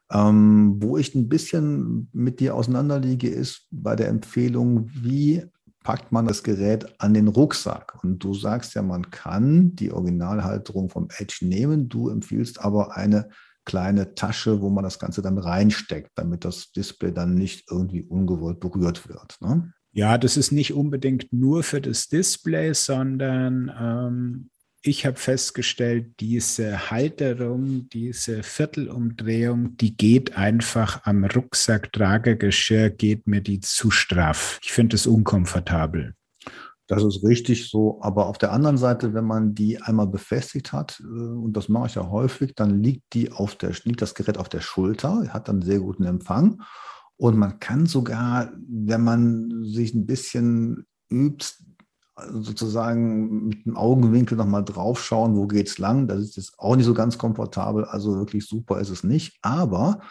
Ähm, 0.10 0.78
wo 0.82 0.98
ich 0.98 1.14
ein 1.14 1.28
bisschen 1.28 2.10
mit 2.14 2.40
dir 2.40 2.56
auseinanderliege, 2.56 3.28
ist 3.28 3.68
bei 3.70 3.98
der 3.98 4.08
Empfehlung, 4.08 4.90
wie 4.94 5.44
packt 5.88 6.12
man 6.12 6.28
das 6.28 6.44
Gerät 6.44 6.86
an 7.00 7.14
den 7.14 7.30
Rucksack. 7.30 8.04
Und 8.04 8.22
du 8.22 8.34
sagst 8.34 8.76
ja, 8.76 8.82
man 8.82 9.10
kann 9.10 9.74
die 9.78 9.94
Originalhalterung 9.94 10.90
vom 10.90 11.08
Edge 11.18 11.38
nehmen. 11.44 11.88
Du 11.88 12.10
empfiehlst 12.10 12.60
aber 12.60 12.98
eine 12.98 13.30
kleine 13.64 14.14
Tasche, 14.14 14.60
wo 14.60 14.70
man 14.70 14.84
das 14.84 15.00
Ganze 15.00 15.22
dann 15.22 15.38
reinsteckt, 15.38 16.12
damit 16.16 16.44
das 16.44 16.74
Display 16.74 17.14
dann 17.14 17.36
nicht 17.36 17.72
irgendwie 17.72 18.04
ungewollt 18.04 18.60
berührt 18.60 19.08
wird. 19.08 19.38
Ne? 19.40 19.72
Ja, 19.94 20.18
das 20.18 20.36
ist 20.36 20.52
nicht 20.52 20.74
unbedingt 20.74 21.32
nur 21.32 21.64
für 21.64 21.80
das 21.80 22.10
Display, 22.10 22.74
sondern 22.74 23.72
ähm, 23.80 24.50
ich 24.88 25.06
habe 25.06 25.18
festgestellt, 25.18 26.14
diese 26.20 26.90
Halterung, 26.90 27.90
diese 27.90 28.44
Viertelumdrehung, 28.44 29.78
die 29.78 29.96
geht 29.96 30.38
einfach 30.38 31.06
am 31.06 31.26
Rucksacktragegeschirr, 31.26 32.90
geht 32.90 33.28
mir 33.28 33.42
die 33.42 33.60
zu 33.60 33.92
straff. 33.92 34.60
Ich 34.64 34.72
finde 34.72 34.96
es 34.96 35.06
unkomfortabel. 35.06 36.16
Das 36.88 37.04
ist 37.04 37.24
richtig 37.24 37.70
so. 37.70 38.00
Aber 38.02 38.28
auf 38.28 38.38
der 38.38 38.54
anderen 38.54 38.78
Seite, 38.78 39.14
wenn 39.14 39.26
man 39.26 39.54
die 39.54 39.82
einmal 39.82 40.08
befestigt 40.08 40.72
hat, 40.72 41.02
äh, 41.02 41.04
und 41.04 41.54
das 41.54 41.68
mache 41.68 41.88
ich 41.88 41.96
ja 41.96 42.10
häufig, 42.10 42.56
dann 42.56 42.82
liegt, 42.82 43.14
die 43.14 43.32
auf 43.32 43.56
der, 43.56 43.74
liegt 43.84 44.02
das 44.02 44.16
Gerät 44.16 44.38
auf 44.38 44.50
der 44.50 44.62
Schulter, 44.62 45.28
hat 45.34 45.50
dann 45.50 45.62
sehr 45.62 45.80
guten 45.80 46.04
Empfang. 46.04 46.62
Und 47.18 47.38
man 47.38 47.60
kann 47.60 47.88
sogar, 47.88 48.52
wenn 48.68 49.04
man 49.04 49.64
sich 49.64 49.94
ein 49.94 50.06
bisschen 50.06 50.86
übt, 51.12 51.48
sozusagen 52.32 53.48
mit 53.48 53.66
dem 53.66 53.78
Augenwinkel 53.78 54.38
nochmal 54.38 54.66
drauf 54.66 55.04
schauen, 55.04 55.36
wo 55.36 55.48
geht 55.48 55.68
es 55.68 55.78
lang. 55.78 56.08
Das 56.08 56.20
ist 56.20 56.38
jetzt 56.38 56.60
auch 56.60 56.76
nicht 56.76 56.86
so 56.86 56.94
ganz 56.94 57.18
komfortabel, 57.18 57.86
also 57.86 58.18
wirklich 58.18 58.46
super 58.46 58.80
ist 58.80 58.90
es 58.90 59.04
nicht. 59.04 59.38
Aber 59.42 60.02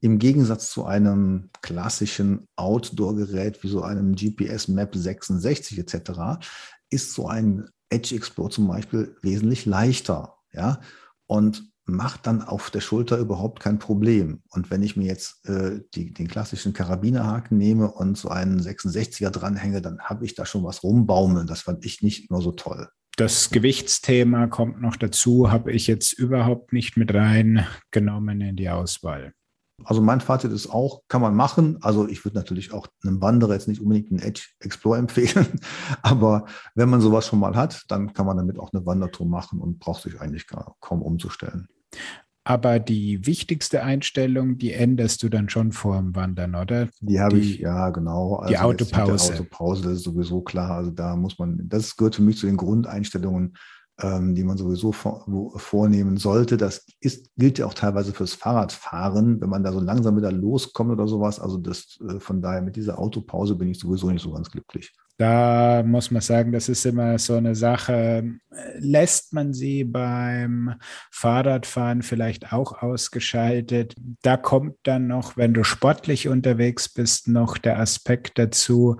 im 0.00 0.18
Gegensatz 0.18 0.70
zu 0.70 0.84
einem 0.84 1.50
klassischen 1.62 2.46
Outdoor-Gerät 2.56 3.62
wie 3.62 3.68
so 3.68 3.82
einem 3.82 4.14
GPS 4.14 4.68
Map 4.68 4.94
66 4.94 5.78
etc. 5.78 6.44
ist 6.90 7.14
so 7.14 7.28
ein 7.28 7.70
Edge 7.88 8.14
Explorer 8.14 8.50
zum 8.50 8.68
Beispiel 8.68 9.16
wesentlich 9.22 9.64
leichter. 9.64 10.36
Ja? 10.52 10.80
Und 11.26 11.70
macht 11.86 12.26
dann 12.26 12.42
auf 12.42 12.70
der 12.70 12.80
Schulter 12.80 13.16
überhaupt 13.16 13.60
kein 13.60 13.78
Problem. 13.78 14.42
Und 14.50 14.70
wenn 14.70 14.82
ich 14.82 14.96
mir 14.96 15.06
jetzt 15.06 15.48
äh, 15.48 15.80
die, 15.94 16.12
den 16.12 16.28
klassischen 16.28 16.72
Karabinerhaken 16.72 17.56
nehme 17.56 17.90
und 17.90 18.18
so 18.18 18.28
einen 18.28 18.60
66er 18.60 19.30
dranhänge, 19.30 19.80
dann 19.80 20.00
habe 20.00 20.24
ich 20.24 20.34
da 20.34 20.44
schon 20.44 20.64
was 20.64 20.82
rumbaumeln. 20.82 21.46
Das 21.46 21.62
fand 21.62 21.84
ich 21.84 22.02
nicht 22.02 22.30
nur 22.30 22.42
so 22.42 22.52
toll. 22.52 22.88
Das 23.16 23.50
Gewichtsthema 23.50 24.46
kommt 24.48 24.82
noch 24.82 24.96
dazu, 24.96 25.50
habe 25.50 25.72
ich 25.72 25.86
jetzt 25.86 26.12
überhaupt 26.12 26.72
nicht 26.74 26.98
mit 26.98 27.14
reingenommen 27.14 28.40
in 28.42 28.56
die 28.56 28.68
Auswahl. 28.68 29.32
Also 29.84 30.00
mein 30.00 30.20
Fazit 30.20 30.52
ist 30.52 30.68
auch, 30.68 31.02
kann 31.08 31.20
man 31.20 31.34
machen. 31.34 31.78
Also 31.82 32.08
ich 32.08 32.24
würde 32.24 32.36
natürlich 32.36 32.72
auch 32.72 32.88
einem 33.04 33.20
Wanderer 33.20 33.54
jetzt 33.54 33.68
nicht 33.68 33.80
unbedingt 33.80 34.10
einen 34.10 34.20
Edge 34.20 34.42
Explorer 34.60 34.98
empfehlen, 34.98 35.46
aber 36.02 36.46
wenn 36.74 36.88
man 36.88 37.00
sowas 37.00 37.26
schon 37.26 37.38
mal 37.38 37.54
hat, 37.54 37.84
dann 37.88 38.12
kann 38.12 38.26
man 38.26 38.36
damit 38.36 38.58
auch 38.58 38.72
eine 38.72 38.84
Wandertour 38.84 39.26
machen 39.26 39.60
und 39.60 39.78
braucht 39.78 40.02
sich 40.02 40.20
eigentlich 40.20 40.46
kaum 40.80 41.02
umzustellen. 41.02 41.68
Aber 42.44 42.78
die 42.78 43.26
wichtigste 43.26 43.82
Einstellung, 43.82 44.56
die 44.56 44.72
änderst 44.72 45.20
du 45.22 45.28
dann 45.28 45.48
schon 45.48 45.72
vor 45.72 45.96
dem 45.96 46.14
Wandern, 46.14 46.54
oder? 46.54 46.88
Die 47.00 47.18
habe 47.18 47.38
ich, 47.38 47.58
ja, 47.58 47.90
genau. 47.90 48.36
Also 48.36 48.52
die 48.52 48.58
Autopause. 48.58 49.32
Die 49.32 49.40
Autopause, 49.40 49.82
das 49.82 49.92
ist 49.94 50.04
sowieso 50.04 50.42
klar. 50.42 50.76
Also 50.76 50.92
da 50.92 51.16
muss 51.16 51.38
man, 51.40 51.58
das 51.64 51.96
gehört 51.96 52.14
für 52.14 52.22
mich 52.22 52.38
zu 52.38 52.46
den 52.46 52.56
Grundeinstellungen 52.56 53.54
ähm, 54.00 54.34
die 54.34 54.44
man 54.44 54.58
sowieso 54.58 54.92
vor, 54.92 55.24
vornehmen 55.56 56.16
sollte. 56.16 56.56
Das 56.56 56.84
ist, 57.00 57.30
gilt 57.36 57.58
ja 57.58 57.66
auch 57.66 57.74
teilweise 57.74 58.12
fürs 58.12 58.34
Fahrradfahren, 58.34 59.40
wenn 59.40 59.48
man 59.48 59.62
da 59.62 59.72
so 59.72 59.80
langsam 59.80 60.16
wieder 60.16 60.32
loskommt 60.32 60.90
oder 60.90 61.08
sowas. 61.08 61.40
Also 61.40 61.56
das, 61.58 61.98
äh, 62.06 62.20
von 62.20 62.42
daher 62.42 62.62
mit 62.62 62.76
dieser 62.76 62.98
Autopause 62.98 63.54
bin 63.54 63.68
ich 63.68 63.78
sowieso 63.78 64.10
nicht 64.10 64.22
so 64.22 64.32
ganz 64.32 64.50
glücklich. 64.50 64.92
Da 65.18 65.82
muss 65.82 66.10
man 66.10 66.20
sagen, 66.20 66.52
das 66.52 66.68
ist 66.68 66.84
immer 66.84 67.18
so 67.18 67.36
eine 67.36 67.54
Sache. 67.54 68.34
Lässt 68.78 69.32
man 69.32 69.54
sie 69.54 69.84
beim 69.84 70.74
Fahrradfahren 71.10 72.02
vielleicht 72.02 72.52
auch 72.52 72.82
ausgeschaltet? 72.82 73.94
Da 74.22 74.36
kommt 74.36 74.76
dann 74.82 75.06
noch, 75.06 75.38
wenn 75.38 75.54
du 75.54 75.64
sportlich 75.64 76.28
unterwegs 76.28 76.90
bist, 76.90 77.28
noch 77.28 77.56
der 77.56 77.78
Aspekt 77.78 78.38
dazu, 78.38 78.98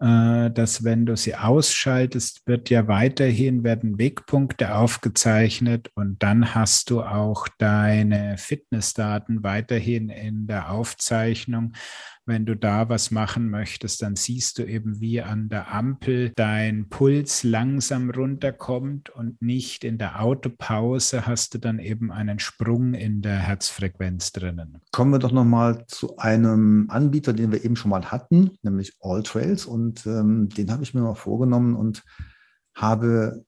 äh, 0.00 0.50
dass 0.50 0.82
wenn 0.82 1.06
du 1.06 1.16
sie 1.16 1.36
ausschaltest, 1.36 2.42
wird 2.44 2.68
ja 2.68 2.88
weiterhin 2.88 3.62
werden 3.62 3.98
Wegpunkte 3.98 4.74
aufgezeichnet 4.74 5.92
und 5.94 6.20
dann 6.24 6.56
hast 6.56 6.90
du 6.90 7.02
auch 7.02 7.46
deine 7.58 8.36
Fitnessdaten 8.36 9.44
weiterhin 9.44 10.08
in 10.08 10.48
der 10.48 10.72
Aufzeichnung 10.72 11.74
wenn 12.24 12.46
du 12.46 12.56
da 12.56 12.88
was 12.88 13.10
machen 13.10 13.50
möchtest, 13.50 14.02
dann 14.02 14.16
siehst 14.16 14.58
du 14.58 14.64
eben, 14.64 15.00
wie 15.00 15.22
an 15.22 15.48
der 15.48 15.72
Ampel 15.72 16.32
dein 16.36 16.88
Puls 16.88 17.42
langsam 17.42 18.10
runterkommt 18.10 19.10
und 19.10 19.42
nicht 19.42 19.84
in 19.84 19.98
der 19.98 20.22
Autopause 20.22 21.26
hast 21.26 21.54
du 21.54 21.58
dann 21.58 21.78
eben 21.78 22.12
einen 22.12 22.38
Sprung 22.38 22.94
in 22.94 23.22
der 23.22 23.38
Herzfrequenz 23.38 24.32
drinnen. 24.32 24.78
Kommen 24.92 25.12
wir 25.12 25.18
doch 25.18 25.32
nochmal 25.32 25.84
zu 25.86 26.16
einem 26.18 26.86
Anbieter, 26.90 27.32
den 27.32 27.50
wir 27.50 27.64
eben 27.64 27.76
schon 27.76 27.90
mal 27.90 28.12
hatten, 28.12 28.52
nämlich 28.62 28.96
Alltrails. 29.00 29.66
Und 29.66 30.06
ähm, 30.06 30.48
den 30.48 30.70
habe 30.70 30.82
ich 30.84 30.94
mir 30.94 31.00
mal 31.00 31.14
vorgenommen 31.14 31.74
und 31.74 32.04
habe 32.74 33.44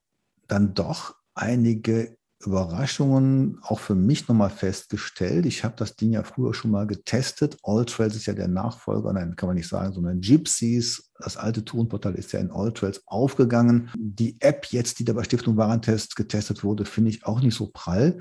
dann 0.49 0.75
doch 0.75 1.15
einige 1.35 2.17
Überraschungen 2.47 3.59
auch 3.63 3.79
für 3.79 3.95
mich 3.95 4.29
nochmal 4.29 4.51
festgestellt. 4.51 5.47
Ich 5.47 5.65
habe 5.65 5.75
das 5.77 5.97
Ding 5.97 6.13
ja 6.13 6.23
früher 6.23 6.55
schon 6.55 6.71
mal 6.71 6.87
getestet. 6.87 7.57
Alltrails 7.63 8.17
ist 8.17 8.27
ja 8.27 8.35
der 8.35 8.49
Nachfolger, 8.49 9.13
nein, 9.13 9.37
kann 9.37 9.49
man 9.49 9.57
nicht 9.57 9.69
sagen, 9.69 9.93
sondern 9.93 10.21
Gypsies. 10.21 11.11
Das 11.19 11.37
alte 11.37 11.65
Tourenportal 11.65 12.15
ist 12.15 12.33
ja 12.33 12.41
in 12.41 12.51
Alltrails 12.51 13.03
aufgegangen. 13.07 13.91
Die 13.97 14.41
App 14.41 14.67
jetzt, 14.71 14.99
die 14.99 15.05
da 15.05 15.13
bei 15.13 15.25
Stiftung 15.25 15.57
Warentest 15.57 16.17
getestet 16.17 16.65
wurde, 16.65 16.85
finde 16.85 17.11
ich 17.11 17.27
auch 17.27 17.41
nicht 17.41 17.55
so 17.55 17.71
prall. 17.73 18.19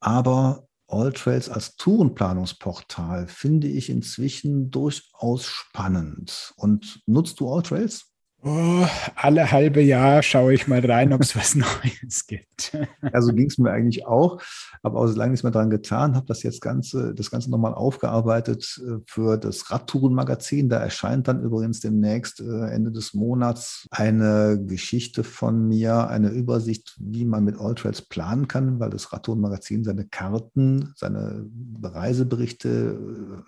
Aber 0.00 0.66
Alltrails 0.88 1.48
als 1.48 1.76
Tourenplanungsportal 1.76 3.26
finde 3.28 3.68
ich 3.68 3.90
inzwischen 3.90 4.70
durchaus 4.70 5.44
spannend. 5.44 6.52
Und 6.56 7.00
nutzt 7.06 7.40
du 7.40 7.52
Alltrails? 7.52 8.12
Oh, 8.48 8.86
alle 9.16 9.50
halbe 9.50 9.80
Jahr 9.80 10.22
schaue 10.22 10.54
ich 10.54 10.68
mal 10.68 10.78
rein, 10.78 11.12
ob 11.12 11.20
es 11.20 11.34
was 11.34 11.54
Neues 11.56 12.28
gibt. 12.28 12.78
Also 13.00 13.32
ging 13.32 13.48
es 13.48 13.58
mir 13.58 13.72
eigentlich 13.72 14.06
auch, 14.06 14.40
aber 14.84 15.00
auch 15.00 15.08
so 15.08 15.16
lange 15.16 15.32
nichts 15.32 15.42
mehr 15.42 15.50
dran 15.50 15.68
getan, 15.68 16.14
habe 16.14 16.26
das 16.26 16.44
jetzt 16.44 16.60
Ganze, 16.60 17.12
das 17.12 17.32
Ganze 17.32 17.50
nochmal 17.50 17.74
aufgearbeitet 17.74 18.80
äh, 18.86 19.00
für 19.04 19.36
das 19.36 19.72
Radtourenmagazin. 19.72 20.68
Da 20.68 20.78
erscheint 20.78 21.26
dann 21.26 21.42
übrigens 21.42 21.80
demnächst 21.80 22.40
äh, 22.40 22.68
Ende 22.70 22.92
des 22.92 23.14
Monats 23.14 23.88
eine 23.90 24.62
Geschichte 24.64 25.24
von 25.24 25.66
mir, 25.66 26.06
eine 26.06 26.28
Übersicht, 26.28 26.94
wie 27.00 27.24
man 27.24 27.42
mit 27.42 27.58
Alltrails 27.58 28.02
planen 28.02 28.46
kann, 28.46 28.78
weil 28.78 28.90
das 28.90 29.12
Radtourenmagazin 29.12 29.82
seine 29.82 30.04
Karten, 30.04 30.92
seine 30.94 31.46
Reiseberichte 31.82 32.96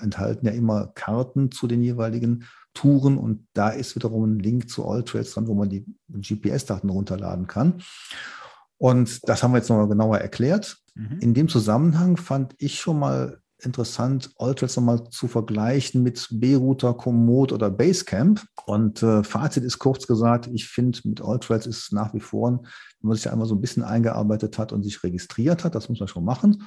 äh, 0.00 0.02
enthalten 0.02 0.46
ja 0.46 0.52
immer 0.52 0.88
Karten 0.96 1.52
zu 1.52 1.68
den 1.68 1.84
jeweiligen 1.84 2.46
Touren 2.78 3.18
und 3.18 3.44
da 3.54 3.70
ist 3.70 3.96
wiederum 3.96 4.22
ein 4.24 4.38
Link 4.38 4.70
zu 4.70 4.86
Alltrails 4.86 5.32
dran, 5.32 5.48
wo 5.48 5.54
man 5.54 5.68
die 5.68 5.84
GPS-Daten 6.08 6.88
runterladen 6.88 7.48
kann. 7.48 7.82
Und 8.76 9.28
das 9.28 9.42
haben 9.42 9.50
wir 9.50 9.58
jetzt 9.58 9.68
nochmal 9.68 9.88
genauer 9.88 10.18
erklärt. 10.18 10.78
Mhm. 10.94 11.18
In 11.18 11.34
dem 11.34 11.48
Zusammenhang 11.48 12.16
fand 12.16 12.54
ich 12.58 12.78
schon 12.78 13.00
mal 13.00 13.40
interessant, 13.60 14.30
Alltrails 14.38 14.76
nochmal 14.76 15.10
zu 15.10 15.26
vergleichen 15.26 16.04
mit 16.04 16.28
B-Router, 16.30 16.94
Komoot 16.94 17.52
oder 17.52 17.68
Basecamp. 17.68 18.46
Und 18.66 19.02
äh, 19.02 19.24
Fazit 19.24 19.64
ist 19.64 19.80
kurz 19.80 20.06
gesagt, 20.06 20.48
ich 20.52 20.68
finde, 20.68 21.00
mit 21.02 21.20
Alltrails 21.20 21.66
ist 21.66 21.92
nach 21.92 22.14
wie 22.14 22.20
vor, 22.20 22.48
wenn 22.52 23.08
man 23.08 23.16
sich 23.16 23.28
einmal 23.28 23.48
so 23.48 23.56
ein 23.56 23.60
bisschen 23.60 23.82
eingearbeitet 23.82 24.56
hat 24.56 24.72
und 24.72 24.84
sich 24.84 25.02
registriert 25.02 25.64
hat, 25.64 25.74
das 25.74 25.88
muss 25.88 25.98
man 25.98 26.06
schon 26.08 26.24
machen, 26.24 26.62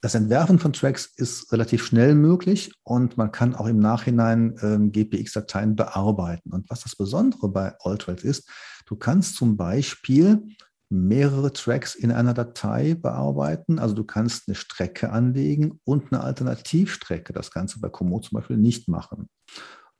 das 0.00 0.14
Entwerfen 0.14 0.58
von 0.58 0.72
Tracks 0.72 1.12
ist 1.16 1.52
relativ 1.52 1.84
schnell 1.84 2.14
möglich 2.14 2.72
und 2.84 3.18
man 3.18 3.32
kann 3.32 3.54
auch 3.54 3.66
im 3.66 3.78
Nachhinein 3.78 4.56
ähm, 4.62 4.92
GPX-Dateien 4.92 5.76
bearbeiten. 5.76 6.52
Und 6.52 6.70
was 6.70 6.80
das 6.80 6.96
Besondere 6.96 7.50
bei 7.50 7.74
Alltrails 7.80 8.24
ist, 8.24 8.48
du 8.86 8.96
kannst 8.96 9.36
zum 9.36 9.58
Beispiel 9.58 10.42
mehrere 10.88 11.52
Tracks 11.52 11.94
in 11.94 12.12
einer 12.12 12.34
Datei 12.34 12.94
bearbeiten. 12.94 13.78
Also 13.78 13.94
du 13.94 14.04
kannst 14.04 14.48
eine 14.48 14.54
Strecke 14.54 15.10
anlegen 15.10 15.80
und 15.84 16.12
eine 16.12 16.24
Alternativstrecke. 16.24 17.32
Das 17.32 17.50
Ganze 17.50 17.78
bei 17.78 17.90
Komoot 17.90 18.24
zum 18.24 18.36
Beispiel 18.36 18.56
nicht 18.56 18.88
machen. 18.88 19.28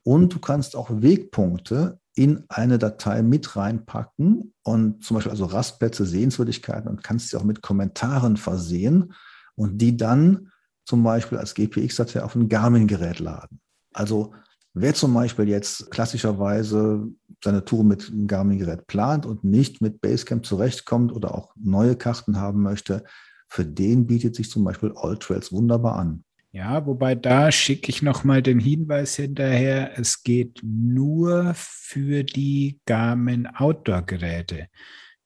Und 0.03 0.33
du 0.33 0.39
kannst 0.39 0.75
auch 0.75 0.89
Wegpunkte 0.89 1.99
in 2.15 2.43
eine 2.49 2.79
Datei 2.79 3.21
mit 3.21 3.55
reinpacken 3.55 4.53
und 4.63 5.03
zum 5.03 5.15
Beispiel 5.15 5.31
also 5.31 5.45
Rastplätze, 5.45 6.05
Sehenswürdigkeiten 6.05 6.89
und 6.89 7.03
kannst 7.03 7.29
sie 7.29 7.37
auch 7.37 7.43
mit 7.43 7.61
Kommentaren 7.61 8.35
versehen 8.35 9.13
und 9.55 9.77
die 9.79 9.97
dann 9.97 10.49
zum 10.85 11.03
Beispiel 11.03 11.37
als 11.37 11.53
GPX-Datei 11.53 12.23
auf 12.23 12.35
ein 12.35 12.49
Garmin-Gerät 12.49 13.19
laden. 13.19 13.59
Also 13.93 14.33
wer 14.73 14.93
zum 14.93 15.13
Beispiel 15.13 15.47
jetzt 15.47 15.91
klassischerweise 15.91 17.07
seine 17.43 17.65
Tour 17.65 17.83
mit 17.83 18.09
einem 18.09 18.27
Garmin-Gerät 18.27 18.87
plant 18.87 19.25
und 19.25 19.43
nicht 19.43 19.81
mit 19.81 20.01
Basecamp 20.01 20.45
zurechtkommt 20.45 21.11
oder 21.11 21.35
auch 21.35 21.53
neue 21.55 21.95
Karten 21.95 22.37
haben 22.37 22.61
möchte, 22.61 23.03
für 23.47 23.65
den 23.65 24.07
bietet 24.07 24.35
sich 24.35 24.49
zum 24.49 24.63
Beispiel 24.63 24.93
Alltrails 24.95 25.51
wunderbar 25.51 25.97
an. 25.97 26.23
Ja, 26.53 26.85
wobei 26.85 27.15
da 27.15 27.51
schicke 27.51 27.89
ich 27.89 28.01
nochmal 28.01 28.41
den 28.41 28.59
Hinweis 28.59 29.15
hinterher, 29.15 29.97
es 29.97 30.23
geht 30.23 30.59
nur 30.63 31.53
für 31.55 32.23
die 32.23 32.81
Garmin 32.85 33.47
Outdoor-Geräte. 33.47 34.67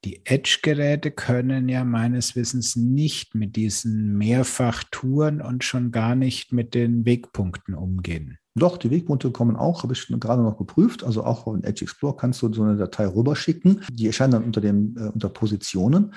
Die 0.05 0.23
Edge-Geräte 0.23 1.09
können 1.09 1.67
ja 1.67 1.83
meines 1.83 2.35
Wissens 2.35 2.75
nicht 2.75 3.33
mit 3.33 3.55
diesen 3.55 4.15
Mehrfachtouren 4.19 5.41
und 5.41 5.63
schon 5.63 5.91
gar 5.91 6.13
nicht 6.13 6.53
mit 6.53 6.75
den 6.75 7.05
Wegpunkten 7.05 7.73
umgehen. 7.73 8.37
Doch, 8.53 8.77
die 8.77 8.91
Wegpunkte 8.91 9.31
kommen 9.31 9.55
auch, 9.55 9.81
habe 9.81 9.93
ich 9.93 10.05
gerade 10.07 10.43
noch 10.43 10.59
geprüft. 10.59 11.03
Also 11.03 11.23
auch 11.23 11.47
auf 11.47 11.57
Edge 11.63 11.85
Explorer 11.85 12.15
kannst 12.15 12.43
du 12.43 12.53
so 12.53 12.61
eine 12.61 12.77
Datei 12.77 13.07
rüberschicken. 13.07 13.81
Die 13.91 14.05
erscheinen 14.05 14.33
dann 14.33 14.43
unter, 14.43 14.61
dem, 14.61 14.95
äh, 14.95 15.07
unter 15.07 15.29
Positionen. 15.29 16.13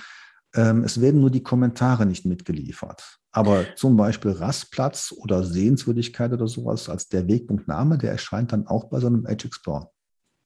Ähm, 0.54 0.84
es 0.84 1.00
werden 1.00 1.22
nur 1.22 1.30
die 1.30 1.42
Kommentare 1.42 2.04
nicht 2.04 2.26
mitgeliefert. 2.26 3.18
Aber 3.32 3.64
zum 3.74 3.96
Beispiel 3.96 4.32
Rastplatz 4.32 5.14
oder 5.16 5.44
Sehenswürdigkeit 5.44 6.30
oder 6.32 6.46
sowas 6.46 6.90
als 6.90 7.08
der 7.08 7.26
Wegpunktname, 7.26 7.96
der 7.96 8.12
erscheint 8.12 8.52
dann 8.52 8.66
auch 8.66 8.90
bei 8.90 9.00
so 9.00 9.06
einem 9.06 9.24
Edge 9.24 9.46
Explorer. 9.46 9.90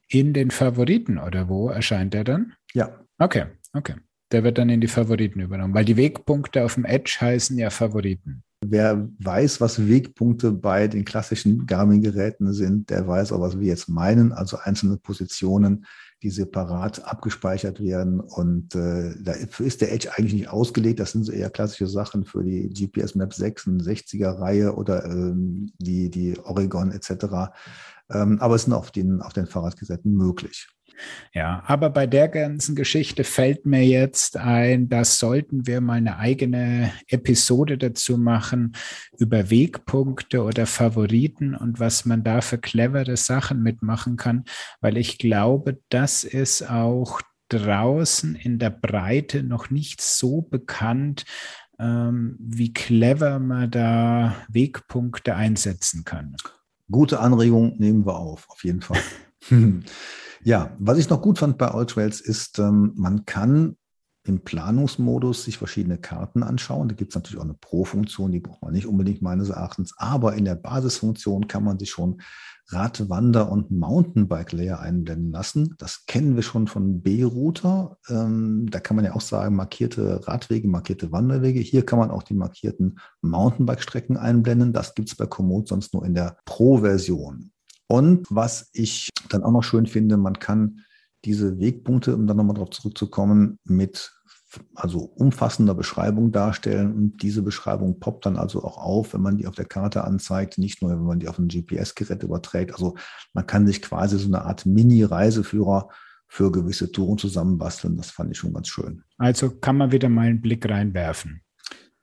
In 0.08 0.32
den 0.32 0.52
Favoriten 0.52 1.18
oder 1.18 1.48
wo 1.48 1.70
erscheint 1.70 2.14
der 2.14 2.22
dann? 2.22 2.52
Ja, 2.74 3.02
Okay, 3.22 3.44
okay. 3.72 3.94
Der 4.32 4.42
wird 4.42 4.58
dann 4.58 4.68
in 4.68 4.80
die 4.80 4.88
Favoriten 4.88 5.38
übernommen, 5.38 5.74
weil 5.74 5.84
die 5.84 5.96
Wegpunkte 5.96 6.64
auf 6.64 6.74
dem 6.74 6.84
Edge 6.84 7.18
heißen 7.20 7.56
ja 7.56 7.70
Favoriten. 7.70 8.42
Wer 8.64 9.08
weiß, 9.20 9.60
was 9.60 9.86
Wegpunkte 9.88 10.50
bei 10.50 10.88
den 10.88 11.04
klassischen 11.04 11.66
Garmin-Geräten 11.66 12.52
sind, 12.52 12.90
der 12.90 13.06
weiß 13.06 13.30
auch, 13.32 13.40
was 13.40 13.60
wir 13.60 13.68
jetzt 13.68 13.88
meinen, 13.88 14.32
also 14.32 14.56
einzelne 14.56 14.96
Positionen, 14.96 15.86
die 16.22 16.30
separat 16.30 17.04
abgespeichert 17.04 17.80
werden. 17.80 18.18
Und 18.18 18.74
äh, 18.74 19.14
dafür 19.22 19.66
ist 19.66 19.82
der 19.82 19.92
Edge 19.92 20.10
eigentlich 20.16 20.34
nicht 20.34 20.48
ausgelegt. 20.48 20.98
Das 20.98 21.12
sind 21.12 21.24
so 21.24 21.32
eher 21.32 21.50
klassische 21.50 21.86
Sachen 21.86 22.24
für 22.24 22.42
die 22.42 22.70
GPS 22.70 23.14
Map 23.14 23.32
66er-Reihe 23.32 24.74
oder 24.74 25.04
ähm, 25.04 25.72
die, 25.78 26.10
die 26.10 26.38
Oregon 26.40 26.90
etc. 26.90 27.52
Ähm, 28.10 28.38
aber 28.40 28.56
es 28.56 28.62
sind 28.62 28.72
auf 28.72 28.90
den, 28.90 29.20
auf 29.20 29.32
den 29.32 29.46
Fahrradgeräten 29.46 30.12
möglich. 30.12 30.68
Ja, 31.32 31.62
aber 31.66 31.90
bei 31.90 32.06
der 32.06 32.28
ganzen 32.28 32.74
Geschichte 32.74 33.24
fällt 33.24 33.66
mir 33.66 33.84
jetzt 33.84 34.36
ein, 34.36 34.88
das 34.88 35.18
sollten 35.18 35.66
wir 35.66 35.80
mal 35.80 35.94
eine 35.94 36.18
eigene 36.18 36.92
Episode 37.08 37.78
dazu 37.78 38.18
machen 38.18 38.72
über 39.18 39.50
Wegpunkte 39.50 40.42
oder 40.42 40.66
Favoriten 40.66 41.54
und 41.54 41.80
was 41.80 42.04
man 42.04 42.22
da 42.22 42.40
für 42.40 42.58
clevere 42.58 43.16
Sachen 43.16 43.62
mitmachen 43.62 44.16
kann, 44.16 44.44
weil 44.80 44.96
ich 44.96 45.18
glaube, 45.18 45.80
das 45.88 46.24
ist 46.24 46.68
auch 46.68 47.20
draußen 47.48 48.34
in 48.34 48.58
der 48.58 48.70
Breite 48.70 49.42
noch 49.42 49.70
nicht 49.70 50.00
so 50.00 50.42
bekannt, 50.42 51.24
ähm, 51.78 52.36
wie 52.38 52.72
clever 52.72 53.38
man 53.38 53.70
da 53.70 54.36
Wegpunkte 54.48 55.34
einsetzen 55.34 56.04
kann. 56.04 56.36
Gute 56.90 57.20
Anregung 57.20 57.76
nehmen 57.78 58.06
wir 58.06 58.16
auf, 58.16 58.48
auf 58.50 58.64
jeden 58.64 58.82
Fall. 58.82 59.00
Ja, 60.44 60.76
was 60.78 60.98
ich 60.98 61.08
noch 61.08 61.22
gut 61.22 61.38
fand 61.38 61.56
bei 61.58 61.68
Alltrails 61.68 62.20
ist, 62.20 62.58
ähm, 62.58 62.92
man 62.96 63.24
kann 63.26 63.76
im 64.24 64.40
Planungsmodus 64.40 65.44
sich 65.44 65.58
verschiedene 65.58 65.98
Karten 65.98 66.42
anschauen. 66.42 66.88
Da 66.88 66.94
gibt 66.94 67.12
es 67.12 67.16
natürlich 67.16 67.38
auch 67.38 67.44
eine 67.44 67.54
Pro-Funktion, 67.54 68.30
die 68.30 68.40
braucht 68.40 68.62
man 68.62 68.72
nicht 68.72 68.86
unbedingt 68.86 69.20
meines 69.20 69.48
Erachtens. 69.48 69.94
Aber 69.96 70.34
in 70.34 70.44
der 70.44 70.54
Basisfunktion 70.54 71.48
kann 71.48 71.64
man 71.64 71.78
sich 71.78 71.90
schon 71.90 72.20
Rad-, 72.68 73.08
Wander- 73.08 73.50
und 73.50 73.70
Mountainbike-Layer 73.70 74.80
einblenden 74.80 75.32
lassen. 75.32 75.74
Das 75.78 76.06
kennen 76.06 76.36
wir 76.36 76.42
schon 76.42 76.68
von 76.68 77.02
B-Router. 77.02 77.98
Ähm, 78.08 78.68
da 78.70 78.80
kann 78.80 78.96
man 78.96 79.04
ja 79.04 79.14
auch 79.14 79.20
sagen, 79.20 79.56
markierte 79.56 80.26
Radwege, 80.26 80.68
markierte 80.68 81.12
Wanderwege. 81.12 81.60
Hier 81.60 81.84
kann 81.84 81.98
man 81.98 82.10
auch 82.10 82.22
die 82.22 82.34
markierten 82.34 82.98
Mountainbike-Strecken 83.22 84.16
einblenden. 84.16 84.72
Das 84.72 84.94
gibt 84.94 85.08
es 85.08 85.16
bei 85.16 85.26
Komoot 85.26 85.68
sonst 85.68 85.94
nur 85.94 86.04
in 86.04 86.14
der 86.14 86.36
Pro-Version. 86.46 87.51
Und 87.92 88.26
was 88.30 88.70
ich 88.72 89.10
dann 89.28 89.42
auch 89.42 89.50
noch 89.50 89.62
schön 89.62 89.84
finde, 89.84 90.16
man 90.16 90.38
kann 90.38 90.80
diese 91.26 91.60
Wegpunkte, 91.60 92.14
um 92.14 92.26
dann 92.26 92.38
nochmal 92.38 92.54
darauf 92.54 92.70
zurückzukommen, 92.70 93.58
mit 93.64 94.14
also 94.74 95.00
umfassender 95.00 95.74
Beschreibung 95.74 96.32
darstellen 96.32 96.94
und 96.94 97.22
diese 97.22 97.42
Beschreibung 97.42 98.00
poppt 98.00 98.24
dann 98.24 98.38
also 98.38 98.64
auch 98.64 98.78
auf, 98.78 99.12
wenn 99.12 99.20
man 99.20 99.36
die 99.36 99.46
auf 99.46 99.56
der 99.56 99.66
Karte 99.66 100.04
anzeigt, 100.04 100.56
nicht 100.56 100.80
nur, 100.80 100.90
wenn 100.92 101.04
man 101.04 101.20
die 101.20 101.28
auf 101.28 101.38
ein 101.38 101.48
GPS-Gerät 101.48 102.22
überträgt. 102.22 102.72
Also 102.72 102.96
man 103.34 103.46
kann 103.46 103.66
sich 103.66 103.82
quasi 103.82 104.18
so 104.18 104.26
eine 104.26 104.46
Art 104.46 104.64
Mini-Reiseführer 104.64 105.90
für 106.28 106.50
gewisse 106.50 106.92
Touren 106.92 107.18
zusammenbasteln. 107.18 107.98
Das 107.98 108.10
fand 108.10 108.30
ich 108.30 108.38
schon 108.38 108.54
ganz 108.54 108.68
schön. 108.68 109.04
Also 109.18 109.50
kann 109.50 109.76
man 109.76 109.92
wieder 109.92 110.08
mal 110.08 110.28
einen 110.28 110.40
Blick 110.40 110.66
reinwerfen. 110.66 111.42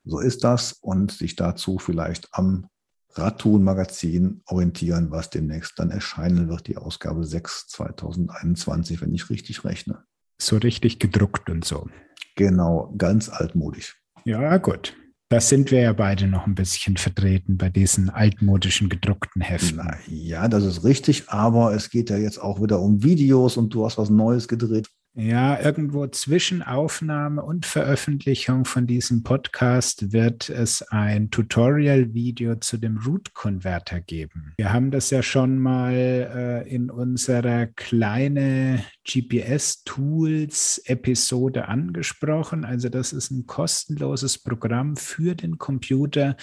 So 0.06 0.20
ist 0.20 0.44
das 0.44 0.74
und 0.82 1.14
sich 1.14 1.36
dazu 1.36 1.80
vielleicht 1.80 2.30
am 2.32 2.68
Radtour-Magazin 3.14 4.42
orientieren, 4.46 5.12
was 5.12 5.30
demnächst 5.30 5.80
dann 5.80 5.92
erscheinen 5.92 6.50
wird, 6.50 6.68
die 6.68 6.78
Ausgabe 6.78 7.26
6 7.26 7.68
2021, 7.68 9.02
wenn 9.02 9.14
ich 9.14 9.30
richtig 9.30 9.66
rechne. 9.66 10.04
So 10.40 10.58
richtig 10.58 11.00
gedruckt 11.00 11.50
und 11.50 11.66
so. 11.66 11.90
Genau, 12.36 12.94
ganz 12.98 13.30
altmodisch. 13.30 14.02
Ja, 14.26 14.58
gut. 14.58 14.96
Da 15.32 15.40
sind 15.40 15.70
wir 15.70 15.82
ja 15.82 15.94
beide 15.94 16.26
noch 16.26 16.48
ein 16.48 16.56
bisschen 16.56 16.98
vertreten 16.98 17.58
bei 17.58 17.70
diesen 17.70 18.10
altmodischen 18.10 18.90
gedruckten 18.90 19.44
Heften. 19.44 19.78
Na, 19.78 19.96
ja, 20.08 20.48
das 20.48 20.64
ist 20.64 20.84
richtig, 20.84 21.30
aber 21.30 21.74
es 21.76 21.92
geht 21.92 22.10
ja 22.10 22.18
jetzt 22.18 22.42
auch 22.42 22.62
wieder 22.62 22.80
um 22.80 23.04
Videos 23.04 23.56
und 23.56 23.72
du 23.74 23.86
hast 23.86 24.00
was 24.00 24.10
Neues 24.10 24.48
gedreht. 24.48 24.90
Ja, 25.16 25.60
irgendwo 25.60 26.06
zwischen 26.08 26.62
Aufnahme 26.62 27.42
und 27.44 27.66
Veröffentlichung 27.66 28.64
von 28.64 28.86
diesem 28.86 29.24
Podcast 29.24 30.14
wird 30.14 30.50
es 30.50 30.84
ein 30.84 31.32
Tutorial-Video 31.32 32.58
zu 32.58 32.78
dem 32.78 32.98
Root-Converter 32.98 34.02
geben. 34.02 34.54
Wir 34.58 34.72
haben 34.72 34.92
das 34.92 35.10
ja 35.10 35.24
schon 35.24 35.58
mal 35.58 35.94
äh, 35.94 36.70
in 36.70 36.92
unserer 36.92 37.66
kleine 37.66 38.86
GPS-Tools-Episode 39.04 41.68
angesprochen. 41.68 42.64
Also 42.64 42.90
das 42.90 43.12
ist 43.12 43.32
ein 43.32 43.48
kostenloses 43.48 44.38
Programm 44.38 44.96
für 44.96 45.34
den 45.36 45.58
Computer, 45.58 46.38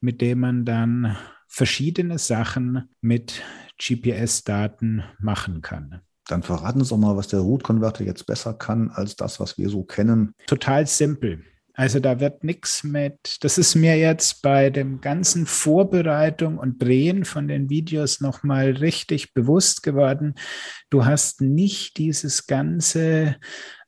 mit 0.00 0.20
dem 0.20 0.38
man 0.40 0.64
dann 0.64 1.16
verschiedene 1.48 2.18
Sachen 2.18 2.88
mit 3.00 3.42
GPS-Daten 3.78 5.02
machen 5.18 5.60
kann. 5.60 6.02
Dann 6.28 6.42
verraten 6.42 6.82
Sie 6.84 6.90
doch 6.90 6.98
mal, 6.98 7.16
was 7.16 7.28
der 7.28 7.40
Root-Converter 7.40 8.04
jetzt 8.04 8.26
besser 8.26 8.54
kann 8.54 8.90
als 8.90 9.16
das, 9.16 9.40
was 9.40 9.58
wir 9.58 9.68
so 9.68 9.82
kennen. 9.82 10.34
Total 10.46 10.86
simpel. 10.86 11.44
Also 11.74 12.00
da 12.00 12.20
wird 12.20 12.44
nichts 12.44 12.84
mit, 12.84 13.38
das 13.40 13.56
ist 13.56 13.74
mir 13.74 13.96
jetzt 13.96 14.42
bei 14.42 14.68
dem 14.68 15.00
ganzen 15.00 15.46
Vorbereitung 15.46 16.58
und 16.58 16.82
Drehen 16.82 17.24
von 17.24 17.48
den 17.48 17.70
Videos 17.70 18.20
nochmal 18.20 18.72
richtig 18.72 19.32
bewusst 19.32 19.82
geworden. 19.82 20.34
Du 20.90 21.06
hast 21.06 21.40
nicht 21.40 21.96
dieses 21.96 22.46
ganze 22.46 23.36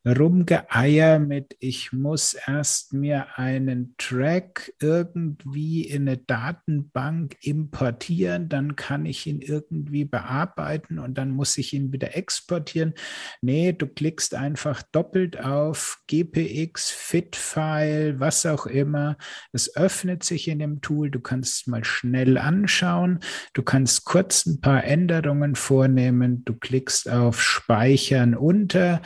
Rumgeeier 0.06 1.18
mit, 1.18 1.56
ich 1.60 1.92
muss 1.92 2.34
erst 2.34 2.92
mir 2.92 3.38
einen 3.38 3.94
Track 3.96 4.74
irgendwie 4.78 5.82
in 5.82 6.06
eine 6.06 6.18
Datenbank 6.18 7.36
importieren, 7.40 8.50
dann 8.50 8.76
kann 8.76 9.06
ich 9.06 9.26
ihn 9.26 9.40
irgendwie 9.40 10.04
bearbeiten 10.04 10.98
und 10.98 11.16
dann 11.16 11.30
muss 11.30 11.56
ich 11.56 11.72
ihn 11.72 11.92
wieder 11.92 12.16
exportieren. 12.16 12.92
Nee, 13.40 13.72
du 13.72 13.86
klickst 13.86 14.34
einfach 14.34 14.82
doppelt 14.82 15.40
auf 15.40 16.02
GPX, 16.06 16.90
FIT-File, 16.90 18.20
was 18.20 18.44
auch 18.44 18.66
immer. 18.66 19.16
Es 19.52 19.74
öffnet 19.74 20.22
sich 20.22 20.48
in 20.48 20.58
dem 20.58 20.82
Tool, 20.82 21.10
du 21.10 21.20
kannst 21.20 21.62
es 21.62 21.66
mal 21.66 21.84
schnell 21.84 22.36
anschauen, 22.36 23.20
du 23.54 23.62
kannst 23.62 24.04
kurz 24.04 24.44
ein 24.44 24.60
paar 24.60 24.84
Änderungen 24.84 25.54
vornehmen, 25.54 26.44
du 26.44 26.54
klickst 26.54 27.08
auf 27.08 27.40
Speichern 27.40 28.34
unter 28.34 29.00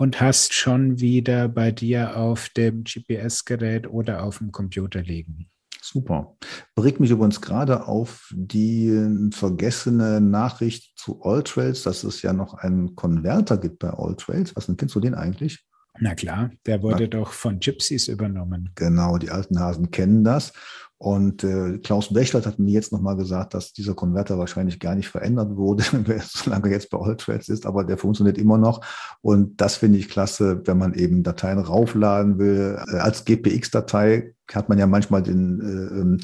und 0.00 0.18
hast 0.18 0.54
schon 0.54 0.98
wieder 0.98 1.46
bei 1.46 1.72
dir 1.72 2.16
auf 2.16 2.48
dem 2.48 2.84
GPS-Gerät 2.84 3.86
oder 3.86 4.24
auf 4.24 4.38
dem 4.38 4.50
Computer 4.50 5.02
liegen. 5.02 5.50
Super. 5.82 6.38
Bringt 6.74 7.00
mich 7.00 7.10
übrigens 7.10 7.42
gerade 7.42 7.86
auf 7.86 8.32
die 8.34 9.30
vergessene 9.30 10.22
Nachricht 10.22 10.98
zu 10.98 11.20
AllTrails, 11.22 11.82
dass 11.82 12.02
es 12.02 12.22
ja 12.22 12.32
noch 12.32 12.54
einen 12.54 12.96
Konverter 12.96 13.58
gibt 13.58 13.80
bei 13.80 13.90
AllTrails. 13.90 14.56
Was 14.56 14.64
denn, 14.64 14.78
kennst 14.78 14.94
du 14.94 15.00
den 15.00 15.14
eigentlich? 15.14 15.66
Na 15.98 16.14
klar, 16.14 16.50
der 16.64 16.82
wurde 16.82 17.02
Na, 17.02 17.08
doch 17.08 17.32
von 17.32 17.60
Gypsies 17.60 18.08
übernommen. 18.08 18.70
Genau, 18.76 19.18
die 19.18 19.28
alten 19.28 19.60
Hasen 19.60 19.90
kennen 19.90 20.24
das. 20.24 20.54
Und 21.02 21.44
äh, 21.44 21.78
Klaus 21.78 22.12
Bechert 22.12 22.44
hat 22.44 22.58
mir 22.58 22.72
jetzt 22.72 22.92
nochmal 22.92 23.16
gesagt, 23.16 23.54
dass 23.54 23.72
dieser 23.72 23.94
Konverter 23.94 24.36
wahrscheinlich 24.36 24.78
gar 24.78 24.94
nicht 24.94 25.08
verändert 25.08 25.56
wurde, 25.56 25.82
solange 26.26 26.66
er 26.66 26.72
jetzt 26.72 26.90
bei 26.90 26.98
Alltrades 26.98 27.48
ist, 27.48 27.64
aber 27.64 27.84
der 27.84 27.96
funktioniert 27.96 28.36
immer 28.36 28.58
noch. 28.58 28.84
Und 29.22 29.62
das 29.62 29.76
finde 29.76 29.96
ich 29.96 30.10
klasse, 30.10 30.60
wenn 30.66 30.76
man 30.76 30.92
eben 30.92 31.22
Dateien 31.22 31.58
raufladen 31.58 32.38
will. 32.38 32.78
Äh, 32.92 32.96
als 32.98 33.24
GPX-Datei 33.24 34.34
hat 34.52 34.68
man 34.68 34.78
ja 34.78 34.86
manchmal 34.86 35.22
den, 35.22 35.60
äh, 35.62 36.00
ähm, 36.00 36.18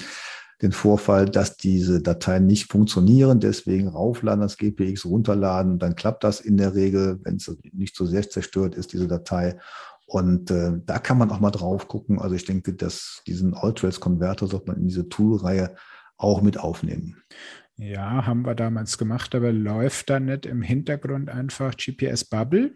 den 0.60 0.72
Vorfall, 0.72 1.24
dass 1.24 1.56
diese 1.56 2.02
Dateien 2.02 2.44
nicht 2.44 2.70
funktionieren. 2.70 3.40
Deswegen 3.40 3.88
raufladen, 3.88 4.42
das 4.42 4.58
GPX 4.58 5.06
runterladen, 5.06 5.78
dann 5.78 5.96
klappt 5.96 6.22
das 6.22 6.40
in 6.40 6.58
der 6.58 6.74
Regel, 6.74 7.18
wenn 7.22 7.36
es 7.36 7.50
nicht 7.72 7.96
so 7.96 8.04
sehr 8.04 8.28
zerstört 8.28 8.74
ist, 8.74 8.92
diese 8.92 9.08
Datei. 9.08 9.56
Und 10.06 10.50
äh, 10.52 10.72
da 10.86 10.98
kann 10.98 11.18
man 11.18 11.30
auch 11.30 11.40
mal 11.40 11.50
drauf 11.50 11.88
gucken. 11.88 12.20
Also 12.20 12.34
ich 12.36 12.44
denke, 12.44 12.74
dass 12.74 13.22
diesen 13.26 13.54
Alltrails-Konverter 13.54 14.46
sollte 14.46 14.68
man 14.68 14.76
in 14.76 14.88
diese 14.88 15.08
Tool-Reihe 15.08 15.74
auch 16.16 16.42
mit 16.42 16.58
aufnehmen. 16.58 17.22
Ja, 17.76 18.24
haben 18.24 18.46
wir 18.46 18.54
damals 18.54 18.96
gemacht, 18.96 19.34
aber 19.34 19.52
läuft 19.52 20.08
da 20.08 20.18
nicht 20.18 20.46
im 20.46 20.62
Hintergrund 20.62 21.28
einfach 21.28 21.76
GPS 21.76 22.24
Bubble? 22.24 22.74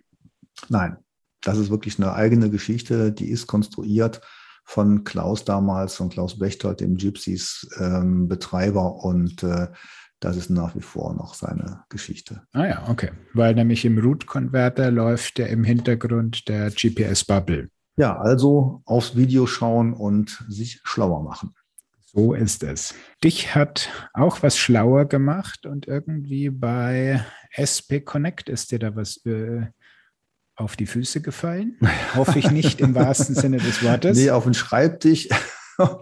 Nein, 0.68 0.99
das 1.41 1.57
ist 1.57 1.70
wirklich 1.70 1.99
eine 1.99 2.12
eigene 2.12 2.51
Geschichte, 2.51 3.12
die 3.12 3.31
ist 3.31 3.47
konstruiert 3.47 4.20
von 4.64 5.05
Klaus 5.05 5.45
damals, 5.45 5.95
von 5.95 6.11
Klaus 6.11 6.39
Bechtold, 6.39 6.81
dem 6.81 6.97
Gypsies 6.97 7.68
ähm, 7.78 8.28
Betreiber 8.28 8.97
und 8.97 9.43
äh, 9.43 9.68
das 10.21 10.37
ist 10.37 10.51
nach 10.51 10.77
wie 10.77 10.83
vor 10.83 11.14
noch 11.14 11.35
seine 11.35 11.85
Geschichte. 11.89 12.43
Ah 12.53 12.66
ja, 12.66 12.89
okay. 12.89 13.11
Weil 13.33 13.55
nämlich 13.55 13.85
im 13.85 13.99
Root-Converter 13.99 14.91
läuft 14.91 15.39
ja 15.39 15.47
im 15.47 15.64
Hintergrund 15.64 16.49
der 16.49 16.71
GPS-Bubble. 16.71 17.71
Ja, 17.97 18.18
also 18.18 18.83
aufs 18.85 19.16
Video 19.16 19.47
schauen 19.47 19.93
und 19.93 20.45
sich 20.49 20.81
schlauer 20.85 21.23
machen. 21.23 21.55
So 22.12 22.35
ist 22.35 22.62
es. 22.62 22.95
Dich 23.23 23.55
hat 23.55 23.89
auch 24.12 24.43
was 24.43 24.59
schlauer 24.59 25.07
gemacht 25.07 25.64
und 25.64 25.87
irgendwie 25.87 26.51
bei 26.51 27.25
SP 27.55 28.01
Connect 28.01 28.49
ist 28.49 28.73
dir 28.73 28.79
da 28.79 28.97
was 28.97 29.25
äh, 29.27 29.66
auf 30.57 30.77
die 30.77 30.87
Füße 30.87 31.21
gefallen. 31.21 31.79
Hoffe 32.14 32.39
ich 32.39 32.51
nicht 32.51 32.81
im 32.81 32.95
wahrsten 32.95 33.35
Sinne 33.35 33.59
des 33.59 33.83
Wortes. 33.83 34.18
Nee, 34.18 34.31
auf 34.31 34.45
den 34.45 34.55
Schreibtisch. 34.55 35.29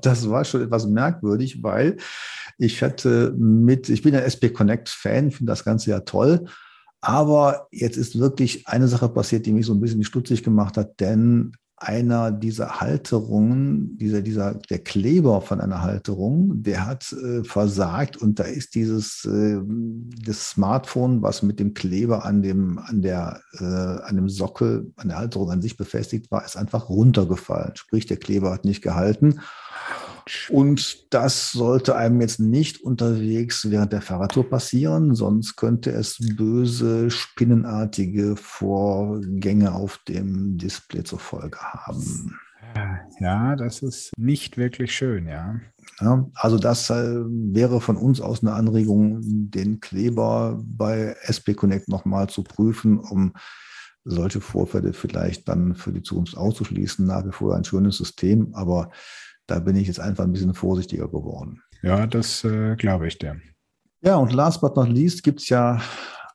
Das 0.03 0.29
war 0.29 0.45
schon 0.45 0.65
etwas 0.65 0.89
merkwürdig, 0.89 1.63
weil 1.63 1.99
ich 2.59 2.83
hatte 2.83 3.33
mit, 3.39 3.89
ich 3.89 4.03
bin 4.03 4.15
ja 4.15 4.21
SP 4.21 4.51
Connect 4.51 4.89
Fan, 4.89 5.31
finde 5.31 5.51
das 5.53 5.65
Ganze 5.65 5.91
ja 5.91 6.01
toll. 6.01 6.47
Aber 7.01 7.69
jetzt 7.71 7.97
ist 7.97 8.19
wirklich 8.19 8.67
eine 8.67 8.89
Sache 8.89 9.09
passiert, 9.09 9.47
die 9.47 9.53
mich 9.53 9.67
so 9.67 9.73
ein 9.73 9.81
bisschen 9.81 10.03
stutzig 10.03 10.43
gemacht 10.43 10.77
hat, 10.77 10.99
denn 10.99 11.53
einer 11.81 12.33
dieser 12.33 12.81
Halterungen, 12.81 13.97
dieser, 13.99 14.21
dieser, 14.21 14.55
der 14.55 14.81
Kleber 14.81 15.41
von 15.41 15.61
einer 15.61 15.83
Halterung, 15.83 16.61
der 16.61 16.87
hat 16.87 17.13
äh, 17.13 17.45
versagt 17.45 18.17
und 18.17 18.41
da 18.41 18.45
ist 18.45 18.75
dieses 18.75 19.25
äh, 19.25 19.61
das 20.25 20.51
Smartphone, 20.51 21.23
was 21.23 21.45
mit 21.45 21.61
dem 21.61 21.75
Kleber 21.75 22.25
an 22.25 22.43
dem, 22.43 22.81
an 22.81 23.01
der, 23.01 23.41
äh, 23.61 23.65
an 23.65 24.17
dem 24.17 24.29
Sockel, 24.29 24.93
an 24.97 25.09
der 25.09 25.19
Halterung 25.19 25.53
an 25.53 25.63
sich 25.63 25.77
befestigt 25.77 26.33
war, 26.33 26.45
ist 26.45 26.57
einfach 26.57 26.89
runtergefallen. 26.89 27.77
Sprich, 27.77 28.07
der 28.07 28.17
Kleber 28.17 28.51
hat 28.51 28.65
nicht 28.65 28.83
gehalten. 28.83 29.39
Und 30.51 31.13
das 31.13 31.53
sollte 31.53 31.97
einem 31.97 32.21
jetzt 32.21 32.41
nicht 32.41 32.83
unterwegs 32.83 33.71
während 33.71 33.93
der 33.93 34.03
Fahrradtour 34.03 34.49
passieren, 34.49 35.15
sonst 35.15 35.57
könnte 35.57 35.91
es 35.91 36.19
böse, 36.37 37.11
spinnenartige 37.11 38.37
Vorgänge 38.37 39.73
auf 39.73 39.99
dem 40.09 40.59
Display 40.59 41.05
zur 41.05 41.19
Folge 41.19 41.59
haben. 41.59 42.39
Ja, 43.21 43.57
das 43.57 43.83
ist 43.83 44.13
nicht 44.17 44.57
wirklich 44.57 44.95
schön, 44.95 45.27
ja. 45.27 45.61
ja 46.01 46.29
also 46.35 46.59
das 46.59 46.91
äh, 46.91 46.95
wäre 46.95 47.81
von 47.81 47.97
uns 47.97 48.21
aus 48.21 48.43
eine 48.43 48.53
Anregung, 48.53 49.21
den 49.23 49.81
Kleber 49.81 50.63
bei 50.65 51.17
SP 51.25 51.55
Connect 51.55 51.89
nochmal 51.89 52.29
zu 52.29 52.45
prüfen, 52.45 52.99
um 52.99 53.33
solche 54.05 54.41
Vorfälle 54.41 54.93
vielleicht 54.93 55.49
dann 55.49 55.75
für 55.75 55.93
die 55.93 56.03
Zukunft 56.03 56.37
auszuschließen. 56.37 57.05
Nach 57.05 57.27
wie 57.27 57.33
vor 57.33 57.57
ein 57.57 57.65
schönes 57.65 57.99
System, 57.99 58.55
aber 58.55 58.91
da 59.49 59.59
bin 59.59 59.75
ich 59.75 59.89
jetzt 59.89 59.99
einfach 59.99 60.25
ein 60.25 60.33
bisschen 60.33 60.55
vorsichtiger 60.55 61.09
geworden. 61.09 61.63
Ja, 61.83 62.07
das 62.07 62.45
äh, 62.45 62.77
glaube 62.77 63.09
ich 63.09 63.19
dir. 63.19 63.41
Ja, 64.01 64.17
und 64.17 64.33
last 64.33 64.61
but 64.61 64.77
not 64.77 64.89
least 64.89 65.25
gibt 65.25 65.41
es 65.41 65.49
ja 65.49 65.81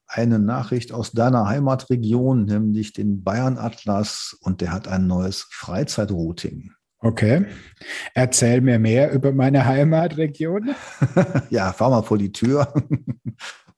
eine 0.07 0.39
Nachricht 0.39 0.91
aus 0.91 1.11
deiner 1.11 1.47
Heimatregion, 1.47 2.45
nämlich 2.45 2.91
den 2.93 3.23
Bayern 3.23 3.57
Atlas 3.57 4.37
und 4.41 4.61
der 4.61 4.71
hat 4.71 4.87
ein 4.87 5.07
neues 5.07 5.47
Freizeitrouting. 5.49 6.71
Okay. 6.99 7.45
Erzähl 8.13 8.61
mir 8.61 8.79
mehr 8.79 9.11
über 9.11 9.31
meine 9.31 9.65
Heimatregion. 9.65 10.73
ja, 11.49 11.73
fahr 11.73 11.89
mal 11.89 12.03
vor 12.03 12.17
die 12.17 12.31
Tür. 12.31 12.73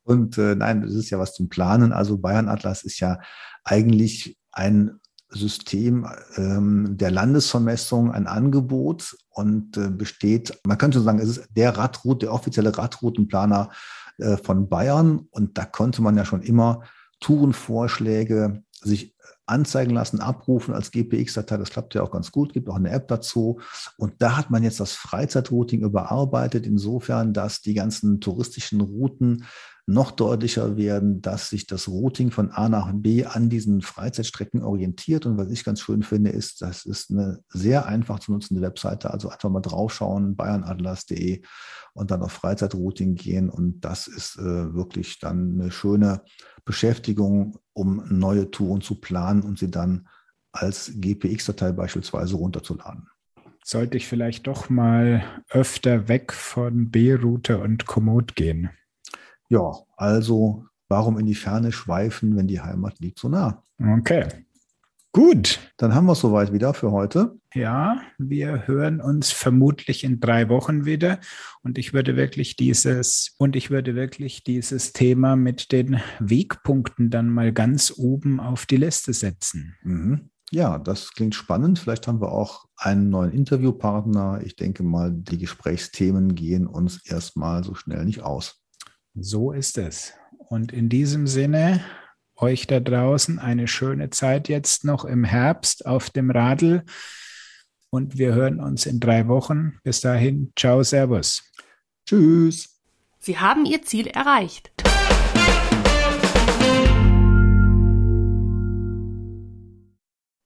Und 0.04 0.38
äh, 0.38 0.56
nein, 0.56 0.82
das 0.82 0.94
ist 0.94 1.10
ja 1.10 1.18
was 1.18 1.34
zum 1.34 1.50
Planen. 1.50 1.92
Also 1.92 2.20
Bayern 2.20 2.48
Atlas 2.48 2.84
ist 2.84 3.00
ja 3.00 3.20
eigentlich 3.64 4.38
ein 4.52 5.00
System 5.38 6.08
ähm, 6.38 6.98
der 6.98 7.12
Landesvermessung, 7.12 8.12
ein 8.12 8.28
Angebot 8.28 9.16
und 9.30 9.78
äh, 9.78 9.90
besteht, 9.90 10.60
man 10.66 10.78
könnte 10.78 11.02
sagen, 11.02 11.20
es 11.20 11.38
ist 11.38 11.48
der 11.56 11.78
Radroute, 11.78 12.26
der 12.26 12.34
offizielle 12.34 12.78
Radroutenplaner 12.78 13.70
äh, 14.18 14.38
von 14.38 14.70
Bayern. 14.70 15.28
Und 15.32 15.58
da 15.58 15.66
konnte 15.66 16.02
man 16.02 16.18
ja 16.18 16.26
schon 16.26 16.42
immer 16.42 16.84
Tourenvorschläge 17.20 18.64
sich 18.82 19.16
anzeigen 19.48 19.92
lassen, 19.92 20.22
abrufen 20.22 20.74
als 20.74 20.92
GPX-Datei. 20.92 21.58
Das 21.58 21.70
klappt 21.70 21.94
ja 21.94 22.02
auch 22.02 22.12
ganz 22.12 22.32
gut, 22.32 22.54
gibt 22.54 22.70
auch 22.70 22.76
eine 22.76 22.90
App 22.90 23.08
dazu. 23.08 23.60
Und 23.98 24.14
da 24.20 24.38
hat 24.38 24.50
man 24.50 24.64
jetzt 24.64 24.80
das 24.80 24.94
Freizeitrouting 24.94 25.82
überarbeitet, 25.82 26.66
insofern, 26.66 27.34
dass 27.34 27.62
die 27.62 27.74
ganzen 27.74 28.22
touristischen 28.22 28.82
Routen 28.82 29.46
noch 29.88 30.12
deutlicher 30.12 30.78
werden, 30.78 31.22
dass 31.22 31.50
sich 31.50 31.68
das 31.68 31.88
Routing 31.88 32.32
von 32.32 32.50
A 32.52 32.70
nach 32.70 32.92
B 32.94 33.24
an 33.26 33.50
diesen 33.50 33.82
Freizeitstrecken 33.82 34.64
orientiert. 34.64 35.28
Und 35.28 35.38
was 35.38 35.52
ich 35.52 35.64
ganz 35.64 35.80
schön 35.80 36.02
finde, 36.02 36.32
ist, 36.32 36.62
das 36.62 36.86
ist 36.86 37.12
eine 37.12 37.40
sehr 37.50 37.86
einfach 37.86 38.20
zu 38.20 38.32
nutzende 38.32 38.64
Webseite. 38.64 39.12
Also 39.12 39.30
einfach 39.30 39.50
mal 39.50 39.62
draufschauen, 39.62 40.36
bayernatlas.de 40.36 41.44
und 41.94 42.10
dann 42.10 42.24
auf 42.24 42.32
Freizeitrouting 42.32 43.14
gehen. 43.14 43.50
Und 43.50 43.82
das 43.82 44.08
ist 44.08 44.38
äh, 44.38 44.74
wirklich 44.74 45.20
dann 45.20 45.60
eine 45.60 45.72
schöne 45.72 46.22
Beschäftigung, 46.66 47.60
um 47.74 48.04
neue 48.10 48.50
Touren 48.50 48.82
zu 48.82 49.00
planen 49.00 49.44
und 49.44 49.60
sie 49.60 49.70
dann 49.70 50.08
als 50.52 50.94
GPX-Datei 50.96 51.74
beispielsweise 51.74 52.36
runterzuladen. 52.36 53.08
Sollte 53.64 53.98
ich 53.98 54.08
vielleicht 54.08 54.48
doch 54.48 54.70
mal 54.70 55.24
öfter 55.50 56.08
weg 56.08 56.34
von 56.34 56.90
B-Route 56.90 57.60
und 57.60 57.86
Komoot 57.86 58.36
gehen? 58.36 58.70
Ja, 59.50 59.74
also 59.98 60.66
warum 60.88 61.18
in 61.20 61.26
die 61.26 61.36
Ferne 61.36 61.72
schweifen, 61.72 62.36
wenn 62.36 62.48
die 62.48 62.62
Heimat 62.62 63.00
liegt 63.00 63.20
so 63.20 63.30
nah? 63.30 63.64
Okay. 63.80 64.28
Gut. 65.16 65.60
Dann 65.78 65.96
haben 65.96 66.08
wir 66.08 66.12
es 66.12 66.20
soweit 66.20 66.52
wieder 66.52 66.74
für 66.74 66.92
heute. 66.92 67.40
Ja, 67.54 68.02
wir 68.18 68.68
hören 68.68 69.00
uns 69.00 69.32
vermutlich 69.32 70.04
in 70.04 70.20
drei 70.20 70.50
Wochen 70.50 70.84
wieder. 70.84 71.20
Und 71.64 71.78
ich 71.78 71.94
würde 71.94 72.18
wirklich 72.18 72.58
dieses, 72.58 73.34
und 73.38 73.56
ich 73.56 73.70
würde 73.70 73.96
wirklich 73.96 74.44
dieses 74.44 74.92
Thema 74.92 75.38
mit 75.38 75.72
den 75.72 76.02
Wegpunkten 76.20 77.12
dann 77.12 77.30
mal 77.30 77.54
ganz 77.54 77.94
oben 77.96 78.42
auf 78.42 78.66
die 78.66 78.76
Liste 78.76 79.14
setzen. 79.14 79.76
Mhm. 79.84 80.32
Ja, 80.52 80.78
das 80.78 81.14
klingt 81.14 81.34
spannend. 81.34 81.80
Vielleicht 81.80 82.08
haben 82.08 82.20
wir 82.20 82.34
auch 82.34 82.66
einen 82.76 83.10
neuen 83.10 83.32
Interviewpartner. 83.32 84.42
Ich 84.44 84.58
denke 84.58 84.84
mal, 84.84 85.14
die 85.14 85.38
Gesprächsthemen 85.38 86.36
gehen 86.36 86.68
uns 86.68 87.06
erstmal 87.06 87.64
so 87.64 87.74
schnell 87.74 88.04
nicht 88.04 88.22
aus. 88.22 88.65
So 89.18 89.54
ist 89.54 89.78
es. 89.78 90.14
Und 90.50 90.74
in 90.74 90.90
diesem 90.90 91.26
Sinne, 91.26 91.84
euch 92.36 92.68
da 92.68 92.82
draußen 92.82 93.40
eine 93.40 93.68
schöne 93.68 94.10
Zeit 94.10 94.50
jetzt 94.50 94.84
noch 94.84 95.06
im 95.06 95.24
Herbst 95.24 95.86
auf 95.86 96.10
dem 96.10 96.30
Radl. 96.30 96.84
Und 97.90 98.18
wir 98.18 98.34
hören 98.34 98.60
uns 98.60 98.86
in 98.86 99.00
drei 99.00 99.30
Wochen. 99.30 99.80
Bis 99.84 100.02
dahin, 100.02 100.52
ciao, 100.58 100.84
servus. 100.84 101.50
Tschüss. 102.06 102.82
Sie 103.20 103.40
haben 103.40 103.66
Ihr 103.66 103.84
Ziel 103.84 104.08
erreicht. 104.08 104.72